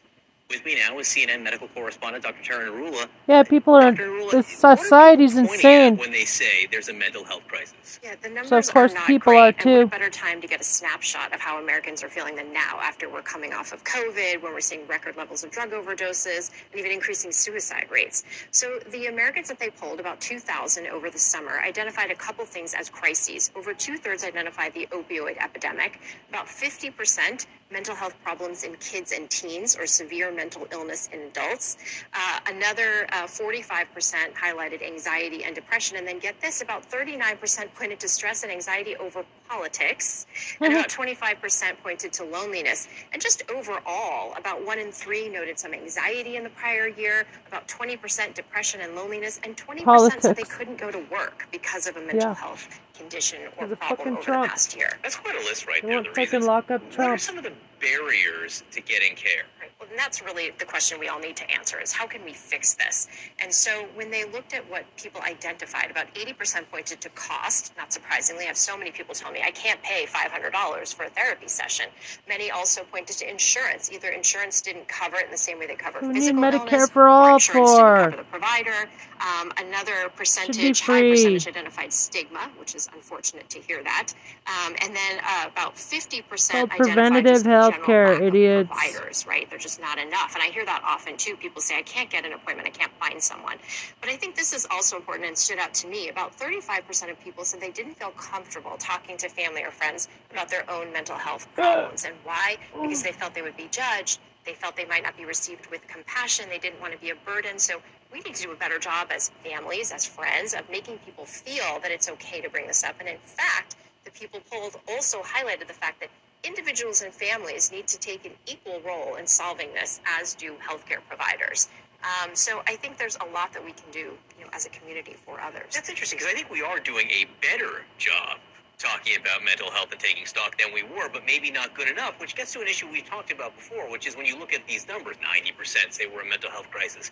With 0.49 0.65
me 0.65 0.73
now 0.73 0.97
is 0.97 1.07
CNN 1.07 1.43
medical 1.43 1.67
correspondent 1.67 2.23
Dr. 2.23 2.41
Tara 2.43 2.71
Narula. 2.71 3.07
Yeah, 3.27 3.43
people 3.43 3.75
are. 3.75 3.91
The 3.91 4.41
society's 4.41 5.35
pointing 5.35 5.53
insane. 5.53 5.93
at 5.93 5.99
when 5.99 6.11
they 6.11 6.25
say 6.25 6.65
there's 6.71 6.89
a 6.89 6.93
mental 6.93 7.23
health 7.23 7.47
crisis. 7.47 7.99
Yeah, 8.03 8.15
the 8.19 8.29
numbers 8.29 8.49
So 8.49 8.57
of 8.57 8.67
course 8.73 8.91
are 8.93 8.95
not 8.95 9.05
people 9.05 9.33
great, 9.33 9.37
are 9.39 9.47
and 9.49 9.55
what 9.57 9.63
too. 9.63 9.81
a 9.81 9.85
better 9.85 10.09
time 10.09 10.41
to 10.41 10.47
get 10.47 10.59
a 10.59 10.63
snapshot 10.63 11.35
of 11.35 11.39
how 11.39 11.61
Americans 11.61 12.01
are 12.01 12.09
feeling 12.09 12.35
than 12.35 12.51
now, 12.51 12.79
after 12.81 13.07
we're 13.07 13.21
coming 13.21 13.53
off 13.53 13.71
of 13.73 13.83
COVID, 13.83 14.41
when 14.41 14.51
we're 14.51 14.59
seeing 14.59 14.87
record 14.87 15.15
levels 15.17 15.43
of 15.43 15.51
drug 15.51 15.69
overdoses, 15.69 16.49
and 16.71 16.79
even 16.79 16.89
increasing 16.89 17.31
suicide 17.31 17.85
rates. 17.91 18.23
So 18.49 18.79
the 18.89 19.05
Americans 19.05 19.49
that 19.49 19.59
they 19.59 19.69
polled, 19.69 19.99
about 19.99 20.19
2,000 20.19 20.87
over 20.87 21.11
the 21.11 21.19
summer, 21.19 21.59
identified 21.59 22.09
a 22.09 22.15
couple 22.15 22.43
things 22.45 22.73
as 22.73 22.89
crises. 22.89 23.51
Over 23.55 23.75
two 23.75 23.97
thirds 23.97 24.23
identified 24.23 24.73
the 24.73 24.87
opioid 24.91 25.37
epidemic. 25.37 25.99
About 26.29 26.49
50 26.49 26.89
percent 26.89 27.45
mental 27.71 27.95
health 27.95 28.15
problems 28.23 28.63
in 28.63 28.75
kids 28.77 29.11
and 29.11 29.29
teens 29.29 29.77
or 29.77 29.85
severe 29.85 30.31
mental 30.31 30.67
illness 30.71 31.09
in 31.13 31.21
adults. 31.21 31.77
Uh, 32.13 32.39
another 32.47 33.07
uh, 33.11 33.27
45% 33.27 34.33
highlighted 34.33 34.81
anxiety 34.81 35.43
and 35.43 35.53
depression. 35.55 35.97
And 35.97 36.07
then 36.07 36.19
get 36.19 36.41
this 36.41 36.61
about 36.61 36.89
39% 36.89 37.73
pointed 37.75 37.99
to 37.99 38.07
stress 38.07 38.43
and 38.43 38.51
anxiety 38.51 38.95
over 38.97 39.23
politics, 39.49 40.25
and 40.61 40.71
about 40.73 40.89
mm-hmm. 40.89 41.01
25% 41.01 41.77
pointed 41.83 42.13
to 42.13 42.23
loneliness. 42.23 42.87
And 43.11 43.21
just 43.21 43.43
overall, 43.51 44.33
about 44.37 44.65
one 44.65 44.79
in 44.79 44.91
three 44.91 45.27
noted 45.27 45.57
some 45.59 45.73
anxiety 45.73 46.35
in 46.35 46.43
the 46.43 46.49
prior 46.51 46.87
year, 46.87 47.25
about 47.47 47.67
20% 47.67 48.33
depression 48.35 48.81
and 48.81 48.95
loneliness, 48.95 49.39
and 49.43 49.57
20% 49.57 50.21
said 50.21 50.35
they 50.35 50.43
couldn't 50.43 50.77
go 50.77 50.91
to 50.91 50.99
work 51.11 51.47
because 51.51 51.87
of 51.87 51.97
a 51.97 52.01
mental 52.01 52.29
Yeah. 52.29 52.35
health 52.35 52.79
condition 52.95 53.41
or 53.57 53.67
He's 53.67 53.77
problem 53.77 53.97
fucking 53.97 54.13
over 54.13 54.21
Trump. 54.21 54.43
the 54.43 54.49
past 54.49 54.75
year. 54.75 54.99
That's 55.01 55.15
quite 55.15 55.35
a 55.35 55.39
list 55.39 55.65
right 55.67 55.81
They 55.81 55.87
there. 55.87 55.97
want 55.97 56.07
The 56.07 56.09
fucking 56.11 56.23
reasons. 56.25 56.45
lock 56.45 56.71
up 56.71 56.81
Trump. 56.91 56.97
What 56.97 57.09
are 57.09 57.17
some 57.17 57.37
of 57.37 57.43
the 57.43 57.53
barriers 57.79 58.63
to 58.71 58.81
getting 58.81 59.15
care? 59.15 59.45
Well, 59.79 59.87
and 59.89 59.97
that's 59.97 60.21
really 60.21 60.51
the 60.59 60.65
question 60.65 60.99
we 60.99 61.07
all 61.07 61.19
need 61.19 61.37
to 61.37 61.49
answer 61.49 61.79
is 61.79 61.93
how 61.93 62.05
can 62.05 62.25
we 62.25 62.33
fix 62.33 62.73
this? 62.73 63.07
And 63.39 63.53
so 63.53 63.87
when 63.95 64.11
they 64.11 64.25
looked 64.25 64.53
at 64.53 64.69
what 64.69 64.83
people 64.97 65.21
identified, 65.21 65.89
about 65.89 66.13
80% 66.15 66.69
pointed 66.69 66.99
to 66.99 67.09
cost. 67.09 67.71
Not 67.77 67.93
surprisingly, 67.93 68.43
I 68.43 68.47
have 68.47 68.57
so 68.57 68.77
many 68.77 68.91
people 68.91 69.15
tell 69.15 69.31
me 69.31 69.41
I 69.41 69.51
can't 69.51 69.81
pay 69.81 70.05
$500 70.05 70.93
for 70.93 71.03
a 71.05 71.09
therapy 71.09 71.47
session. 71.47 71.85
Many 72.27 72.51
also 72.51 72.83
pointed 72.83 73.17
to 73.19 73.29
insurance. 73.29 73.89
Either 73.89 74.09
insurance 74.09 74.59
didn't 74.61 74.89
cover 74.89 75.15
it 75.15 75.25
in 75.25 75.31
the 75.31 75.37
same 75.37 75.59
way 75.59 75.67
they 75.67 75.75
cover 75.75 75.99
We 76.01 76.07
need 76.09 76.35
Medicare 76.35 76.71
illness, 76.73 76.89
for 76.89 77.03
or 77.03 77.07
all 77.07 77.33
insurance 77.35 77.71
didn't 77.71 77.95
cover 77.95 78.11
for. 78.11 78.17
the 78.17 78.23
provider. 78.25 78.89
Um, 79.19 79.51
another 79.57 80.09
percentage, 80.15 80.81
high 80.81 81.09
percentage 81.09 81.47
identified 81.47 81.91
stigma, 81.91 82.49
which 82.57 82.75
is 82.75 82.89
unfortunate 82.93 83.49
to 83.49 83.59
hear 83.59 83.83
that. 83.83 84.13
Um, 84.47 84.75
and 84.81 84.95
then 84.95 85.19
uh, 85.23 85.47
about 85.51 85.75
50% 85.75 86.23
Called 86.51 86.71
identified 86.71 86.77
preventative 86.77 87.43
general 87.43 87.71
health 87.71 87.85
care, 87.85 88.23
idiots. 88.23 88.69
providers, 88.69 89.27
right? 89.27 89.49
They're 89.49 89.59
just 89.59 89.81
not 89.81 89.97
enough. 89.97 90.35
And 90.35 90.43
I 90.43 90.47
hear 90.47 90.65
that 90.65 90.81
often 90.85 91.17
too. 91.17 91.35
People 91.35 91.61
say, 91.61 91.77
I 91.77 91.81
can't 91.81 92.09
get 92.09 92.25
an 92.25 92.33
appointment, 92.33 92.67
I 92.67 92.71
can't 92.71 92.91
find 92.99 93.21
someone. 93.21 93.57
But 93.99 94.09
I 94.09 94.15
think 94.15 94.35
this 94.35 94.53
is 94.53 94.67
also 94.71 94.95
important 94.95 95.27
and 95.27 95.37
stood 95.37 95.59
out 95.59 95.73
to 95.75 95.87
me. 95.87 96.09
About 96.09 96.37
35% 96.37 97.11
of 97.11 97.19
people 97.19 97.43
said 97.43 97.59
they 97.59 97.71
didn't 97.71 97.95
feel 97.95 98.11
comfortable 98.11 98.75
talking 98.79 99.17
to 99.17 99.29
family 99.29 99.63
or 99.63 99.71
friends 99.71 100.07
about 100.31 100.49
their 100.49 100.69
own 100.69 100.91
mental 100.93 101.15
health 101.17 101.47
problems. 101.55 102.05
And 102.05 102.15
why? 102.23 102.57
Because 102.81 103.03
they 103.03 103.11
felt 103.11 103.33
they 103.33 103.41
would 103.41 103.57
be 103.57 103.67
judged. 103.69 104.19
They 104.45 104.53
felt 104.53 104.75
they 104.75 104.85
might 104.85 105.03
not 105.03 105.17
be 105.17 105.25
received 105.25 105.67
with 105.67 105.85
compassion. 105.87 106.45
They 106.49 106.57
didn't 106.57 106.79
want 106.81 106.93
to 106.93 106.99
be 106.99 107.09
a 107.11 107.15
burden. 107.15 107.59
So 107.59 107.81
we 108.11 108.19
need 108.21 108.35
to 108.35 108.43
do 108.43 108.51
a 108.51 108.55
better 108.55 108.79
job 108.79 109.09
as 109.11 109.29
families, 109.43 109.91
as 109.91 110.05
friends, 110.05 110.53
of 110.53 110.69
making 110.69 110.97
people 110.99 111.25
feel 111.25 111.79
that 111.81 111.91
it's 111.91 112.09
okay 112.09 112.41
to 112.41 112.49
bring 112.49 112.67
this 112.67 112.83
up. 112.83 112.95
And 112.99 113.07
in 113.07 113.17
fact, 113.23 113.75
the 114.03 114.11
people 114.11 114.41
polled 114.51 114.75
also 114.89 115.21
highlighted 115.21 115.67
the 115.67 115.73
fact 115.73 115.99
that 116.01 116.09
individuals 116.43 117.01
and 117.01 117.13
families 117.13 117.71
need 117.71 117.87
to 117.87 117.99
take 117.99 118.25
an 118.25 118.31
equal 118.47 118.81
role 118.85 119.15
in 119.15 119.27
solving 119.27 119.73
this, 119.73 119.99
as 120.05 120.33
do 120.33 120.55
healthcare 120.55 120.99
providers. 121.07 121.67
Um, 122.01 122.33
so 122.33 122.61
I 122.65 122.75
think 122.77 122.97
there's 122.97 123.17
a 123.17 123.25
lot 123.33 123.53
that 123.53 123.63
we 123.63 123.73
can 123.73 123.91
do, 123.91 124.17
you 124.37 124.45
know, 124.45 124.49
as 124.53 124.65
a 124.65 124.69
community 124.69 125.15
for 125.25 125.39
others. 125.41 125.73
That's 125.73 125.89
interesting 125.89 126.17
because 126.17 126.31
I 126.31 126.35
think 126.35 126.49
we 126.49 126.61
are 126.61 126.79
doing 126.79 127.09
a 127.09 127.27
better 127.41 127.83
job 127.97 128.39
talking 128.77 129.17
about 129.19 129.43
mental 129.43 129.69
health 129.69 129.91
and 129.91 129.99
taking 129.99 130.25
stock 130.25 130.57
than 130.57 130.73
we 130.73 130.81
were, 130.83 131.09
but 131.09 131.25
maybe 131.25 131.51
not 131.51 131.75
good 131.75 131.89
enough, 131.89 132.17
which 132.21 132.33
gets 132.35 132.53
to 132.53 132.61
an 132.61 132.67
issue 132.67 132.87
we 132.89 133.01
talked 133.01 133.29
about 133.29 133.53
before, 133.57 133.91
which 133.91 134.07
is 134.07 134.15
when 134.15 134.25
you 134.25 134.39
look 134.39 134.53
at 134.53 134.65
these 134.65 134.87
numbers, 134.87 135.17
90% 135.17 135.91
say 135.91 136.07
we're 136.07 136.21
a 136.21 136.25
mental 136.25 136.49
health 136.49 136.71
crisis. 136.71 137.11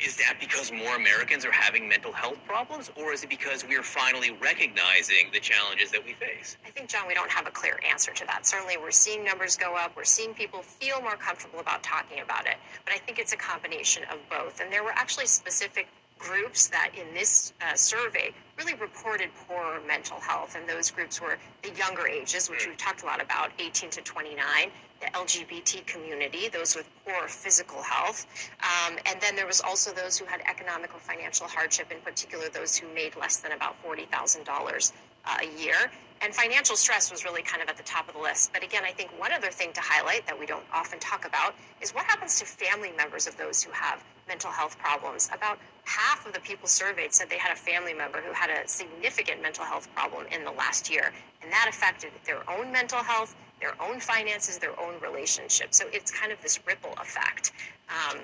Is 0.00 0.16
that 0.16 0.36
because 0.40 0.72
more 0.72 0.96
Americans 0.96 1.44
are 1.44 1.52
having 1.52 1.88
mental 1.88 2.12
health 2.12 2.38
problems, 2.46 2.90
or 2.96 3.12
is 3.12 3.22
it 3.22 3.30
because 3.30 3.64
we 3.64 3.76
are 3.76 3.82
finally 3.82 4.32
recognizing 4.32 5.30
the 5.32 5.38
challenges 5.38 5.92
that 5.92 6.04
we 6.04 6.14
face? 6.14 6.56
I 6.66 6.70
think, 6.70 6.88
John, 6.88 7.06
we 7.06 7.14
don't 7.14 7.30
have 7.30 7.46
a 7.46 7.50
clear 7.50 7.78
answer 7.88 8.12
to 8.12 8.26
that. 8.26 8.44
Certainly, 8.44 8.78
we're 8.78 8.90
seeing 8.90 9.24
numbers 9.24 9.56
go 9.56 9.76
up. 9.76 9.96
We're 9.96 10.04
seeing 10.04 10.34
people 10.34 10.62
feel 10.62 11.00
more 11.00 11.16
comfortable 11.16 11.60
about 11.60 11.84
talking 11.84 12.20
about 12.20 12.46
it. 12.46 12.56
But 12.84 12.94
I 12.94 12.98
think 12.98 13.20
it's 13.20 13.32
a 13.32 13.36
combination 13.36 14.02
of 14.12 14.18
both. 14.28 14.60
And 14.60 14.72
there 14.72 14.82
were 14.82 14.92
actually 14.92 15.26
specific 15.26 15.86
groups 16.18 16.68
that 16.68 16.90
in 16.94 17.12
this 17.14 17.52
uh, 17.60 17.74
survey 17.74 18.32
really 18.58 18.74
reported 18.74 19.30
poor 19.46 19.80
mental 19.86 20.18
health, 20.20 20.56
and 20.56 20.68
those 20.68 20.90
groups 20.90 21.20
were 21.20 21.38
the 21.62 21.70
younger 21.78 22.08
ages, 22.08 22.50
which 22.50 22.66
we've 22.66 22.76
talked 22.76 23.02
a 23.02 23.06
lot 23.06 23.22
about, 23.22 23.50
18 23.58 23.90
to 23.90 24.00
29, 24.00 24.70
the 25.04 25.18
LGBT 25.18 25.86
community, 25.86 26.48
those 26.48 26.74
with 26.74 26.88
poor 27.04 27.28
physical 27.28 27.82
health, 27.82 28.26
um, 28.60 28.96
and 29.06 29.20
then 29.20 29.36
there 29.36 29.46
was 29.46 29.60
also 29.60 29.92
those 29.92 30.16
who 30.16 30.24
had 30.24 30.40
economic 30.42 30.94
or 30.94 31.00
financial 31.00 31.46
hardship, 31.46 31.90
in 31.90 31.98
particular 32.00 32.48
those 32.48 32.76
who 32.76 32.92
made 32.94 33.16
less 33.16 33.38
than 33.38 33.52
about 33.52 33.82
$40,000 33.84 34.92
uh, 35.26 35.36
a 35.42 35.62
year. 35.62 35.90
And 36.22 36.34
financial 36.34 36.76
stress 36.76 37.10
was 37.10 37.24
really 37.24 37.42
kind 37.42 37.62
of 37.62 37.68
at 37.68 37.76
the 37.76 37.82
top 37.82 38.08
of 38.08 38.14
the 38.14 38.20
list. 38.20 38.52
But 38.52 38.62
again, 38.62 38.82
I 38.84 38.92
think 38.92 39.10
one 39.18 39.32
other 39.32 39.50
thing 39.50 39.72
to 39.74 39.80
highlight 39.82 40.26
that 40.26 40.38
we 40.38 40.46
don't 40.46 40.64
often 40.72 40.98
talk 40.98 41.26
about 41.26 41.54
is 41.82 41.90
what 41.92 42.04
happens 42.04 42.38
to 42.38 42.46
family 42.46 42.92
members 42.96 43.26
of 43.26 43.36
those 43.36 43.62
who 43.62 43.70
have 43.72 44.02
mental 44.26 44.50
health 44.50 44.78
problems. 44.78 45.28
About 45.34 45.58
half 45.84 46.26
of 46.26 46.32
the 46.32 46.40
people 46.40 46.66
surveyed 46.66 47.12
said 47.12 47.28
they 47.28 47.36
had 47.36 47.52
a 47.52 47.56
family 47.56 47.92
member 47.92 48.22
who 48.22 48.32
had 48.32 48.48
a 48.48 48.66
significant 48.66 49.42
mental 49.42 49.64
health 49.64 49.92
problem 49.94 50.26
in 50.28 50.44
the 50.44 50.52
last 50.52 50.90
year, 50.90 51.12
and 51.42 51.52
that 51.52 51.66
affected 51.68 52.10
their 52.24 52.48
own 52.48 52.72
mental 52.72 53.02
health, 53.02 53.36
their 53.60 53.80
own 53.82 54.00
finances, 54.00 54.58
their 54.58 54.78
own 54.78 55.00
relationships. 55.00 55.78
So 55.78 55.86
it's 55.92 56.10
kind 56.10 56.32
of 56.32 56.40
this 56.42 56.58
ripple 56.66 56.94
effect. 57.00 57.52
Um, 57.88 58.18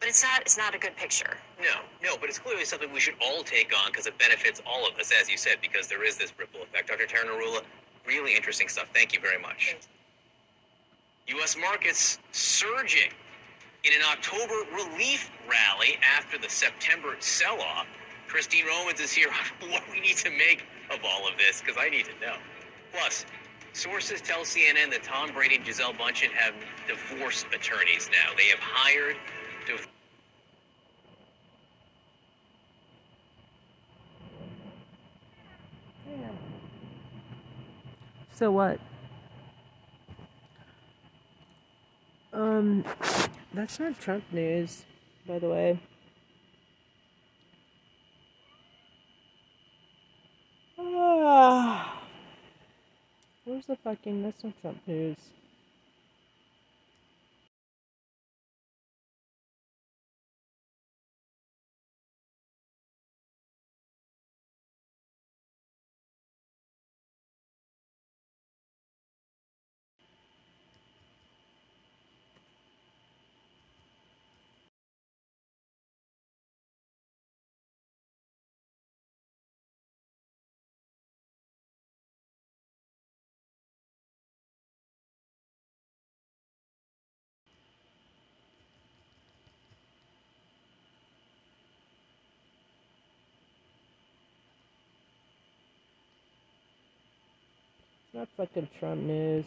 but 0.00 0.08
it's 0.08 0.22
not 0.22 0.40
it's 0.40 0.56
not 0.56 0.74
a 0.74 0.78
good 0.78 0.96
picture. 0.96 1.36
No, 1.60 1.80
no, 2.02 2.16
but 2.18 2.30
it's 2.30 2.38
clearly 2.38 2.64
something 2.64 2.90
we 2.92 3.00
should 3.00 3.14
all 3.22 3.42
take 3.42 3.70
on 3.78 3.92
because 3.92 4.06
it 4.06 4.18
benefits 4.18 4.62
all 4.66 4.88
of 4.88 4.98
us, 4.98 5.12
as 5.18 5.30
you 5.30 5.36
said, 5.36 5.58
because 5.60 5.88
there 5.88 6.04
is 6.04 6.16
this 6.16 6.32
ripple 6.38 6.62
effect. 6.62 6.88
Dr. 6.88 7.06
Tara 7.06 7.26
Narula, 7.26 7.62
really 8.06 8.34
interesting 8.34 8.68
stuff. 8.68 8.88
Thank 8.94 9.12
you 9.12 9.20
very 9.20 9.40
much. 9.40 9.76
U.S. 11.28 11.56
markets 11.56 12.18
surging 12.32 13.12
in 13.84 13.92
an 13.92 14.02
October 14.10 14.54
relief 14.74 15.30
rally 15.48 15.98
after 16.16 16.38
the 16.38 16.48
September 16.48 17.16
sell 17.20 17.60
off. 17.60 17.86
Christine 18.26 18.66
Romans 18.66 19.00
is 19.00 19.12
here 19.12 19.28
on 19.28 19.70
what 19.70 19.82
we 19.92 20.00
need 20.00 20.16
to 20.18 20.30
make 20.30 20.64
of 20.90 21.00
all 21.04 21.28
of 21.28 21.36
this 21.36 21.60
because 21.60 21.76
I 21.78 21.88
need 21.90 22.06
to 22.06 22.12
know. 22.24 22.36
Plus, 22.92 23.26
sources 23.72 24.20
tell 24.20 24.40
CNN 24.40 24.90
that 24.90 25.02
Tom 25.02 25.32
Brady 25.32 25.56
and 25.56 25.64
Gisele 25.64 25.92
Bundchen 25.94 26.30
have 26.30 26.54
divorce 26.86 27.44
attorneys 27.54 28.08
now. 28.10 28.34
They 28.36 28.48
have 28.48 28.60
hired 28.60 29.16
So 38.40 38.50
what? 38.50 38.80
Um, 42.32 42.86
that's 43.52 43.78
not 43.78 44.00
Trump 44.00 44.24
news, 44.32 44.86
by 45.26 45.38
the 45.38 45.50
way. 45.50 45.78
Where's 53.66 53.78
the 53.78 53.82
fucking? 53.84 54.22
Not 54.22 54.34
Trump 54.62 54.78
Not 98.20 98.28
fucking 98.36 98.68
Trump 98.78 99.00
news. 99.00 99.46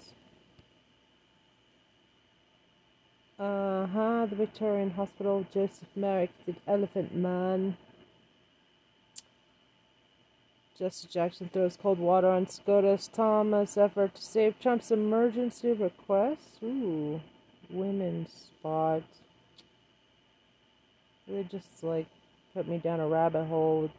Uh 3.37 3.85
huh. 3.85 4.25
The 4.27 4.35
Victorian 4.35 4.89
Hospital, 4.89 5.45
Joseph 5.53 5.89
Merrick, 5.95 6.31
the 6.47 6.55
Elephant 6.67 7.13
Man. 7.13 7.77
Justice 10.79 11.13
Jackson 11.13 11.51
throws 11.53 11.77
cold 11.79 11.99
water 11.99 12.27
on 12.27 12.47
SCOTUS 12.47 13.09
Thomas 13.09 13.77
effort 13.77 14.15
to 14.15 14.23
save 14.23 14.59
Trump's 14.59 14.89
emergency 14.89 15.73
request. 15.73 16.41
Ooh, 16.63 17.21
women's 17.69 18.31
spot. 18.57 19.03
They 21.27 21.43
just 21.43 21.83
like 21.83 22.07
put 22.55 22.67
me 22.67 22.79
down 22.79 23.01
a 23.01 23.07
rabbit 23.07 23.45
hole 23.45 23.91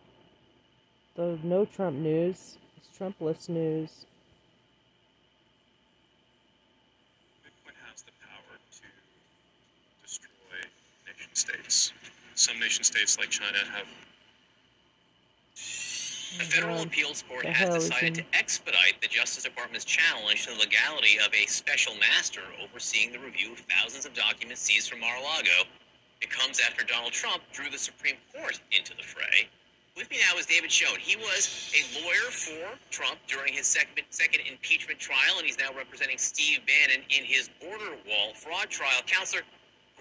the 1.14 1.38
no 1.44 1.64
Trump 1.64 1.96
news. 1.96 2.58
It's 2.76 2.88
Trumpless 2.98 3.48
news. 3.48 4.06
Bitcoin 7.44 7.76
has 7.88 8.02
the 8.02 8.12
power 8.24 8.56
to 8.56 8.88
destroy 10.02 10.60
nation 11.06 11.23
states. 11.34 11.92
Some 12.34 12.58
nation 12.58 12.84
states, 12.84 13.18
like 13.18 13.30
China, 13.30 13.58
have 13.74 13.86
A 16.40 16.44
federal 16.44 16.82
appeals 16.82 17.22
court 17.28 17.44
has 17.46 17.74
decided 17.74 18.14
to 18.16 18.24
expedite 18.32 19.00
the 19.00 19.06
Justice 19.06 19.44
Department's 19.44 19.84
challenge 19.84 20.46
to 20.46 20.54
the 20.54 20.58
legality 20.58 21.18
of 21.24 21.32
a 21.32 21.46
special 21.46 21.94
master 21.96 22.40
overseeing 22.62 23.12
the 23.12 23.20
review 23.20 23.52
of 23.52 23.60
thousands 23.70 24.04
of 24.04 24.14
documents 24.14 24.62
seized 24.62 24.90
from 24.90 25.00
Mar-a-Lago. 25.00 25.68
It 26.20 26.30
comes 26.30 26.60
after 26.60 26.84
Donald 26.84 27.12
Trump 27.12 27.42
drew 27.52 27.70
the 27.70 27.78
Supreme 27.78 28.16
Court 28.32 28.58
into 28.72 28.96
the 28.96 29.04
fray. 29.04 29.46
With 29.96 30.10
me 30.10 30.18
now 30.28 30.36
is 30.36 30.46
David 30.46 30.72
Schoen. 30.72 30.98
He 30.98 31.14
was 31.14 31.70
a 31.70 32.02
lawyer 32.02 32.30
for 32.30 32.78
Trump 32.90 33.20
during 33.28 33.52
his 33.52 33.68
second, 33.68 34.02
second 34.10 34.42
impeachment 34.50 34.98
trial, 34.98 35.38
and 35.38 35.46
he's 35.46 35.58
now 35.58 35.70
representing 35.76 36.18
Steve 36.18 36.60
Bannon 36.66 37.04
in 37.10 37.24
his 37.24 37.48
border 37.60 37.94
wall 38.08 38.34
fraud 38.34 38.70
trial. 38.70 39.02
Counselor, 39.06 39.42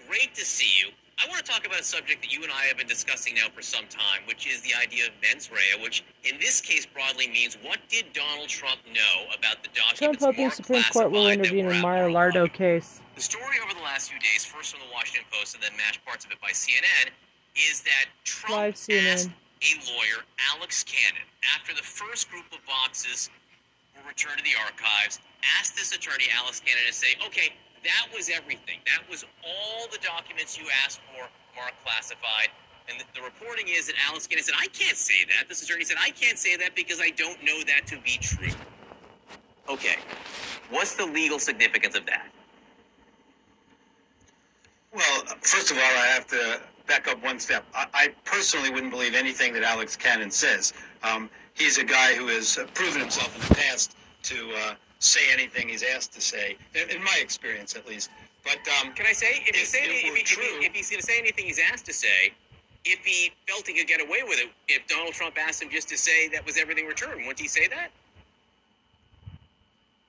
great 0.08 0.34
to 0.34 0.44
see 0.44 0.70
you. 0.82 0.90
I 1.22 1.28
want 1.28 1.44
to 1.44 1.50
talk 1.50 1.66
about 1.66 1.80
a 1.80 1.84
subject 1.84 2.22
that 2.22 2.32
you 2.32 2.42
and 2.42 2.50
I 2.50 2.64
have 2.64 2.76
been 2.76 2.88
discussing 2.88 3.34
now 3.36 3.46
for 3.54 3.62
some 3.62 3.86
time, 3.86 4.26
which 4.26 4.46
is 4.46 4.62
the 4.62 4.74
idea 4.74 5.06
of 5.06 5.12
mens 5.22 5.50
rea, 5.50 5.80
which 5.80 6.04
in 6.24 6.38
this 6.40 6.60
case 6.60 6.86
broadly 6.86 7.28
means 7.28 7.56
what 7.62 7.78
did 7.88 8.12
Donald 8.12 8.48
Trump 8.48 8.80
know 8.92 9.30
about 9.36 9.62
the 9.62 9.68
documents? 9.74 10.18
Trump 10.18 10.36
hoping 10.36 10.50
Supreme 10.50 10.82
Court 10.92 11.10
will 11.10 11.28
intervene 11.28 11.66
in 11.66 11.72
out 11.72 11.82
Mar-a-Lago 11.82 12.48
case. 12.48 13.00
the 13.14 13.22
story 13.22 13.56
over 13.64 13.74
the 13.74 13.82
last 13.82 14.10
few 14.10 14.18
days, 14.18 14.44
first 14.44 14.72
from 14.72 14.80
the 14.80 14.92
Washington 14.92 15.24
Post 15.30 15.54
and 15.54 15.62
then 15.62 15.72
mashed 15.76 16.04
parts 16.04 16.24
of 16.24 16.32
it 16.32 16.40
by 16.40 16.50
CNN, 16.50 17.10
is 17.70 17.82
that 17.82 18.06
Trump 18.24 18.56
Live 18.56 18.74
CNN. 18.74 19.12
asked 19.12 19.30
a 19.62 19.72
lawyer, 19.94 20.24
Alex 20.54 20.82
Cannon, 20.82 21.24
after 21.54 21.74
the 21.74 21.82
first 21.82 22.30
group 22.30 22.44
of 22.52 22.58
boxes 22.66 23.30
were 23.94 24.08
returned 24.08 24.38
to 24.38 24.44
the 24.44 24.58
archives, 24.58 25.20
asked 25.58 25.76
this 25.76 25.94
attorney, 25.94 26.24
Alex 26.36 26.60
Cannon, 26.60 26.82
to 26.86 26.92
say, 26.92 27.16
okay, 27.26 27.54
that 27.84 28.06
was 28.14 28.30
everything. 28.30 28.80
That 28.86 29.08
was 29.08 29.24
all 29.44 29.86
the 29.92 29.98
documents 29.98 30.58
you 30.58 30.64
asked 30.84 31.00
for 31.12 31.28
marked 31.56 31.82
classified. 31.84 32.48
And 32.88 33.00
the, 33.00 33.04
the 33.14 33.22
reporting 33.22 33.66
is 33.68 33.86
that 33.86 33.96
Alex 34.08 34.26
Cannon 34.26 34.44
said, 34.44 34.54
I 34.58 34.66
can't 34.68 34.96
say 34.96 35.24
that. 35.26 35.48
This 35.48 35.62
attorney 35.62 35.84
said, 35.84 35.96
I 36.00 36.10
can't 36.10 36.38
say 36.38 36.56
that 36.56 36.74
because 36.74 37.00
I 37.00 37.10
don't 37.10 37.42
know 37.42 37.62
that 37.66 37.86
to 37.86 37.98
be 37.98 38.18
true. 38.20 38.52
Okay. 39.68 39.96
What's 40.70 40.94
the 40.94 41.06
legal 41.06 41.38
significance 41.38 41.96
of 41.96 42.04
that? 42.06 42.26
Well, 44.92 45.24
first 45.40 45.70
of 45.70 45.76
all, 45.78 45.82
I 45.82 46.06
have 46.08 46.26
to 46.28 46.60
back 46.86 47.08
up 47.08 47.22
one 47.22 47.38
step. 47.38 47.64
I, 47.74 47.86
I 47.94 48.08
personally 48.24 48.70
wouldn't 48.70 48.92
believe 48.92 49.14
anything 49.14 49.52
that 49.54 49.62
Alex 49.62 49.96
Cannon 49.96 50.30
says. 50.30 50.72
Um, 51.02 51.30
he's 51.54 51.78
a 51.78 51.84
guy 51.84 52.14
who 52.14 52.28
has 52.28 52.58
proven 52.74 53.00
himself 53.00 53.34
in 53.34 53.48
the 53.48 53.54
past 53.54 53.96
to 54.24 54.50
uh, 54.66 54.74
say 55.04 55.20
anything 55.32 55.68
he's 55.68 55.82
asked 55.82 56.12
to 56.14 56.20
say, 56.20 56.56
in, 56.74 57.02
my 57.02 57.16
experience 57.20 57.76
at 57.76 57.86
least. 57.86 58.10
But 58.42 58.58
um, 58.80 58.92
Can 58.94 59.06
I 59.06 59.12
say 59.12 59.42
if, 59.46 59.54
he 59.54 59.62
If- 59.62 59.68
say 59.68 59.84
if 59.84 59.90
if, 59.90 60.14
he, 60.14 60.20
if, 60.20 60.26
true- 60.26 60.42
he, 60.60 60.66
if 60.66 60.72
he's 60.74 60.90
going 60.90 61.00
to 61.00 61.06
say 61.06 61.18
anything 61.18 61.44
he's 61.46 61.60
asked 61.72 61.86
to 61.86 61.92
say, 61.92 62.32
if 62.84 62.98
he 63.04 63.32
felt 63.48 63.66
he 63.66 63.74
could 63.74 63.86
get 63.86 64.00
away 64.00 64.22
with 64.22 64.38
it, 64.38 64.50
if 64.68 64.86
Donald 64.86 65.14
Trump 65.14 65.36
asked 65.38 65.62
him 65.62 65.70
just 65.70 65.88
to 65.88 65.96
say 65.96 66.28
that 66.28 66.44
was 66.44 66.58
everything 66.58 66.86
returned, 66.86 67.18
wouldn't 67.20 67.40
he 67.40 67.48
say 67.48 67.66
that? 67.68 67.90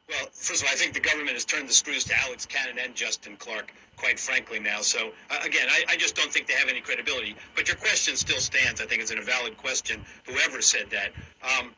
Well, 0.09 0.27
first 0.33 0.61
of 0.61 0.67
all, 0.67 0.73
I 0.73 0.77
think 0.77 0.93
the 0.93 0.99
government 0.99 1.31
has 1.31 1.45
turned 1.45 1.67
the 1.67 1.73
screws 1.73 2.03
to 2.05 2.13
Alex 2.25 2.45
Cannon 2.45 2.77
and 2.83 2.93
Justin 2.93 3.37
Clark, 3.37 3.73
quite 3.97 4.19
frankly, 4.19 4.59
now. 4.59 4.81
So, 4.81 5.11
uh, 5.31 5.39
again, 5.43 5.67
I, 5.69 5.83
I 5.89 5.95
just 5.97 6.15
don't 6.15 6.31
think 6.31 6.45
they 6.47 6.53
have 6.53 6.69
any 6.69 6.79
credibility. 6.81 7.35
But 7.55 7.67
your 7.67 7.77
question 7.77 8.15
still 8.15 8.37
stands. 8.39 8.81
I 8.81 8.85
think 8.85 9.01
it's 9.01 9.11
a 9.11 9.19
valid 9.21 9.57
question, 9.57 10.05
whoever 10.27 10.61
said 10.61 10.91
that. 10.91 11.11
Um, 11.41 11.71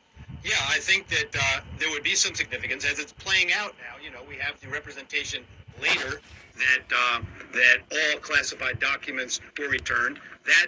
yeah, 0.44 0.54
I 0.68 0.78
think 0.78 1.08
that 1.08 1.34
uh, 1.34 1.60
there 1.78 1.90
would 1.90 2.02
be 2.02 2.14
some 2.14 2.34
significance 2.34 2.84
as 2.84 2.98
it's 2.98 3.12
playing 3.12 3.52
out 3.52 3.74
now. 3.78 4.02
You 4.02 4.10
know, 4.10 4.20
we 4.28 4.36
have 4.36 4.60
the 4.60 4.68
representation 4.68 5.42
later 5.80 6.20
that 6.56 6.84
uh, 6.94 7.20
that 7.52 7.78
all 7.92 8.20
classified 8.20 8.80
documents 8.80 9.40
were 9.58 9.68
returned. 9.68 10.18
That 10.46 10.66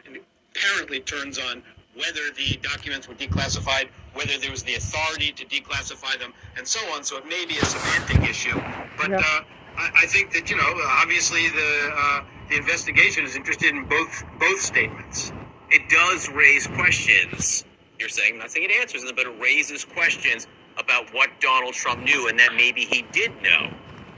apparently 0.55 1.01
turns 1.01 1.39
on 1.39 1.63
whether 1.95 2.31
the 2.37 2.59
documents 2.63 3.09
were 3.09 3.15
declassified, 3.15 3.89
whether 4.15 4.39
there 4.39 4.51
was 4.51 4.63
the 4.63 4.75
authority 4.75 5.33
to 5.33 5.45
declassify 5.47 6.19
them, 6.19 6.33
and 6.57 6.67
so 6.67 6.81
on. 6.93 7.03
So 7.05 7.17
it 7.19 7.27
may 7.27 7.45
be 7.47 7.57
a 7.59 7.65
semantic 7.65 8.29
issue. 8.29 8.55
But 8.97 9.11
Yep. 9.11 9.21
uh, 9.21 9.41
I, 9.77 9.91
I 10.03 10.07
think 10.07 10.33
that 10.33 10.51
you 10.51 10.57
know, 10.57 10.73
obviously 10.87 11.49
the 11.49 11.91
uh, 11.95 12.23
the 12.49 12.57
investigation 12.57 13.25
is 13.25 13.37
interested 13.37 13.71
in 13.71 13.85
both 13.87 14.23
both 14.39 14.61
statements. 14.61 15.33
It 15.71 15.89
does 15.89 16.29
raise 16.29 16.67
questions. 16.67 17.65
You're 18.01 18.09
saying, 18.09 18.33
I'm 18.33 18.39
not 18.39 18.51
saying 18.51 18.71
it 18.71 18.73
answers 18.73 19.05
them, 19.05 19.15
but 19.15 19.27
it 19.27 19.39
raises 19.39 19.85
questions 19.85 20.47
about 20.79 21.13
what 21.13 21.29
Donald 21.39 21.75
Trump 21.75 22.03
knew 22.03 22.29
and 22.29 22.39
that 22.39 22.55
maybe 22.55 22.87
he 22.87 23.03
did 23.13 23.31
know 23.43 23.71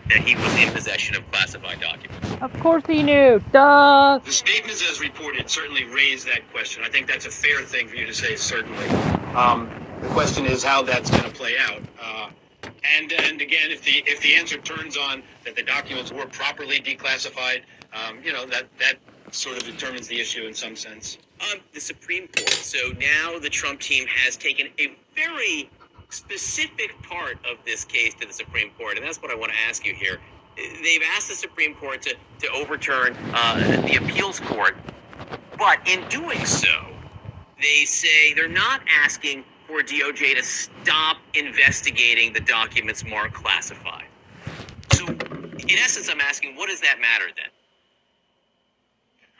that 0.08 0.18
he 0.18 0.36
was 0.36 0.54
in 0.56 0.72
possession 0.72 1.16
of 1.16 1.28
classified 1.32 1.80
documents. 1.80 2.40
Of 2.40 2.52
course 2.60 2.84
he 2.86 3.02
knew. 3.02 3.42
Duh. 3.52 4.20
The 4.24 4.30
statements 4.30 4.88
as 4.88 5.00
reported 5.00 5.50
certainly 5.50 5.84
raise 5.86 6.24
that 6.26 6.48
question. 6.52 6.84
I 6.84 6.90
think 6.90 7.08
that's 7.08 7.26
a 7.26 7.30
fair 7.30 7.62
thing 7.62 7.88
for 7.88 7.96
you 7.96 8.06
to 8.06 8.14
say, 8.14 8.36
certainly. 8.36 8.88
Um, 9.34 9.68
the 10.00 10.08
question 10.08 10.46
is 10.46 10.62
how 10.62 10.82
that's 10.82 11.10
going 11.10 11.24
to 11.24 11.30
play 11.30 11.56
out. 11.58 11.82
Uh, 12.00 12.30
and 12.98 13.12
and 13.12 13.40
again, 13.40 13.70
if 13.70 13.82
the 13.82 14.02
if 14.06 14.20
the 14.20 14.34
answer 14.34 14.58
turns 14.58 14.96
on 14.96 15.22
that 15.44 15.56
the 15.56 15.62
documents 15.62 16.12
were 16.12 16.26
properly 16.26 16.80
declassified, 16.80 17.62
um, 17.92 18.18
you 18.24 18.32
know 18.32 18.46
that 18.46 18.66
that 18.78 18.96
sort 19.30 19.56
of 19.56 19.64
determines 19.64 20.08
the 20.08 20.20
issue 20.20 20.46
in 20.46 20.54
some 20.54 20.76
sense. 20.76 21.18
The 21.72 21.80
Supreme 21.80 22.28
Court. 22.28 22.51
So 22.51 22.78
now 22.99 23.38
the 23.38 23.49
Trump 23.49 23.80
team 23.80 24.07
has 24.07 24.36
taken 24.36 24.68
a 24.78 24.95
very 25.14 25.70
specific 26.11 26.95
part 27.03 27.38
of 27.51 27.64
this 27.64 27.84
case 27.84 28.14
to 28.14 28.26
the 28.26 28.32
Supreme 28.32 28.70
Court, 28.78 28.97
and 28.97 29.07
that's 29.07 29.20
what 29.20 29.30
I 29.30 29.34
want 29.34 29.53
to 29.53 29.59
ask 29.68 29.84
you 29.86 29.95
here. 29.95 30.18
They've 30.57 31.03
asked 31.14 31.28
the 31.28 31.34
Supreme 31.34 31.74
Court 31.74 32.03
to, 32.03 32.14
to 32.40 32.49
overturn 32.51 33.16
uh, 33.32 33.82
the 33.86 33.97
appeals 33.97 34.38
court, 34.40 34.76
but 35.59 35.78
in 35.86 36.07
doing 36.09 36.45
so, 36.45 36.93
they 37.61 37.84
say 37.86 38.34
they're 38.34 38.49
not 38.49 38.82
asking 39.03 39.45
for 39.66 39.80
DOJ 39.80 40.36
to 40.36 40.43
stop 40.43 41.16
investigating 41.34 42.32
the 42.32 42.40
documents 42.40 43.05
marked 43.05 43.34
classified. 43.34 44.07
So, 44.93 45.07
in 45.07 45.78
essence, 45.78 46.11
I'm 46.11 46.20
asking, 46.20 46.57
what 46.57 46.68
does 46.68 46.80
that 46.80 47.01
matter 47.01 47.26
then? 47.34 47.51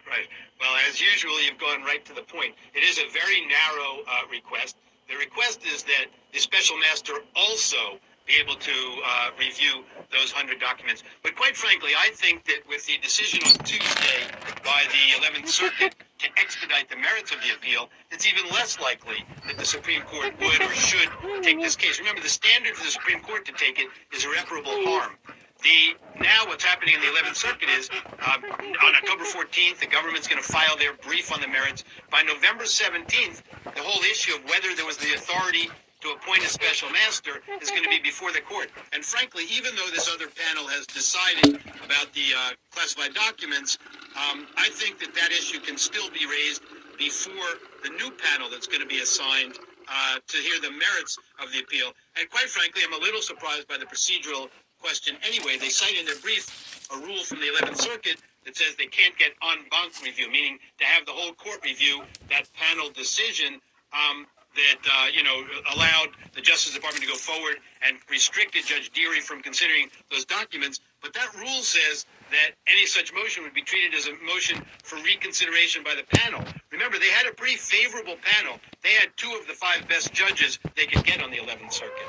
Right. 0.09 0.27
Well, 0.63 0.79
as 0.89 1.01
usual, 1.01 1.43
you've 1.43 1.59
gone 1.59 1.83
right 1.83 2.05
to 2.05 2.15
the 2.15 2.23
point. 2.23 2.55
It 2.73 2.85
is 2.85 2.99
a 2.99 3.11
very 3.11 3.45
narrow 3.47 4.07
uh, 4.07 4.31
request. 4.31 4.77
The 5.11 5.17
request 5.17 5.67
is 5.67 5.83
that 5.83 6.07
the 6.33 6.39
special 6.39 6.79
master 6.79 7.15
also 7.35 7.99
be 8.29 8.35
able 8.39 8.55
to 8.55 8.73
uh, 9.05 9.31
review 9.41 9.83
those 10.13 10.33
100 10.33 10.61
documents. 10.61 11.03
But 11.25 11.35
quite 11.35 11.57
frankly, 11.57 11.91
I 11.99 12.11
think 12.15 12.45
that 12.45 12.61
with 12.69 12.87
the 12.87 12.97
decision 13.03 13.41
on 13.45 13.59
Tuesday 13.67 14.23
by 14.63 14.85
the 14.87 15.19
11th 15.19 15.49
Circuit 15.49 15.97
to 16.19 16.29
expedite 16.39 16.89
the 16.89 16.97
merits 16.97 17.33
of 17.33 17.39
the 17.43 17.53
appeal, 17.57 17.89
it's 18.13 18.25
even 18.25 18.49
less 18.51 18.79
likely 18.79 19.27
that 19.49 19.59
the 19.59 19.65
Supreme 19.65 20.03
Court 20.03 20.33
would 20.39 20.63
or 20.63 20.73
should 20.75 21.11
take 21.43 21.61
this 21.61 21.75
case. 21.75 21.99
Remember, 21.99 22.23
the 22.23 22.29
standard 22.29 22.77
for 22.77 22.85
the 22.85 22.93
Supreme 22.93 23.19
Court 23.19 23.45
to 23.47 23.53
take 23.53 23.81
it 23.81 23.89
is 24.15 24.25
irreparable 24.25 24.87
harm. 24.87 25.17
The 25.63 25.95
now 26.21 26.47
what's 26.47 26.65
happening 26.65 26.95
in 26.95 27.01
the 27.01 27.07
11th 27.07 27.37
Circuit 27.37 27.69
is 27.69 27.89
um, 28.27 28.43
on 28.45 28.95
October 28.95 29.25
14th, 29.25 29.79
the 29.79 29.87
government's 29.87 30.27
going 30.27 30.43
to 30.43 30.53
file 30.53 30.77
their 30.77 30.95
brief 30.95 31.33
on 31.33 31.41
the 31.41 31.49
merits. 31.49 31.85
By 32.11 32.23
November 32.23 32.65
17th, 32.65 33.43
the 33.65 33.83
whole 33.83 34.03
issue 34.03 34.35
of 34.35 34.45
whether 34.45 34.75
there 34.75 34.87
was 34.87 34.97
the 34.97 35.15
authority 35.15 35.71
to 36.03 36.11
appoint 36.11 36.43
a 36.43 36.49
special 36.49 36.91
master 36.91 37.43
is 37.61 37.71
going 37.71 37.85
to 37.85 37.89
be 37.89 38.01
before 38.01 38.33
the 38.33 38.41
court. 38.41 38.71
And 38.93 39.05
frankly, 39.05 39.45
even 39.51 39.75
though 39.77 39.89
this 39.93 40.11
other 40.13 40.27
panel 40.27 40.67
has 40.67 40.87
decided 40.87 41.63
about 41.85 42.13
the 42.13 42.35
uh, 42.37 42.51
classified 42.73 43.15
documents, 43.15 43.79
um, 44.19 44.47
I 44.57 44.69
think 44.73 44.99
that 44.99 45.15
that 45.15 45.31
issue 45.31 45.61
can 45.61 45.79
still 45.79 46.11
be 46.11 46.27
raised 46.27 46.63
before 46.99 47.63
the 47.85 47.91
new 47.91 48.11
panel 48.11 48.51
that's 48.51 48.67
going 48.67 48.83
to 48.83 48.87
be 48.87 48.99
assigned 48.99 49.59
uh, 49.89 50.19
to 50.27 50.37
hear 50.39 50.61
the 50.61 50.71
merits 50.71 51.19
of 51.43 51.53
the 51.53 51.61
appeal. 51.61 51.93
And 52.19 52.29
quite 52.31 52.49
frankly, 52.49 52.83
I'm 52.85 52.95
a 52.95 53.03
little 53.03 53.23
surprised 53.23 53.69
by 53.69 53.79
the 53.79 53.87
procedural 53.87 54.49
question 54.83 55.16
anyway. 55.26 55.57
They 55.57 55.68
cite 55.68 55.97
in 55.97 56.05
their 56.05 56.18
brief 56.18 56.89
a 56.93 56.99
rule 56.99 57.22
from 57.24 57.41
the 57.41 57.47
11th 57.47 57.78
Circuit 57.78 58.16
that 58.45 58.57
says 58.57 58.74
they 58.76 58.87
can't 58.87 59.16
get 59.16 59.33
en 59.43 59.64
banc 59.70 59.95
review, 60.03 60.30
meaning 60.30 60.59
to 60.78 60.85
have 60.85 61.07
the 61.07 61.12
whole 61.12 61.33
court 61.35 61.61
review 61.64 62.03
that 62.28 62.49
panel 62.55 62.91
decision 62.91 63.61
um, 63.95 64.26
that 64.55 64.83
uh, 64.85 65.07
you 65.14 65.22
know 65.22 65.45
allowed 65.74 66.11
the 66.35 66.41
Justice 66.41 66.74
Department 66.74 67.05
to 67.05 67.09
go 67.09 67.16
forward 67.16 67.57
and 67.87 67.97
restricted 68.11 68.66
Judge 68.66 68.91
Dearie 68.91 69.20
from 69.20 69.41
considering 69.41 69.89
those 70.11 70.24
documents. 70.24 70.80
But 71.01 71.14
that 71.14 71.35
rule 71.39 71.62
says 71.62 72.07
that 72.30 72.53
any 72.66 72.87
such 72.87 73.12
motion 73.14 73.43
would 73.45 73.55
be 73.55 73.62
treated 73.62 73.95
as 73.95 74.07
a 74.07 74.12
motion 74.24 74.62
for 74.83 74.97
reconsideration 74.97 75.83
by 75.83 75.95
the 75.95 76.05
panel. 76.18 76.45
Remember, 76.70 76.99
they 76.99 77.11
had 77.11 77.26
a 77.26 77.35
pretty 77.35 77.57
favorable 77.57 78.16
panel. 78.22 78.59
They 78.83 78.93
had 78.93 79.09
two 79.16 79.37
of 79.41 79.47
the 79.47 79.55
five 79.55 79.87
best 79.89 80.12
judges 80.12 80.59
they 80.76 80.87
could 80.87 81.05
get 81.05 81.22
on 81.22 81.30
the 81.30 81.39
11th 81.39 81.72
Circuit. 81.72 82.07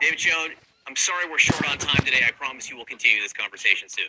David 0.00 0.20
Schoen, 0.20 0.50
I'm 0.86 0.96
sorry 0.96 1.28
we're 1.28 1.38
short 1.38 1.68
on 1.70 1.78
time 1.78 2.04
today. 2.04 2.22
I 2.26 2.30
promise 2.32 2.68
you 2.68 2.76
we'll 2.76 2.84
continue 2.84 3.22
this 3.22 3.32
conversation 3.32 3.88
soon. 3.88 4.06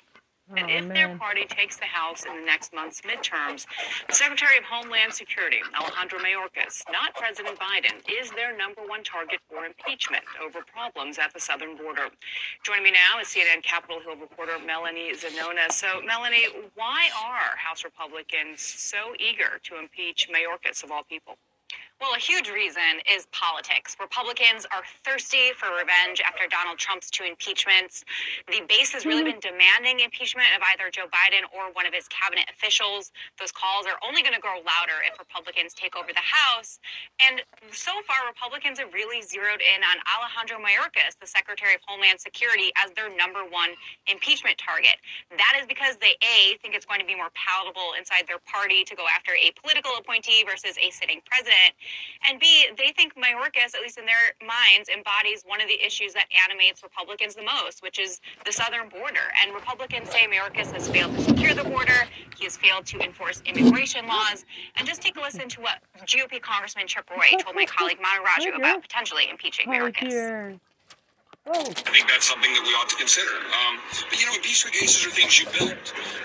And 0.55 0.69
oh, 0.69 0.73
if 0.77 0.87
their 0.93 1.17
party 1.17 1.45
takes 1.45 1.77
the 1.77 1.85
House 1.85 2.23
in 2.23 2.35
the 2.35 2.45
next 2.45 2.71
month's 2.71 3.01
midterms, 3.01 3.65
Secretary 4.11 4.57
of 4.59 4.63
Homeland 4.63 5.11
Security, 5.11 5.57
Alejandro 5.73 6.19
Mayorkas, 6.19 6.83
not 6.91 7.15
President 7.15 7.57
Biden, 7.57 7.97
is 8.21 8.29
their 8.31 8.55
number 8.55 8.81
one 8.85 9.03
target 9.03 9.39
for 9.49 9.65
impeachment 9.65 10.23
over 10.43 10.59
problems 10.61 11.17
at 11.17 11.33
the 11.33 11.39
southern 11.39 11.75
border. 11.75 12.09
Joining 12.63 12.83
me 12.83 12.91
now 12.91 13.19
is 13.19 13.29
CNN 13.29 13.63
Capitol 13.63 14.01
Hill 14.01 14.17
reporter 14.17 14.59
Melanie 14.63 15.13
Zanona. 15.13 15.71
So, 15.71 16.01
Melanie, 16.05 16.45
why 16.75 17.09
are 17.25 17.57
House 17.57 17.83
Republicans 17.83 18.61
so 18.61 19.15
eager 19.17 19.57
to 19.63 19.79
impeach 19.79 20.29
Mayorkas 20.29 20.83
of 20.83 20.91
all 20.91 21.03
people? 21.03 21.37
Well, 22.03 22.11
a 22.11 22.19
huge 22.19 22.51
reason 22.51 22.99
is 23.07 23.23
politics. 23.31 23.95
Republicans 24.03 24.67
are 24.67 24.83
thirsty 25.07 25.55
for 25.55 25.71
revenge 25.71 26.19
after 26.19 26.43
Donald 26.51 26.75
Trump's 26.75 27.07
two 27.07 27.23
impeachments. 27.23 28.03
The 28.51 28.67
base 28.67 28.91
has 28.91 29.07
really 29.07 29.23
mm-hmm. 29.23 29.39
been 29.39 29.55
demanding 29.55 30.03
impeachment 30.03 30.51
of 30.59 30.61
either 30.75 30.91
Joe 30.91 31.07
Biden 31.07 31.47
or 31.55 31.71
one 31.71 31.87
of 31.87 31.95
his 31.95 32.11
cabinet 32.11 32.51
officials. 32.51 33.15
Those 33.39 33.55
calls 33.55 33.87
are 33.87 33.95
only 34.03 34.27
going 34.27 34.35
to 34.35 34.43
grow 34.43 34.59
louder 34.59 35.07
if 35.07 35.15
Republicans 35.15 35.71
take 35.71 35.95
over 35.95 36.11
the 36.11 36.19
House. 36.19 36.83
And 37.23 37.39
so 37.71 37.95
far, 38.03 38.27
Republicans 38.27 38.75
have 38.83 38.91
really 38.91 39.23
zeroed 39.23 39.63
in 39.63 39.79
on 39.87 39.95
Alejandro 40.03 40.59
Mayorkas, 40.59 41.15
the 41.15 41.31
Secretary 41.31 41.79
of 41.79 41.81
Homeland 41.87 42.19
Security, 42.19 42.75
as 42.75 42.91
their 42.99 43.07
number 43.07 43.47
one 43.47 43.71
impeachment 44.11 44.59
target. 44.59 44.99
That 45.31 45.55
is 45.55 45.63
because 45.63 45.95
they, 46.03 46.19
A, 46.19 46.59
think 46.59 46.75
it's 46.75 46.85
going 46.85 46.99
to 46.99 47.07
be 47.07 47.15
more 47.15 47.31
palatable 47.39 47.95
inside 47.95 48.27
their 48.27 48.43
party 48.43 48.83
to 48.83 48.99
go 48.99 49.07
after 49.07 49.31
a 49.31 49.55
political 49.55 49.95
appointee 49.95 50.43
versus 50.43 50.75
a 50.75 50.91
sitting 50.91 51.23
president. 51.23 51.71
And 52.27 52.39
B, 52.39 52.67
they 52.77 52.91
think 52.95 53.15
Mayorkas, 53.15 53.75
at 53.75 53.81
least 53.81 53.97
in 53.97 54.05
their 54.05 54.33
minds, 54.41 54.89
embodies 54.89 55.43
one 55.45 55.61
of 55.61 55.67
the 55.67 55.83
issues 55.85 56.13
that 56.13 56.25
animates 56.43 56.83
Republicans 56.83 57.35
the 57.35 57.43
most, 57.43 57.81
which 57.81 57.99
is 57.99 58.19
the 58.45 58.51
southern 58.51 58.89
border. 58.89 59.31
And 59.43 59.53
Republicans 59.53 60.09
say 60.09 60.27
Mayorkas 60.27 60.71
has 60.71 60.89
failed 60.89 61.15
to 61.15 61.21
secure 61.21 61.53
the 61.53 61.63
border, 61.63 62.07
he 62.37 62.45
has 62.45 62.57
failed 62.57 62.85
to 62.87 62.99
enforce 62.99 63.41
immigration 63.45 64.07
laws. 64.07 64.45
And 64.75 64.87
just 64.87 65.01
take 65.01 65.17
a 65.17 65.21
listen 65.21 65.47
to 65.49 65.61
what 65.61 65.79
GOP 66.05 66.41
Congressman 66.41 66.87
Chip 66.87 67.09
Roy 67.09 67.37
told 67.39 67.55
my 67.55 67.65
colleague 67.69 67.99
Manu 68.01 68.23
Raju 68.23 68.57
about 68.57 68.81
potentially 68.81 69.29
impeaching 69.29 69.67
Mayorkas. 69.67 70.59
I 71.47 71.91
think 71.93 72.07
that's 72.09 72.27
something 72.27 72.51
that 72.53 72.63
we 72.63 72.69
ought 72.73 72.89
to 72.89 72.95
consider. 72.95 73.29
Um, 73.29 73.77
but 74.09 74.19
you 74.19 74.25
know, 74.25 74.33
impeachment 74.33 74.75
cases 74.75 75.05
are 75.05 75.11
things 75.11 75.37
you 75.39 75.45
build. 75.53 75.77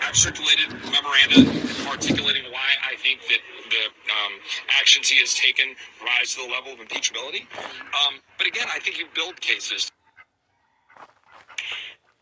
I've 0.03 0.17
circulated 0.17 0.73
memoranda 0.89 1.45
articulating 1.89 2.51
why 2.51 2.73
I 2.91 2.97
think 2.97 3.21
that 3.29 3.41
the 3.69 3.85
um, 4.11 4.33
actions 4.81 5.11
he 5.11 5.21
has 5.21 5.35
taken 5.35 5.77
rise 6.03 6.35
to 6.37 6.43
the 6.47 6.49
level 6.49 6.73
of 6.73 6.79
impeachability. 6.79 7.45
Um, 7.93 8.21
but 8.39 8.47
again, 8.47 8.69
I 8.75 8.79
think 8.79 8.99
you 8.99 9.07
build 9.15 9.39
cases. 9.43 9.91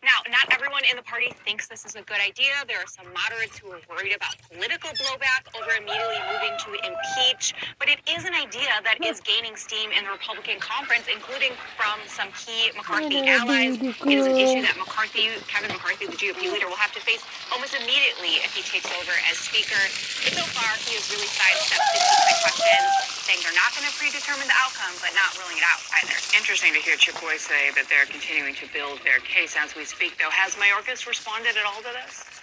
Now, 0.09 0.25
not 0.33 0.49
everyone 0.49 0.89
in 0.89 0.97
the 0.97 1.05
party 1.05 1.29
thinks 1.45 1.69
this 1.69 1.85
is 1.85 1.93
a 1.93 2.01
good 2.01 2.17
idea. 2.17 2.57
There 2.65 2.81
are 2.81 2.89
some 2.89 3.05
moderates 3.13 3.61
who 3.61 3.69
are 3.77 3.81
worried 3.93 4.17
about 4.17 4.41
political 4.49 4.89
blowback 4.97 5.53
over 5.53 5.69
immediately 5.77 6.17
moving 6.33 6.57
to 6.65 6.69
impeach. 6.81 7.53
But 7.77 7.93
it 7.93 8.01
is 8.09 8.25
an 8.25 8.33
idea 8.33 8.73
that 8.89 9.05
is 9.05 9.21
gaining 9.21 9.53
steam 9.53 9.93
in 9.93 10.09
the 10.09 10.13
Republican 10.17 10.65
conference, 10.65 11.13
including 11.13 11.53
from 11.77 12.01
some 12.09 12.33
key 12.33 12.73
McCarthy 12.73 13.21
oh, 13.21 13.37
allies. 13.37 13.77
It 13.77 14.09
is 14.09 14.25
an 14.25 14.41
issue 14.41 14.65
that 14.65 14.81
McCarthy, 14.81 15.29
Kevin 15.45 15.77
McCarthy, 15.77 16.09
the 16.09 16.17
GOP 16.17 16.41
leader, 16.41 16.73
will 16.73 16.81
have 16.81 16.97
to 16.97 17.05
face 17.05 17.21
almost 17.53 17.77
immediately 17.77 18.41
if 18.41 18.57
he 18.57 18.65
takes 18.65 18.89
over 18.89 19.13
as 19.29 19.37
Speaker. 19.37 19.85
But 20.25 20.41
so 20.41 20.45
far, 20.57 20.73
he 20.89 20.97
has 20.97 21.05
really 21.13 21.29
sidestepped 21.29 21.85
the 21.85 22.37
questions, 22.49 23.18
saying 23.29 23.45
they're 23.45 23.61
not 23.61 23.77
going 23.77 23.85
to 23.85 23.93
predetermine 24.01 24.49
the 24.49 24.57
outcome, 24.57 24.97
but 25.05 25.13
not 25.13 25.37
ruling 25.37 25.61
it 25.61 25.67
out 25.69 25.85
either. 26.01 26.17
Interesting 26.33 26.73
to 26.73 26.81
hear 26.81 26.97
Chip 26.97 27.21
Roy 27.21 27.37
say 27.37 27.69
that 27.77 27.85
they're 27.93 28.09
continuing 28.09 28.57
to 28.57 28.65
build 28.73 29.05
their 29.05 29.21
case 29.21 29.53
as 29.53 29.77
we 29.77 29.85
speak, 29.85 30.17
though. 30.17 30.33
Has 30.33 30.57
Mayorkas 30.57 31.05
responded 31.05 31.53
at 31.53 31.69
all 31.69 31.85
to 31.85 31.93
this? 31.93 32.38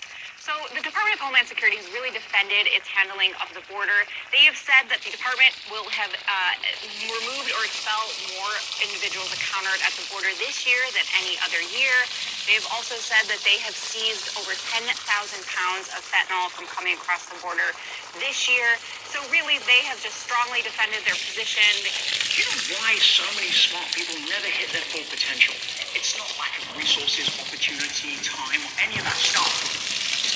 So 0.46 0.54
the 0.78 0.86
Department 0.86 1.18
of 1.18 1.26
Homeland 1.26 1.50
Security 1.50 1.82
has 1.82 1.89
really 1.89 2.14
defended 2.14 2.70
its 2.70 2.86
handling 2.86 3.34
of 3.41 3.50
the 3.58 3.66
border. 3.66 4.06
They 4.30 4.46
have 4.46 4.54
said 4.54 4.86
that 4.93 5.02
the 5.02 5.10
department 5.10 5.50
will 5.74 5.89
have 5.89 6.14
uh, 6.14 6.54
removed 7.02 7.50
or 7.50 7.66
expelled 7.66 8.14
more 8.38 8.54
individuals 8.78 9.34
encountered 9.34 9.82
at 9.82 9.89
the 9.98 10.06
border 10.14 10.30
this 10.38 10.62
year 10.70 10.78
than 10.93 11.02
any 11.18 11.34
other 11.41 11.58
year. 11.74 11.98
They 12.46 12.54
have 12.62 12.70
also 12.70 12.93
said 12.93 13.26
that 13.26 13.41
they 13.41 13.58
have 13.66 13.74
seized 13.74 14.38
over 14.38 14.54
10,000 14.54 14.86
pounds 14.93 15.89
of 15.98 16.06
fentanyl 16.06 16.54
from 16.54 16.70
coming 16.70 16.93
across 16.93 17.26
the 17.26 17.41
border 17.41 17.74
this 18.22 18.46
year. 18.46 18.78
So 19.10 19.26
really, 19.34 19.58
they 19.66 19.82
have 19.89 19.98
just 19.98 20.30
strongly 20.30 20.62
defended 20.62 21.02
their 21.10 21.18
position. 21.18 21.66
Do 21.82 21.89
you 22.38 22.46
know 22.46 22.86
why 22.86 23.02
so 23.02 23.26
many 23.34 23.50
smart 23.50 23.89
people 23.98 24.22
never 24.30 24.46
hit 24.46 24.70
their 24.70 24.86
full 24.93 25.10
potential? 25.10 25.58
It's 25.98 26.14
not 26.14 26.30
lack 26.38 26.54
of 26.62 26.70
resources, 26.78 27.34
opportunity, 27.41 28.14
time, 28.22 28.62
or 28.62 28.74
any 28.86 29.02
of 29.02 29.10
that 29.10 29.18
stuff. 29.18 29.85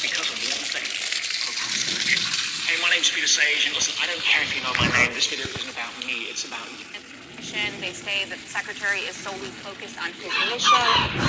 Because 0.01 0.31
of 0.31 0.39
one 0.39 0.63
thing. 0.71 0.87
Hey, 2.67 2.77
my 2.81 2.89
name's 2.89 3.11
Peter 3.11 3.27
Sage, 3.27 3.67
and 3.67 3.75
listen, 3.75 3.91
I 3.99 4.07
don't 4.07 4.21
care 4.23 4.41
if 4.43 4.55
you 4.55 4.63
know 4.63 4.71
my 4.79 4.87
name. 4.95 5.11
This 5.11 5.27
video 5.27 5.43
isn't 5.47 5.71
about 5.71 5.91
me, 6.07 6.31
it's 6.31 6.45
about 6.47 6.63
you. 6.71 6.85
They 7.81 7.91
say 7.95 8.23
that 8.29 8.37
the 8.37 8.47
secretary 8.47 9.07
is 9.09 9.15
solely 9.15 9.49
focused 9.65 9.97
on 9.99 10.13
his 10.13 10.29
mission 10.51 10.75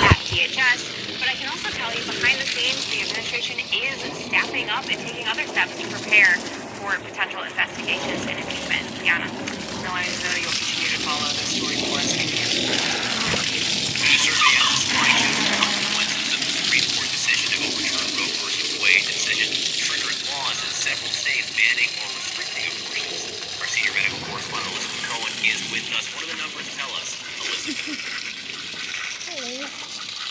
at 0.07 0.18
DHS. 0.29 1.18
But 1.18 1.31
I 1.31 1.35
can 1.39 1.49
also 1.49 1.71
tell 1.73 1.91
you, 1.95 2.03
behind 2.05 2.39
the 2.39 2.47
scenes, 2.47 2.85
the 2.93 3.01
administration 3.07 3.57
is 3.73 3.99
stepping 4.29 4.68
up 4.68 4.85
and 4.87 4.99
taking 5.01 5.27
other 5.27 5.47
steps 5.47 5.75
to 5.81 5.87
prepare 5.89 6.37
for 6.79 6.95
potential 7.07 7.41
investigations 7.43 8.23
and 8.29 8.37
impeachment. 8.37 8.85
Yana. 9.03 9.27
No, 9.83 9.91
I 9.97 10.05
know 10.05 10.35
you'll 10.37 10.53
continue 10.53 10.91
to 10.93 11.01
follow 11.07 11.27
this 11.33 11.57
story 11.57 11.79
for 11.89 11.97
us. 11.99 12.12
Thank. 12.12 12.31
You 14.11 14.18
certainly 14.21 14.55
have 14.61 14.68
the 14.75 15.57
consequences 15.57 16.29
of 16.35 16.41
the 16.45 16.53
Supreme 16.53 16.87
Court 16.99 17.09
decision 17.09 17.47
to 17.55 17.59
overturn 17.64 18.07
Roe 18.21 18.33
versus 18.45 18.77
Wade 18.83 19.07
decision, 19.09 19.49
triggering 19.55 20.21
laws 20.35 20.59
in 20.61 20.73
several 20.75 21.12
states 21.14 21.49
banning 21.57 21.89
or 22.03 22.09
restricting 22.12 22.66
abortions. 22.68 23.41
Our 23.62 23.68
senior 23.71 23.95
medical 23.97 24.21
correspondent 24.29 24.73
Elizabeth 24.77 25.05
Cohen 25.09 25.35
is 25.47 25.60
with 25.71 25.87
us. 25.95 26.11
What 26.11 26.27
do 26.27 26.35
the 26.35 26.39
numbers 26.43 26.66
tell 26.75 26.91
us, 26.99 27.14
Elizabeth? 27.47 27.95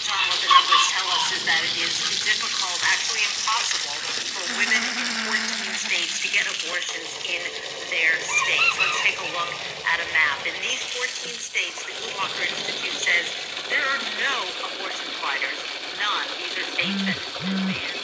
John, 0.03 0.23
what 0.27 0.39
the 0.43 0.51
numbers 0.51 0.83
tell 0.91 1.07
us 1.15 1.31
is 1.31 1.43
that 1.47 1.63
it 1.63 1.75
is 1.79 1.95
difficult, 2.27 2.75
actually 2.91 3.23
impossible, 3.23 3.95
for 4.35 4.43
women 4.59 4.83
in 4.99 5.07
14 5.31 5.79
states 5.79 6.19
to 6.19 6.27
get 6.35 6.43
abortions 6.43 7.07
in 7.23 7.39
their 7.87 8.19
states. 8.19 8.73
Let's 8.75 8.99
take 8.99 9.15
a 9.15 9.29
look 9.31 9.51
at 9.87 10.03
a 10.03 10.07
map. 10.11 10.43
In 10.43 10.55
these 10.59 10.83
14 10.91 11.07
states, 11.39 11.87
the 11.87 11.95
Guttmacher 12.03 12.43
Institute 12.43 12.99
says 12.99 13.31
there 13.71 13.83
are 13.83 14.01
no 14.19 14.35
abortion 14.75 15.07
providers. 15.15 15.55
None. 16.03 16.27
These 16.35 16.55
are 16.59 16.67
states 16.67 16.99
that 17.07 17.17
ban 17.47 17.63
ban 17.63 17.95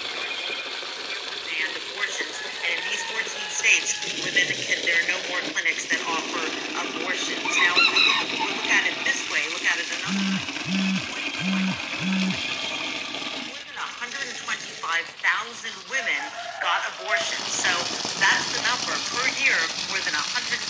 abortions. 1.95 2.35
And 2.63 2.79
in 2.79 2.83
these 2.91 3.03
14 3.11 3.54
states, 3.65 3.97
women 4.21 4.45
can, 4.45 4.77
there 4.85 4.93
are 4.93 5.09
no 5.09 5.17
more 5.25 5.41
clinics 5.49 5.89
that 5.89 5.97
offer 6.05 6.37
abortions. 6.85 7.41
Now, 7.41 7.73
if 7.73 7.89
we 7.89 7.97
look, 7.97 8.29
we 8.29 8.45
look 8.45 8.69
at 8.69 8.85
it 8.85 8.93
this 9.01 9.25
way, 9.33 9.41
look 9.57 9.65
at 9.65 9.81
it 9.81 9.89
another 9.89 10.21
way. 10.21 10.37
More 13.49 13.57
than 13.57 13.73
125,000 13.73 14.37
women 15.89 16.21
got 16.61 16.77
abortions. 16.93 17.49
So 17.49 17.73
that's 18.21 18.53
the 18.53 18.61
number. 18.69 18.93
Per 19.17 19.33
year, 19.41 19.57
more 19.89 19.97
than 20.05 20.13
125,000 20.13 20.61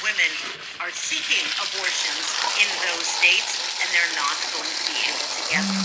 women 0.00 0.32
are 0.80 0.88
seeking 0.96 1.44
abortions 1.60 2.24
in 2.56 2.68
those 2.88 3.04
states, 3.04 3.84
and 3.84 3.88
they're 3.92 4.16
not 4.16 4.32
going 4.48 4.64
to 4.64 4.84
be 4.88 4.96
able 5.12 5.28
to 5.28 5.44
get 5.52 5.60
them. 5.60 5.84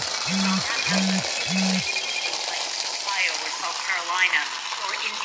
Ohio 2.95 3.33
or 3.43 3.51
South 3.59 3.75
Carolina 3.83 4.60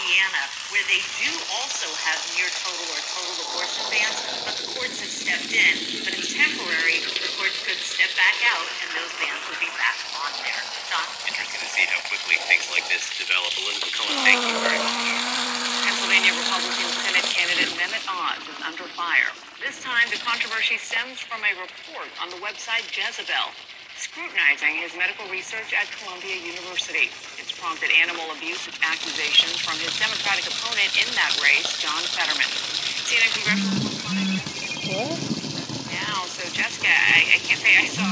Indiana, 0.06 0.46
where 0.70 0.86
they 0.86 1.02
do 1.18 1.26
also 1.58 1.90
have 2.06 2.22
near 2.38 2.46
total 2.62 2.86
or 2.94 3.02
total 3.10 3.34
abortion 3.42 3.82
bans, 3.90 4.14
but 4.46 4.54
the 4.54 4.70
courts 4.78 5.02
have 5.02 5.10
stepped 5.10 5.50
in. 5.50 5.74
But 6.06 6.14
it's 6.14 6.30
temporary. 6.30 7.02
The 7.02 7.26
courts 7.34 7.58
could 7.66 7.74
step 7.82 8.14
back 8.14 8.38
out, 8.46 8.66
and 8.86 8.88
those 8.94 9.10
bans 9.18 9.42
would 9.50 9.58
be 9.58 9.66
back 9.74 9.98
on 10.22 10.30
there. 10.46 10.62
John? 10.86 11.02
Interesting 11.26 11.58
to 11.58 11.66
see 11.74 11.90
how 11.90 11.98
quickly 12.06 12.38
things 12.46 12.70
like 12.70 12.86
this 12.86 13.02
develop. 13.18 13.50
Elizabeth 13.58 13.98
Cohen, 13.98 14.14
thank 14.22 14.46
you 14.46 14.54
very 14.62 14.78
much. 14.78 14.94
Pennsylvania 15.82 16.38
Republican 16.38 16.86
Senate 17.02 17.26
candidate 17.26 17.70
Mehmet 17.74 18.06
Oz 18.06 18.46
is 18.46 18.58
under 18.62 18.86
fire. 18.94 19.34
This 19.58 19.82
time, 19.82 20.06
the 20.14 20.22
controversy 20.22 20.78
stems 20.78 21.18
from 21.18 21.42
a 21.42 21.50
report 21.58 22.06
on 22.22 22.30
the 22.30 22.38
website 22.38 22.86
Jezebel, 22.94 23.50
scrutinizing 23.96 24.76
his 24.76 24.92
medical 24.96 25.24
research 25.32 25.72
at 25.72 25.88
Columbia 26.00 26.36
University. 26.36 27.08
It's 27.40 27.52
prompted 27.56 27.88
animal 27.96 28.28
abuse 28.36 28.68
accusations 28.84 29.56
from 29.64 29.80
his 29.80 29.96
Democratic 29.96 30.44
opponent 30.52 30.92
in 31.00 31.08
that 31.16 31.32
race, 31.40 31.80
John 31.80 32.04
Fetterman. 32.12 32.44
CNN 33.08 33.32
congressional 33.32 33.80
What? 34.92 35.16
now, 35.96 36.28
so 36.28 36.44
Jessica, 36.52 36.92
I, 36.92 37.36
I 37.36 37.38
can't 37.40 37.60
say 37.60 37.72
I 37.72 37.88
saw 37.88 38.04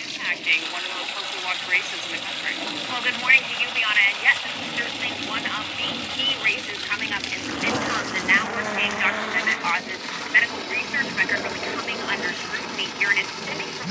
impacting 0.00 0.60
one 0.72 0.80
of 0.80 0.88
the 0.88 0.96
most 0.96 1.12
closely 1.12 1.40
watched 1.44 1.66
races 1.68 2.00
in 2.08 2.16
the 2.16 2.22
country. 2.24 2.56
Well, 2.88 3.04
good 3.04 3.18
morning 3.20 3.44
to 3.44 3.54
you, 3.60 3.68
Bianna. 3.76 4.02
And 4.08 4.18
yes, 4.24 4.36
this 4.40 4.56
is 4.56 4.72
certainly 4.72 5.12
one 5.28 5.44
of 5.44 5.64
the 5.76 5.88
key 6.16 6.32
races 6.40 6.80
coming 6.88 7.12
up 7.12 7.22
in 7.28 7.40
the 7.44 7.54
midterms. 7.60 8.08
And 8.16 8.24
now 8.24 8.42
we're 8.56 8.64
seeing 8.72 8.92
Dr. 9.04 9.26
Mehmet 9.36 9.60
Oz's 9.68 10.00
medical 10.32 10.60
research 10.72 11.08
record 11.12 11.44
really 11.44 11.60
coming 11.76 11.98
under 12.08 12.32
scrutiny 12.32 12.65
stemming 12.76 13.72
from 13.80 13.88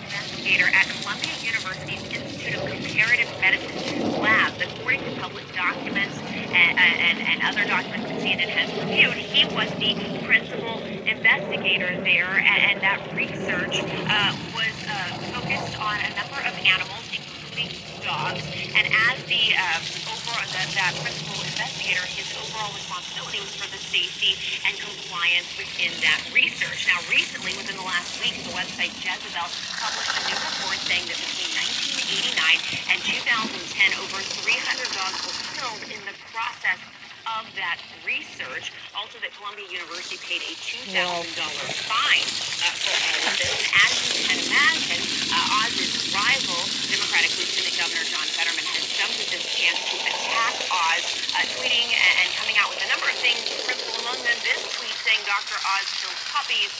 investigator 0.00 0.64
at 0.72 0.88
Columbia 0.96 1.34
University's 1.44 2.02
Institute 2.08 2.56
of 2.56 2.64
Comparative 2.70 3.28
Medicine 3.40 4.12
lab. 4.22 4.52
According 4.56 5.04
to 5.04 5.20
public 5.20 5.44
documents 5.54 6.16
and, 6.16 6.78
and, 6.78 7.18
and 7.20 7.42
other 7.42 7.68
documents 7.68 8.08
that 8.08 8.20
CNN 8.20 8.48
has 8.48 8.72
reviewed, 8.80 9.12
he 9.12 9.44
was 9.52 9.68
the 9.76 9.92
principal 10.24 10.80
investigator 11.04 12.00
there, 12.00 12.32
and, 12.40 12.72
and 12.72 12.80
that 12.80 13.02
research 13.14 13.76
uh, 14.08 14.32
was 14.56 14.72
uh, 14.88 15.20
focused 15.36 15.76
on 15.78 16.00
a 16.00 16.10
number 16.16 16.40
of 16.48 16.54
animals, 16.64 17.04
including 17.12 17.68
dogs. 18.06 18.46
And 18.78 18.86
as 18.86 19.18
the 19.26 19.50
uh, 19.58 20.14
overall 20.14 20.46
that, 20.54 20.70
that 20.78 20.94
principal 21.02 21.42
investigator, 21.42 22.06
his 22.06 22.30
overall 22.38 22.70
responsibility 22.70 23.42
was 23.42 23.50
for 23.58 23.66
the 23.66 23.82
safety 23.82 24.38
and 24.62 24.78
compliance 24.78 25.50
within 25.58 25.90
that 26.06 26.22
research. 26.30 26.86
Now, 26.86 27.02
recently, 27.10 27.50
within 27.58 27.74
the 27.74 27.84
last 27.84 28.22
week, 28.22 28.38
the 28.46 28.54
website 28.54 28.94
Jezebel 29.02 29.50
published 29.82 30.14
a 30.14 30.22
new 30.30 30.38
report 30.38 30.78
saying 30.86 31.10
that 31.10 31.18
between 31.18 31.50
1989 32.30 32.94
and 32.94 32.98
2010, 33.02 33.98
over 33.98 34.22
300 34.22 34.86
dogs 34.94 35.18
were 35.26 35.38
killed 35.58 35.82
in 35.90 36.00
the 36.06 36.14
process 36.30 36.78
of 37.34 37.44
that 37.58 37.82
research. 38.06 38.70
Also, 38.94 39.18
that 39.18 39.34
Columbia 39.34 39.66
University 39.66 40.16
paid 40.22 40.42
a 40.46 40.54
$2,000 40.62 40.94
fine 41.90 42.22
uh, 42.22 42.70
for 42.78 42.94
all 42.94 43.22
of 43.26 43.34
this. 43.34 43.50
And 43.50 43.66
as 43.82 43.92
you 44.06 44.12
can 44.24 44.38
imagine, 44.46 45.02
uh, 45.34 45.58
Oz's 45.66 46.14
rival, 46.14 46.60
Democratic 46.86 47.34
Lieutenant 47.34 47.74
Governor 47.74 48.06
John 48.06 48.26
Fetterman, 48.30 48.64
has 48.64 48.84
jumped 48.94 49.18
at 49.18 49.28
this 49.28 49.44
chance 49.50 49.78
to 49.90 49.96
attack 50.06 50.54
Oz, 50.70 51.04
uh, 51.34 51.42
tweeting 51.58 51.90
and, 51.90 52.14
and 52.22 52.28
coming 52.38 52.56
out 52.62 52.70
with 52.70 52.80
a 52.86 52.88
number 52.88 53.10
of 53.10 53.18
things. 53.18 53.42
Principal 53.66 53.98
among 54.06 54.18
them, 54.22 54.38
this 54.46 54.62
tweet 54.78 54.94
saying 55.02 55.20
Dr. 55.26 55.58
Oz 55.58 55.86
kills 55.98 56.20
puppies. 56.30 56.70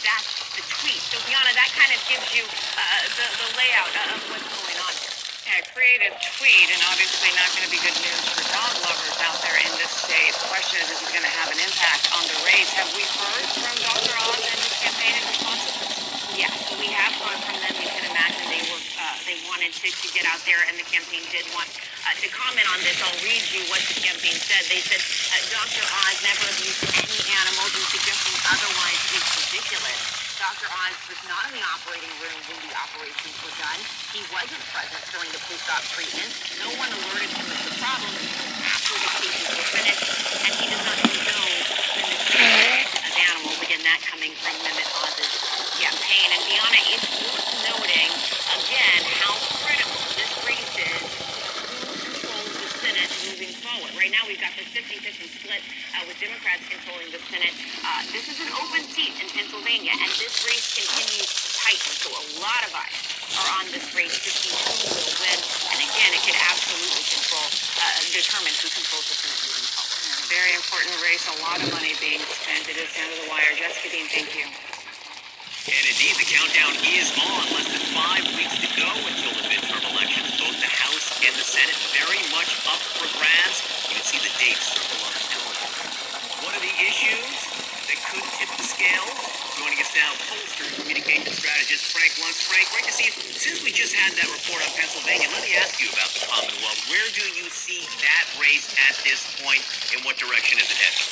That's 0.00 0.32
the 0.56 0.64
tweet. 0.80 1.00
So, 1.12 1.20
Bianna, 1.28 1.52
that 1.52 1.70
kind 1.76 1.92
of 1.92 2.00
gives 2.08 2.28
you 2.32 2.42
uh, 2.48 2.82
the, 3.20 3.26
the 3.36 3.48
layout 3.60 3.94
of 4.10 4.18
what's 4.32 4.48
going 4.48 4.78
on 4.80 4.92
here. 4.96 5.09
Yeah, 5.50 5.66
creative 5.74 6.14
tweet, 6.38 6.70
and 6.70 6.78
obviously 6.86 7.26
not 7.34 7.50
going 7.58 7.66
to 7.66 7.74
be 7.74 7.82
good 7.82 7.98
news 8.06 8.22
for 8.30 8.38
dog 8.54 8.70
lovers 8.86 9.18
out 9.18 9.34
there 9.42 9.58
in 9.58 9.72
this 9.82 9.90
state. 9.90 10.30
The 10.38 10.46
question 10.46 10.78
is, 10.78 10.94
is 10.94 11.02
it 11.02 11.10
going 11.10 11.26
to 11.26 11.36
have 11.42 11.50
an 11.50 11.58
impact 11.58 12.06
on 12.14 12.22
the 12.22 12.38
race? 12.46 12.70
Have 12.78 12.86
we 12.94 13.02
heard 13.02 13.46
from 13.58 13.74
Dr. 13.82 14.14
Oz 14.30 14.46
and 14.46 14.58
his 14.62 14.78
campaign 14.78 15.10
in 15.10 15.26
response 15.26 15.58
to 15.66 15.72
this? 15.82 15.90
Yes, 16.38 16.54
we 16.78 16.94
have 16.94 17.10
heard 17.18 17.40
from 17.42 17.58
them. 17.66 17.74
You 17.82 17.90
can 17.90 18.06
imagine 18.14 18.46
they 18.46 18.62
were 18.70 18.78
uh, 18.78 19.18
they 19.26 19.42
wanted 19.50 19.74
to, 19.74 19.90
to 19.90 20.06
get 20.14 20.22
out 20.30 20.38
there, 20.46 20.62
and 20.70 20.78
the 20.78 20.86
campaign 20.86 21.26
did 21.34 21.42
want 21.50 21.66
uh, 22.06 22.14
to 22.14 22.30
comment 22.30 22.70
on 22.70 22.78
this. 22.86 22.94
I'll 23.02 23.18
read 23.26 23.42
you 23.50 23.66
what 23.74 23.82
the 23.90 23.98
campaign 23.98 24.38
said. 24.38 24.62
They 24.70 24.78
said 24.78 25.02
uh, 25.02 25.42
Dr. 25.50 25.82
Oz 25.82 26.16
never 26.22 26.46
abused 26.46 26.78
any 26.94 27.26
animals, 27.42 27.74
and 27.74 27.86
suggesting 27.90 28.38
otherwise 28.54 29.02
is 29.18 29.26
ridiculous. 29.34 30.19
Dr. 30.40 30.72
Oz 30.72 30.96
was 31.04 31.20
not 31.28 31.52
in 31.52 31.60
the 31.60 31.66
operating 31.68 32.08
room 32.16 32.40
when 32.48 32.56
the 32.64 32.72
operations 32.72 33.36
were 33.44 33.52
done. 33.60 33.76
He 34.16 34.24
wasn't 34.32 34.64
present 34.72 35.04
during 35.12 35.28
the 35.36 35.42
post-op 35.44 35.84
treatment. 35.92 36.32
No 36.64 36.72
one 36.80 36.88
alerted 36.88 37.28
him 37.28 37.44
of 37.44 37.60
the 37.60 37.76
problem 37.76 38.08
until 38.08 38.48
after 38.64 38.96
the 38.96 39.10
cases 39.20 39.46
were 39.52 39.68
finished, 39.68 40.00
and 40.00 40.52
he 40.56 40.64
does 40.72 40.80
not 40.80 40.96
condone 40.96 41.60
the 41.92 42.04
mistreatment 42.08 42.88
of 42.88 43.12
animals. 43.20 43.56
Again, 43.60 43.84
that 43.84 44.00
coming 44.00 44.32
from 44.40 44.56
Mehmet 44.64 44.88
Oz's 45.04 45.34
campaign. 45.76 46.28
And 46.32 46.42
Bianna, 46.48 46.80
it's 46.88 47.08
worth 47.20 47.48
noting, 47.68 48.08
again, 48.64 49.00
how 49.20 49.36
critical 49.60 50.00
this 50.16 50.32
race 50.48 50.72
is 50.88 51.04
who 51.84 52.16
controls 52.16 52.48
the 52.48 52.68
Senate 52.80 53.12
moving 53.28 53.52
forward. 53.60 53.89
Right 54.00 54.16
now, 54.16 54.24
we've 54.24 54.40
got 54.40 54.56
this 54.56 54.64
50-50 54.72 55.28
split 55.28 55.60
uh, 55.92 56.00
with 56.08 56.16
Democrats 56.16 56.64
controlling 56.72 57.12
the 57.12 57.20
Senate. 57.28 57.52
Uh, 57.84 58.00
this 58.16 58.32
is 58.32 58.40
an 58.40 58.48
open 58.56 58.80
seat 58.88 59.12
in 59.20 59.28
Pennsylvania, 59.28 59.92
and 59.92 60.08
this 60.16 60.40
race 60.48 60.72
continues 60.72 61.28
tight, 61.60 61.76
and 61.84 61.96
so 62.00 62.08
a 62.08 62.24
lot 62.40 62.64
of 62.64 62.72
eyes 62.80 62.96
are 63.36 63.50
on 63.60 63.68
this 63.68 63.92
race 63.92 64.16
to 64.24 64.32
see 64.32 64.56
who 64.56 64.88
will 64.88 65.04
win. 65.20 65.36
And 65.76 65.84
again, 65.84 66.16
it 66.16 66.22
could 66.24 66.40
absolutely 66.48 67.04
control, 67.12 67.44
uh, 67.44 68.00
determine 68.08 68.56
who 68.64 68.72
controls 68.72 69.04
the 69.04 69.20
Senate 69.20 69.36
moving 69.36 69.68
forward. 69.68 70.00
Very 70.32 70.52
important 70.56 70.96
race. 71.04 71.28
A 71.28 71.36
lot 71.44 71.60
of 71.60 71.68
money 71.68 71.92
being 72.00 72.24
spent. 72.24 72.72
It 72.72 72.80
is 72.80 72.88
down 72.96 73.04
to 73.04 73.16
the 73.20 73.28
wire. 73.28 73.52
Jessica 73.52 73.92
Dean, 73.92 74.08
thank 74.08 74.32
you. 74.32 74.48
And 74.48 75.84
indeed, 75.84 76.16
the 76.16 76.24
countdown 76.24 76.72
is 76.88 77.12
on. 77.20 77.52
Less 77.52 77.68
than 77.68 77.84
five 77.92 78.24
weeks 78.32 78.64
to 78.64 78.68
go 78.80 78.88
until 78.96 79.36
the 79.36 79.44
midterm 79.44 79.84
elections. 79.92 80.40
Both 80.40 80.56
the 80.56 80.72
House 80.72 81.20
and 81.20 81.36
the 81.36 81.44
Senate 81.44 81.76
very 81.92 82.24
much 82.32 82.48
up 82.64 82.80
for 82.96 83.04
grabs. 83.20 83.79
You 83.90 83.98
can 83.98 84.06
see 84.06 84.22
the 84.22 84.30
dates 84.38 84.70
circled 84.70 85.02
on 85.02 85.10
the 85.18 85.24
calendar. 85.34 85.66
What 86.46 86.54
are 86.54 86.62
the 86.62 86.76
issues 86.78 87.26
that 87.90 87.98
could 88.06 88.22
tip 88.38 88.46
the 88.54 88.62
scales? 88.62 89.18
Joining 89.58 89.82
us 89.82 89.90
now, 89.98 90.14
pollster 90.30 90.70
communication 90.78 91.26
strategist 91.34 91.90
Frank 91.90 92.14
Luntz. 92.22 92.38
Frank, 92.46 92.70
great 92.70 92.86
to 92.86 92.94
see 92.94 93.10
you. 93.10 93.14
Since 93.34 93.66
we 93.66 93.74
just 93.74 93.90
had 93.98 94.14
that 94.14 94.30
report 94.30 94.62
on 94.62 94.70
Pennsylvania, 94.78 95.26
let 95.34 95.42
me 95.42 95.58
ask 95.58 95.82
you 95.82 95.90
about 95.90 96.06
the 96.14 96.22
Commonwealth. 96.22 96.80
Where 96.86 97.08
do 97.18 97.26
you 97.34 97.50
see 97.50 97.82
that 98.06 98.30
race 98.38 98.70
at 98.86 98.94
this 99.02 99.26
point? 99.42 99.58
In 99.90 100.06
what 100.06 100.14
direction 100.22 100.62
is 100.62 100.70
it 100.70 100.78
heading? 100.78 101.10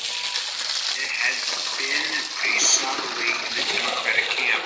It 1.03 1.13
has 1.19 1.39
been 1.83 2.15
pretty 2.39 2.63
solidly 2.63 3.31
in 3.35 3.53
the 3.59 3.65
Democratic 3.75 4.31
camp 4.39 4.63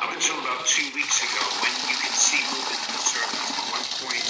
up 0.00 0.16
until 0.16 0.40
about 0.40 0.64
two 0.64 0.88
weeks 0.96 1.20
ago 1.20 1.44
when 1.60 1.76
you 1.92 1.96
can 2.00 2.14
see 2.16 2.40
movement 2.56 2.80
in 2.88 2.92
the 2.96 3.04
circles. 3.04 3.52
At 3.52 3.68
one 3.68 3.86
point, 4.00 4.24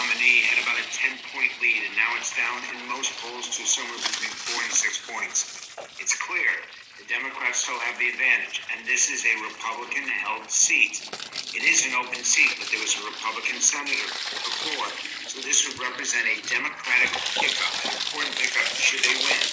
nominee 0.00 0.40
had 0.48 0.56
about 0.64 0.80
a 0.80 0.86
10-point 0.96 1.52
lead, 1.60 1.84
and 1.84 1.92
now 1.92 2.08
it's 2.16 2.32
down 2.32 2.56
in 2.72 2.76
most 2.88 3.12
polls 3.20 3.52
to 3.52 3.60
somewhere 3.68 4.00
between 4.00 4.32
four 4.32 4.56
and 4.64 4.72
six 4.72 4.96
points. 5.04 5.76
It's 6.00 6.16
clear 6.16 6.48
the 6.96 7.04
Democrats 7.04 7.68
still 7.68 7.76
have 7.84 8.00
the 8.00 8.08
advantage, 8.08 8.64
and 8.72 8.80
this 8.88 9.12
is 9.12 9.28
a 9.28 9.34
Republican-held 9.44 10.48
seat. 10.48 11.04
It 11.52 11.68
is 11.68 11.84
an 11.84 12.00
open 12.00 12.24
seat, 12.24 12.48
but 12.56 12.72
there 12.72 12.80
was 12.80 12.96
a 12.96 13.04
Republican 13.04 13.60
senator 13.60 14.08
before, 14.40 14.88
so 15.28 15.44
this 15.44 15.68
would 15.68 15.76
represent 15.76 16.24
a 16.32 16.40
Democratic 16.48 17.12
pickup, 17.36 17.72
an 17.84 17.92
important 17.92 18.32
pickup 18.40 18.68
should 18.80 19.04
they 19.04 19.16
win. 19.20 19.44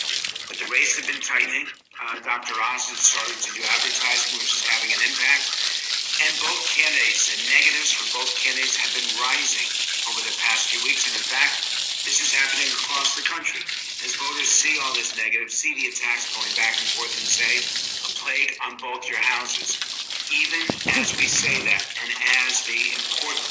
But 0.48 0.64
the 0.64 0.70
race 0.72 0.96
had 0.96 1.12
been 1.12 1.20
tightening. 1.20 1.68
Uh, 2.00 2.24
Dr. 2.24 2.56
Oz 2.72 2.88
had 2.88 3.02
started 3.04 3.36
to 3.36 3.50
do 3.52 3.60
advertising, 3.68 4.40
which 4.40 4.48
is 4.48 4.64
having 4.64 4.96
an 4.96 5.02
impact. 5.12 5.44
And 6.24 6.32
both 6.40 6.62
candidates, 6.72 7.36
the 7.36 7.38
negatives 7.52 7.92
for 7.92 8.24
both 8.24 8.32
candidates 8.40 8.80
have 8.80 8.96
been 8.96 9.12
rising 9.20 9.87
over 10.12 10.22
the 10.24 10.36
past 10.40 10.72
few 10.72 10.80
weeks. 10.88 11.08
And 11.08 11.16
in 11.16 11.28
fact, 11.28 12.04
this 12.08 12.24
is 12.24 12.32
happening 12.32 12.72
across 12.72 13.16
the 13.20 13.26
country. 13.28 13.60
As 14.06 14.16
voters 14.16 14.48
see 14.48 14.80
all 14.80 14.94
this 14.96 15.18
negative, 15.20 15.52
see 15.52 15.76
the 15.76 15.92
attacks 15.92 16.32
going 16.32 16.54
back 16.56 16.80
and 16.80 16.88
forth 16.96 17.12
and 17.18 17.28
say, 17.28 17.60
a 17.60 18.12
plague 18.16 18.56
on 18.64 18.80
both 18.80 19.04
your 19.10 19.20
houses. 19.20 19.76
Even 20.32 20.64
as 20.96 21.12
we 21.20 21.28
say 21.28 21.60
that, 21.68 21.84
and 22.04 22.12
as 22.48 22.64
the 22.68 22.80
important 22.96 23.44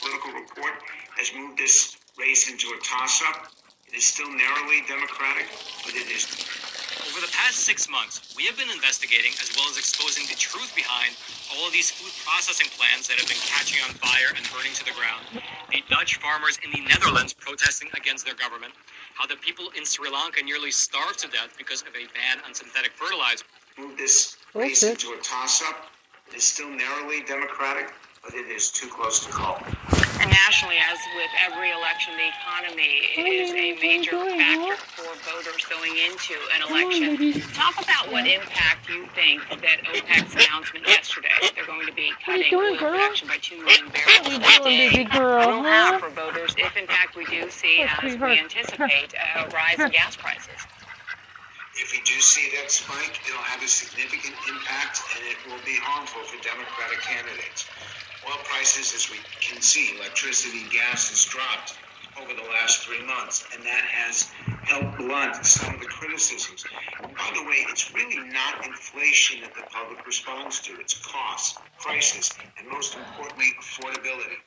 political 0.00 0.32
report 0.32 0.76
has 1.16 1.32
moved 1.32 1.56
this 1.56 1.96
race 2.18 2.48
into 2.50 2.68
a 2.72 2.78
toss-up, 2.84 3.48
it 3.88 3.96
is 3.96 4.04
still 4.04 4.28
narrowly 4.28 4.80
Democratic, 4.88 5.48
but 5.84 5.92
it 5.92 6.08
is 6.08 6.24
Over 7.10 7.18
the 7.18 7.32
past 7.34 7.66
six 7.66 7.90
months, 7.90 8.32
we 8.36 8.46
have 8.46 8.56
been 8.56 8.70
investigating 8.70 9.32
as 9.42 9.50
well 9.58 9.66
as 9.66 9.76
exposing 9.76 10.22
the 10.30 10.38
truth 10.38 10.70
behind 10.76 11.18
all 11.50 11.66
of 11.66 11.72
these 11.72 11.90
food 11.90 12.14
processing 12.22 12.70
plants 12.78 13.08
that 13.08 13.18
have 13.18 13.26
been 13.26 13.42
catching 13.42 13.82
on 13.82 13.90
fire 13.98 14.30
and 14.30 14.46
burning 14.54 14.70
to 14.78 14.84
the 14.86 14.94
ground. 14.94 15.26
The 15.74 15.82
Dutch 15.90 16.22
farmers 16.22 16.62
in 16.62 16.70
the 16.70 16.86
Netherlands 16.86 17.34
protesting 17.34 17.90
against 17.98 18.24
their 18.24 18.38
government. 18.38 18.72
How 19.14 19.26
the 19.26 19.34
people 19.34 19.74
in 19.76 19.84
Sri 19.84 20.10
Lanka 20.10 20.44
nearly 20.44 20.70
starved 20.70 21.18
to 21.26 21.28
death 21.28 21.58
because 21.58 21.82
of 21.82 21.90
a 21.90 22.06
ban 22.14 22.38
on 22.46 22.54
synthetic 22.54 22.92
fertilizer. 22.92 23.44
move 23.76 23.98
this 23.98 24.36
race 24.54 24.82
into 24.84 25.10
a 25.10 25.18
toss-up. 25.22 25.90
It 26.30 26.36
is 26.36 26.44
still 26.44 26.70
narrowly 26.70 27.22
Democratic, 27.26 27.90
but 28.22 28.34
it 28.34 28.46
is 28.46 28.70
too 28.70 28.86
close 28.86 29.26
to 29.26 29.32
call. 29.32 29.58
And 30.22 30.30
nationally, 30.30 30.78
as 30.78 31.02
with 31.18 31.34
every 31.42 31.72
election, 31.74 32.14
the 32.14 32.30
economy 32.30 33.10
oh, 33.18 33.26
is 33.26 33.50
a 33.50 33.74
major 33.82 34.22
factor 34.22 34.78
for 34.94 35.10
voters 35.26 35.66
going 35.66 35.98
into 35.98 36.38
an 36.54 36.62
election. 36.62 37.42
Talk 37.50 37.74
about 37.82 38.06
what 38.06 38.30
impact 38.30 38.88
you 38.88 39.10
think 39.18 39.42
that 39.50 39.82
OPEC's 39.82 40.46
announcement 40.46 40.86
yesterday, 40.86 41.34
they're 41.56 41.66
going 41.66 41.90
to 41.90 41.92
be 41.92 42.14
What 42.22 42.38
are 42.38 42.38
you 42.38 42.46
cutting 42.46 42.50
doing, 42.54 42.74
oil 42.74 42.78
girl? 42.78 42.98
production 43.02 43.26
by 43.26 43.38
2 43.42 43.66
million 43.66 43.90
barrels 43.90 44.22
What 44.22 44.30
are 44.30 44.30
you 44.30 44.38
doing, 44.38 44.62
day, 44.62 44.90
baby 44.94 45.10
girl, 45.10 45.58
will 45.58 45.64
have 45.66 45.98
for 45.98 46.10
voters 46.10 46.54
if, 46.56 46.76
in 46.76 46.86
fact, 46.86 47.16
we 47.16 47.24
do 47.26 47.50
see, 47.50 47.82
Oh, 47.82 48.06
as 48.06 48.14
we 48.14 48.38
anticipate, 48.38 49.18
a 49.18 49.50
rise 49.50 49.80
in 49.80 49.90
gas 49.90 50.14
prices. 50.14 50.62
If 51.74 51.90
we 51.90 51.98
do 52.06 52.14
see 52.22 52.54
that 52.62 52.70
spike, 52.70 53.18
it'll 53.26 53.42
have 53.42 53.60
a 53.60 53.66
significant 53.66 54.38
impact 54.46 55.02
and 55.18 55.26
it 55.26 55.38
will 55.50 55.58
be 55.66 55.74
harmful 55.82 56.22
for 56.22 56.38
Democratic 56.46 57.02
candidates. 57.02 57.66
Oil 58.24 58.38
prices, 58.44 58.94
as 58.94 59.10
we 59.10 59.18
can 59.40 59.60
see, 59.60 59.96
electricity, 59.98 60.62
gas 60.70 61.10
has 61.10 61.24
dropped 61.24 61.74
over 62.20 62.32
the 62.34 62.48
last 62.54 62.86
three 62.86 63.04
months, 63.04 63.44
and 63.52 63.64
that 63.64 63.82
has 63.82 64.30
helped 64.62 64.96
blunt 64.96 65.44
some 65.44 65.74
of 65.74 65.80
the 65.80 65.86
criticisms. 65.86 66.64
By 67.00 67.30
the 67.34 67.42
way, 67.42 67.66
it's 67.68 67.92
really 67.94 68.22
not 68.30 68.64
inflation 68.64 69.40
that 69.40 69.54
the 69.54 69.62
public 69.72 70.06
responds 70.06 70.60
to, 70.60 70.78
it's 70.78 70.94
costs, 71.04 71.58
prices, 71.80 72.30
and 72.58 72.68
most 72.68 72.94
importantly, 72.94 73.50
affordability. 73.60 74.38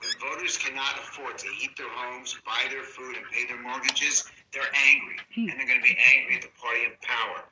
When 0.00 0.32
voters 0.32 0.56
cannot 0.56 0.96
afford 0.96 1.36
to 1.38 1.46
heat 1.48 1.76
their 1.76 1.90
homes, 1.90 2.38
buy 2.46 2.68
their 2.70 2.84
food, 2.84 3.16
and 3.16 3.26
pay 3.30 3.44
their 3.46 3.60
mortgages, 3.60 4.24
they're 4.52 4.72
angry, 4.88 5.18
and 5.36 5.60
they're 5.60 5.66
going 5.66 5.82
to 5.82 5.84
be 5.84 5.98
angry 6.16 6.36
at 6.36 6.42
the 6.42 6.48
party 6.58 6.84
in 6.84 6.92
power. 7.02 7.44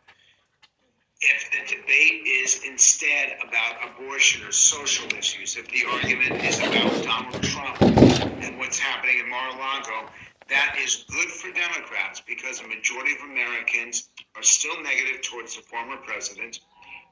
If 1.20 1.50
the 1.50 1.76
debate 1.76 2.26
is 2.26 2.62
instead 2.64 3.38
about 3.42 3.82
abortion 3.82 4.46
or 4.46 4.52
social 4.52 5.12
issues, 5.18 5.56
if 5.56 5.66
the 5.66 5.84
argument 5.90 6.44
is 6.44 6.60
about 6.60 7.02
Donald 7.02 7.42
Trump 7.42 7.82
and 7.82 8.56
what's 8.56 8.78
happening 8.78 9.18
in 9.18 9.28
Mar-a-Lago, 9.28 10.08
that 10.48 10.76
is 10.80 11.04
good 11.10 11.28
for 11.28 11.50
Democrats 11.50 12.22
because 12.24 12.60
a 12.60 12.68
majority 12.68 13.16
of 13.16 13.28
Americans 13.28 14.10
are 14.36 14.44
still 14.44 14.80
negative 14.80 15.20
towards 15.22 15.56
the 15.56 15.62
former 15.62 15.96
president, 15.96 16.60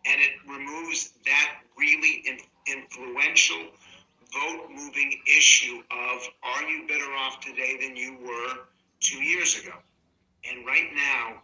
and 0.05 0.21
it 0.21 0.33
removes 0.49 1.15
that 1.25 1.57
really 1.77 2.23
in- 2.27 2.39
influential 2.73 3.73
vote-moving 4.33 5.21
issue 5.27 5.83
of 5.91 6.29
are 6.45 6.63
you 6.63 6.87
better 6.87 7.13
off 7.19 7.41
today 7.41 7.77
than 7.81 7.97
you 7.97 8.17
were 8.23 8.67
two 9.01 9.21
years 9.23 9.59
ago? 9.59 9.75
And 10.49 10.65
right 10.65 10.95
now, 10.95 11.43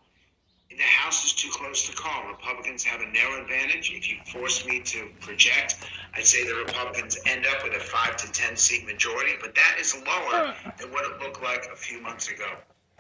the 0.76 0.82
House 0.82 1.24
is 1.24 1.32
too 1.32 1.50
close 1.50 1.86
to 1.88 1.94
call. 1.94 2.28
Republicans 2.28 2.84
have 2.84 3.00
a 3.00 3.06
narrow 3.06 3.42
advantage. 3.42 3.92
If 3.92 4.08
you 4.10 4.16
force 4.32 4.66
me 4.66 4.80
to 4.80 5.08
project, 5.20 5.84
I'd 6.14 6.24
say 6.24 6.46
the 6.46 6.54
Republicans 6.54 7.18
end 7.26 7.46
up 7.46 7.64
with 7.64 7.74
a 7.74 7.80
five 7.80 8.16
to 8.18 8.32
ten 8.32 8.56
seat 8.56 8.86
majority, 8.86 9.32
but 9.40 9.54
that 9.54 9.76
is 9.80 9.94
lower 9.94 10.54
than 10.78 10.90
what 10.92 11.04
it 11.04 11.20
looked 11.20 11.42
like 11.42 11.68
a 11.72 11.76
few 11.76 12.00
months 12.00 12.28
ago. 12.28 12.48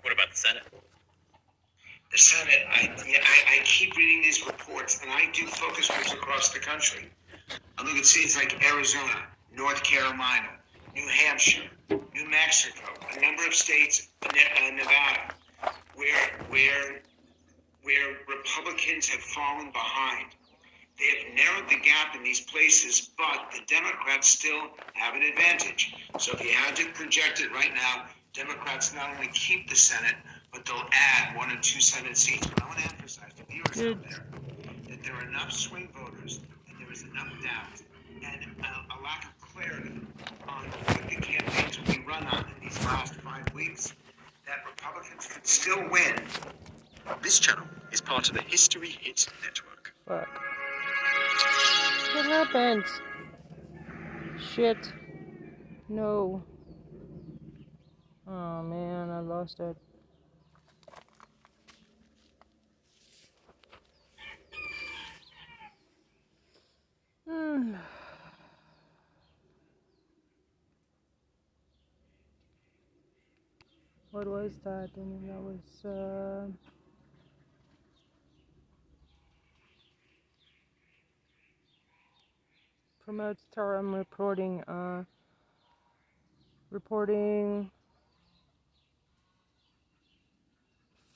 What 0.02 0.12
about 0.12 0.30
the 0.30 0.36
Senate? 0.36 0.62
The 2.10 2.18
Senate, 2.18 2.66
I, 2.70 2.82
yeah, 3.08 3.18
I, 3.22 3.60
I 3.60 3.64
keep 3.64 3.96
reading 3.96 4.22
these 4.22 4.44
reports, 4.46 5.00
and 5.02 5.10
I 5.10 5.30
do 5.32 5.46
focus 5.46 5.88
groups 5.88 6.12
across 6.12 6.50
the 6.50 6.58
country. 6.58 7.08
I 7.78 7.82
look 7.84 7.96
at 7.96 8.04
states 8.04 8.36
like 8.36 8.62
Arizona, 8.70 9.22
North 9.56 9.82
Carolina, 9.82 10.48
New 10.94 11.08
Hampshire, 11.08 11.70
New 11.88 12.28
Mexico, 12.28 12.84
a 13.16 13.20
number 13.20 13.46
of 13.46 13.54
states, 13.54 14.08
uh, 14.24 14.28
Nevada, 14.74 15.34
where 15.94 16.30
where 16.50 17.00
where 17.82 18.16
Republicans 18.28 19.08
have 19.08 19.20
fallen 19.20 19.70
behind. 19.72 20.26
They 20.98 21.06
have 21.06 21.34
narrowed 21.34 21.70
the 21.70 21.80
gap 21.80 22.14
in 22.14 22.22
these 22.22 22.40
places, 22.40 23.10
but 23.16 23.50
the 23.52 23.60
Democrats 23.66 24.28
still 24.28 24.68
have 24.94 25.14
an 25.14 25.22
advantage. 25.22 25.94
So 26.18 26.32
if 26.32 26.44
you 26.44 26.50
had 26.52 26.76
to 26.76 26.86
project 26.92 27.40
it 27.40 27.50
right 27.52 27.74
now, 27.74 28.06
Democrats 28.32 28.94
not 28.94 29.10
only 29.14 29.28
keep 29.34 29.68
the 29.68 29.76
Senate, 29.76 30.14
but 30.52 30.64
they'll 30.64 30.88
add 30.92 31.36
one 31.36 31.50
or 31.50 31.60
two 31.60 31.80
Senate 31.80 32.16
seats. 32.16 32.46
But 32.46 32.62
I 32.62 32.66
want 32.66 32.78
to 32.80 32.84
emphasize 32.84 33.32
to 33.36 33.44
viewers 33.44 33.96
out 33.96 34.02
there 34.08 34.24
that 34.88 35.02
there 35.02 35.14
are 35.14 35.26
enough 35.28 35.52
swing 35.52 35.88
voters 35.94 36.40
and 36.68 36.78
there 36.78 36.92
is 36.92 37.02
enough 37.02 37.28
doubt 37.42 37.82
and 38.24 38.44
a, 38.60 38.66
a 38.66 38.96
lack 39.02 39.24
of 39.24 39.54
clarity 39.54 40.00
on 40.48 40.64
what 40.64 41.08
the 41.08 41.16
campaigns 41.16 41.78
will 41.78 41.92
be 41.92 42.00
run 42.06 42.24
on 42.26 42.44
in 42.44 42.68
these 42.68 42.78
last 42.84 43.14
five 43.16 43.52
weeks 43.54 43.94
that 44.46 44.58
Republicans 44.66 45.26
could 45.26 45.46
still 45.46 45.82
win. 45.90 46.16
This 47.22 47.38
channel 47.38 47.66
is 47.90 48.00
part 48.00 48.28
of 48.28 48.34
the 48.34 48.42
History 48.42 48.90
Hit 48.90 49.26
Network. 49.42 49.94
Fuck. 50.06 50.42
What 52.14 52.26
happened? 52.26 52.84
Shit. 54.38 54.92
No. 55.88 56.42
Oh 58.26 58.62
man, 58.62 59.10
I 59.10 59.20
lost 59.20 59.60
it. 59.60 59.76
Hmm. 67.28 67.74
What 74.10 74.26
was 74.26 74.52
that? 74.64 74.90
I 74.94 75.00
mean, 75.00 75.26
that 75.26 75.40
was, 75.40 75.84
uh... 75.86 76.71
promotes 83.04 83.46
terrorism 83.52 83.94
reporting. 83.94 84.62
Uh, 84.62 85.04
reporting 86.70 87.70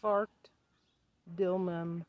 Fart 0.03 0.31
Dilmem. 1.37 2.03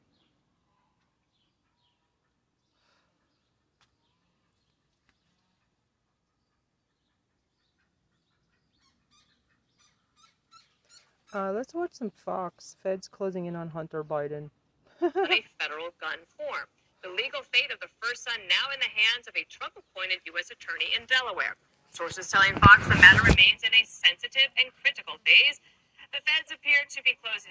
Uh, 11.34 11.52
let's 11.52 11.74
watch 11.74 11.92
some 11.94 12.10
Fox. 12.10 12.78
Feds 12.82 13.08
closing 13.08 13.46
in 13.46 13.56
on 13.56 13.70
Hunter 13.70 14.04
Biden. 14.04 14.50
a 15.02 15.12
federal 15.60 15.90
gun 16.00 16.20
form. 16.38 16.68
The 17.04 17.14
legal 17.14 17.46
fate 17.46 17.70
of 17.70 17.80
the 17.80 17.94
first 18.02 18.26
son 18.26 18.50
now 18.50 18.74
in 18.74 18.82
the 18.82 18.90
hands 18.90 19.30
of 19.30 19.38
a 19.38 19.46
Trump 19.46 19.78
appointed 19.78 20.26
U.S. 20.34 20.50
attorney 20.50 20.90
in 20.98 21.06
Delaware. 21.06 21.54
Sources 21.94 22.30
telling 22.30 22.58
Fox 22.58 22.90
the 22.90 22.98
matter 22.98 23.22
remains 23.22 23.62
in 23.62 23.74
a 23.78 23.86
sensitive 23.86 24.50
and 24.58 24.74
critical 24.82 25.22
phase. 25.22 25.62
The 26.10 26.26
feds 26.26 26.50
appear 26.50 26.90
to 26.90 27.00
be 27.06 27.14
closing. 27.22 27.46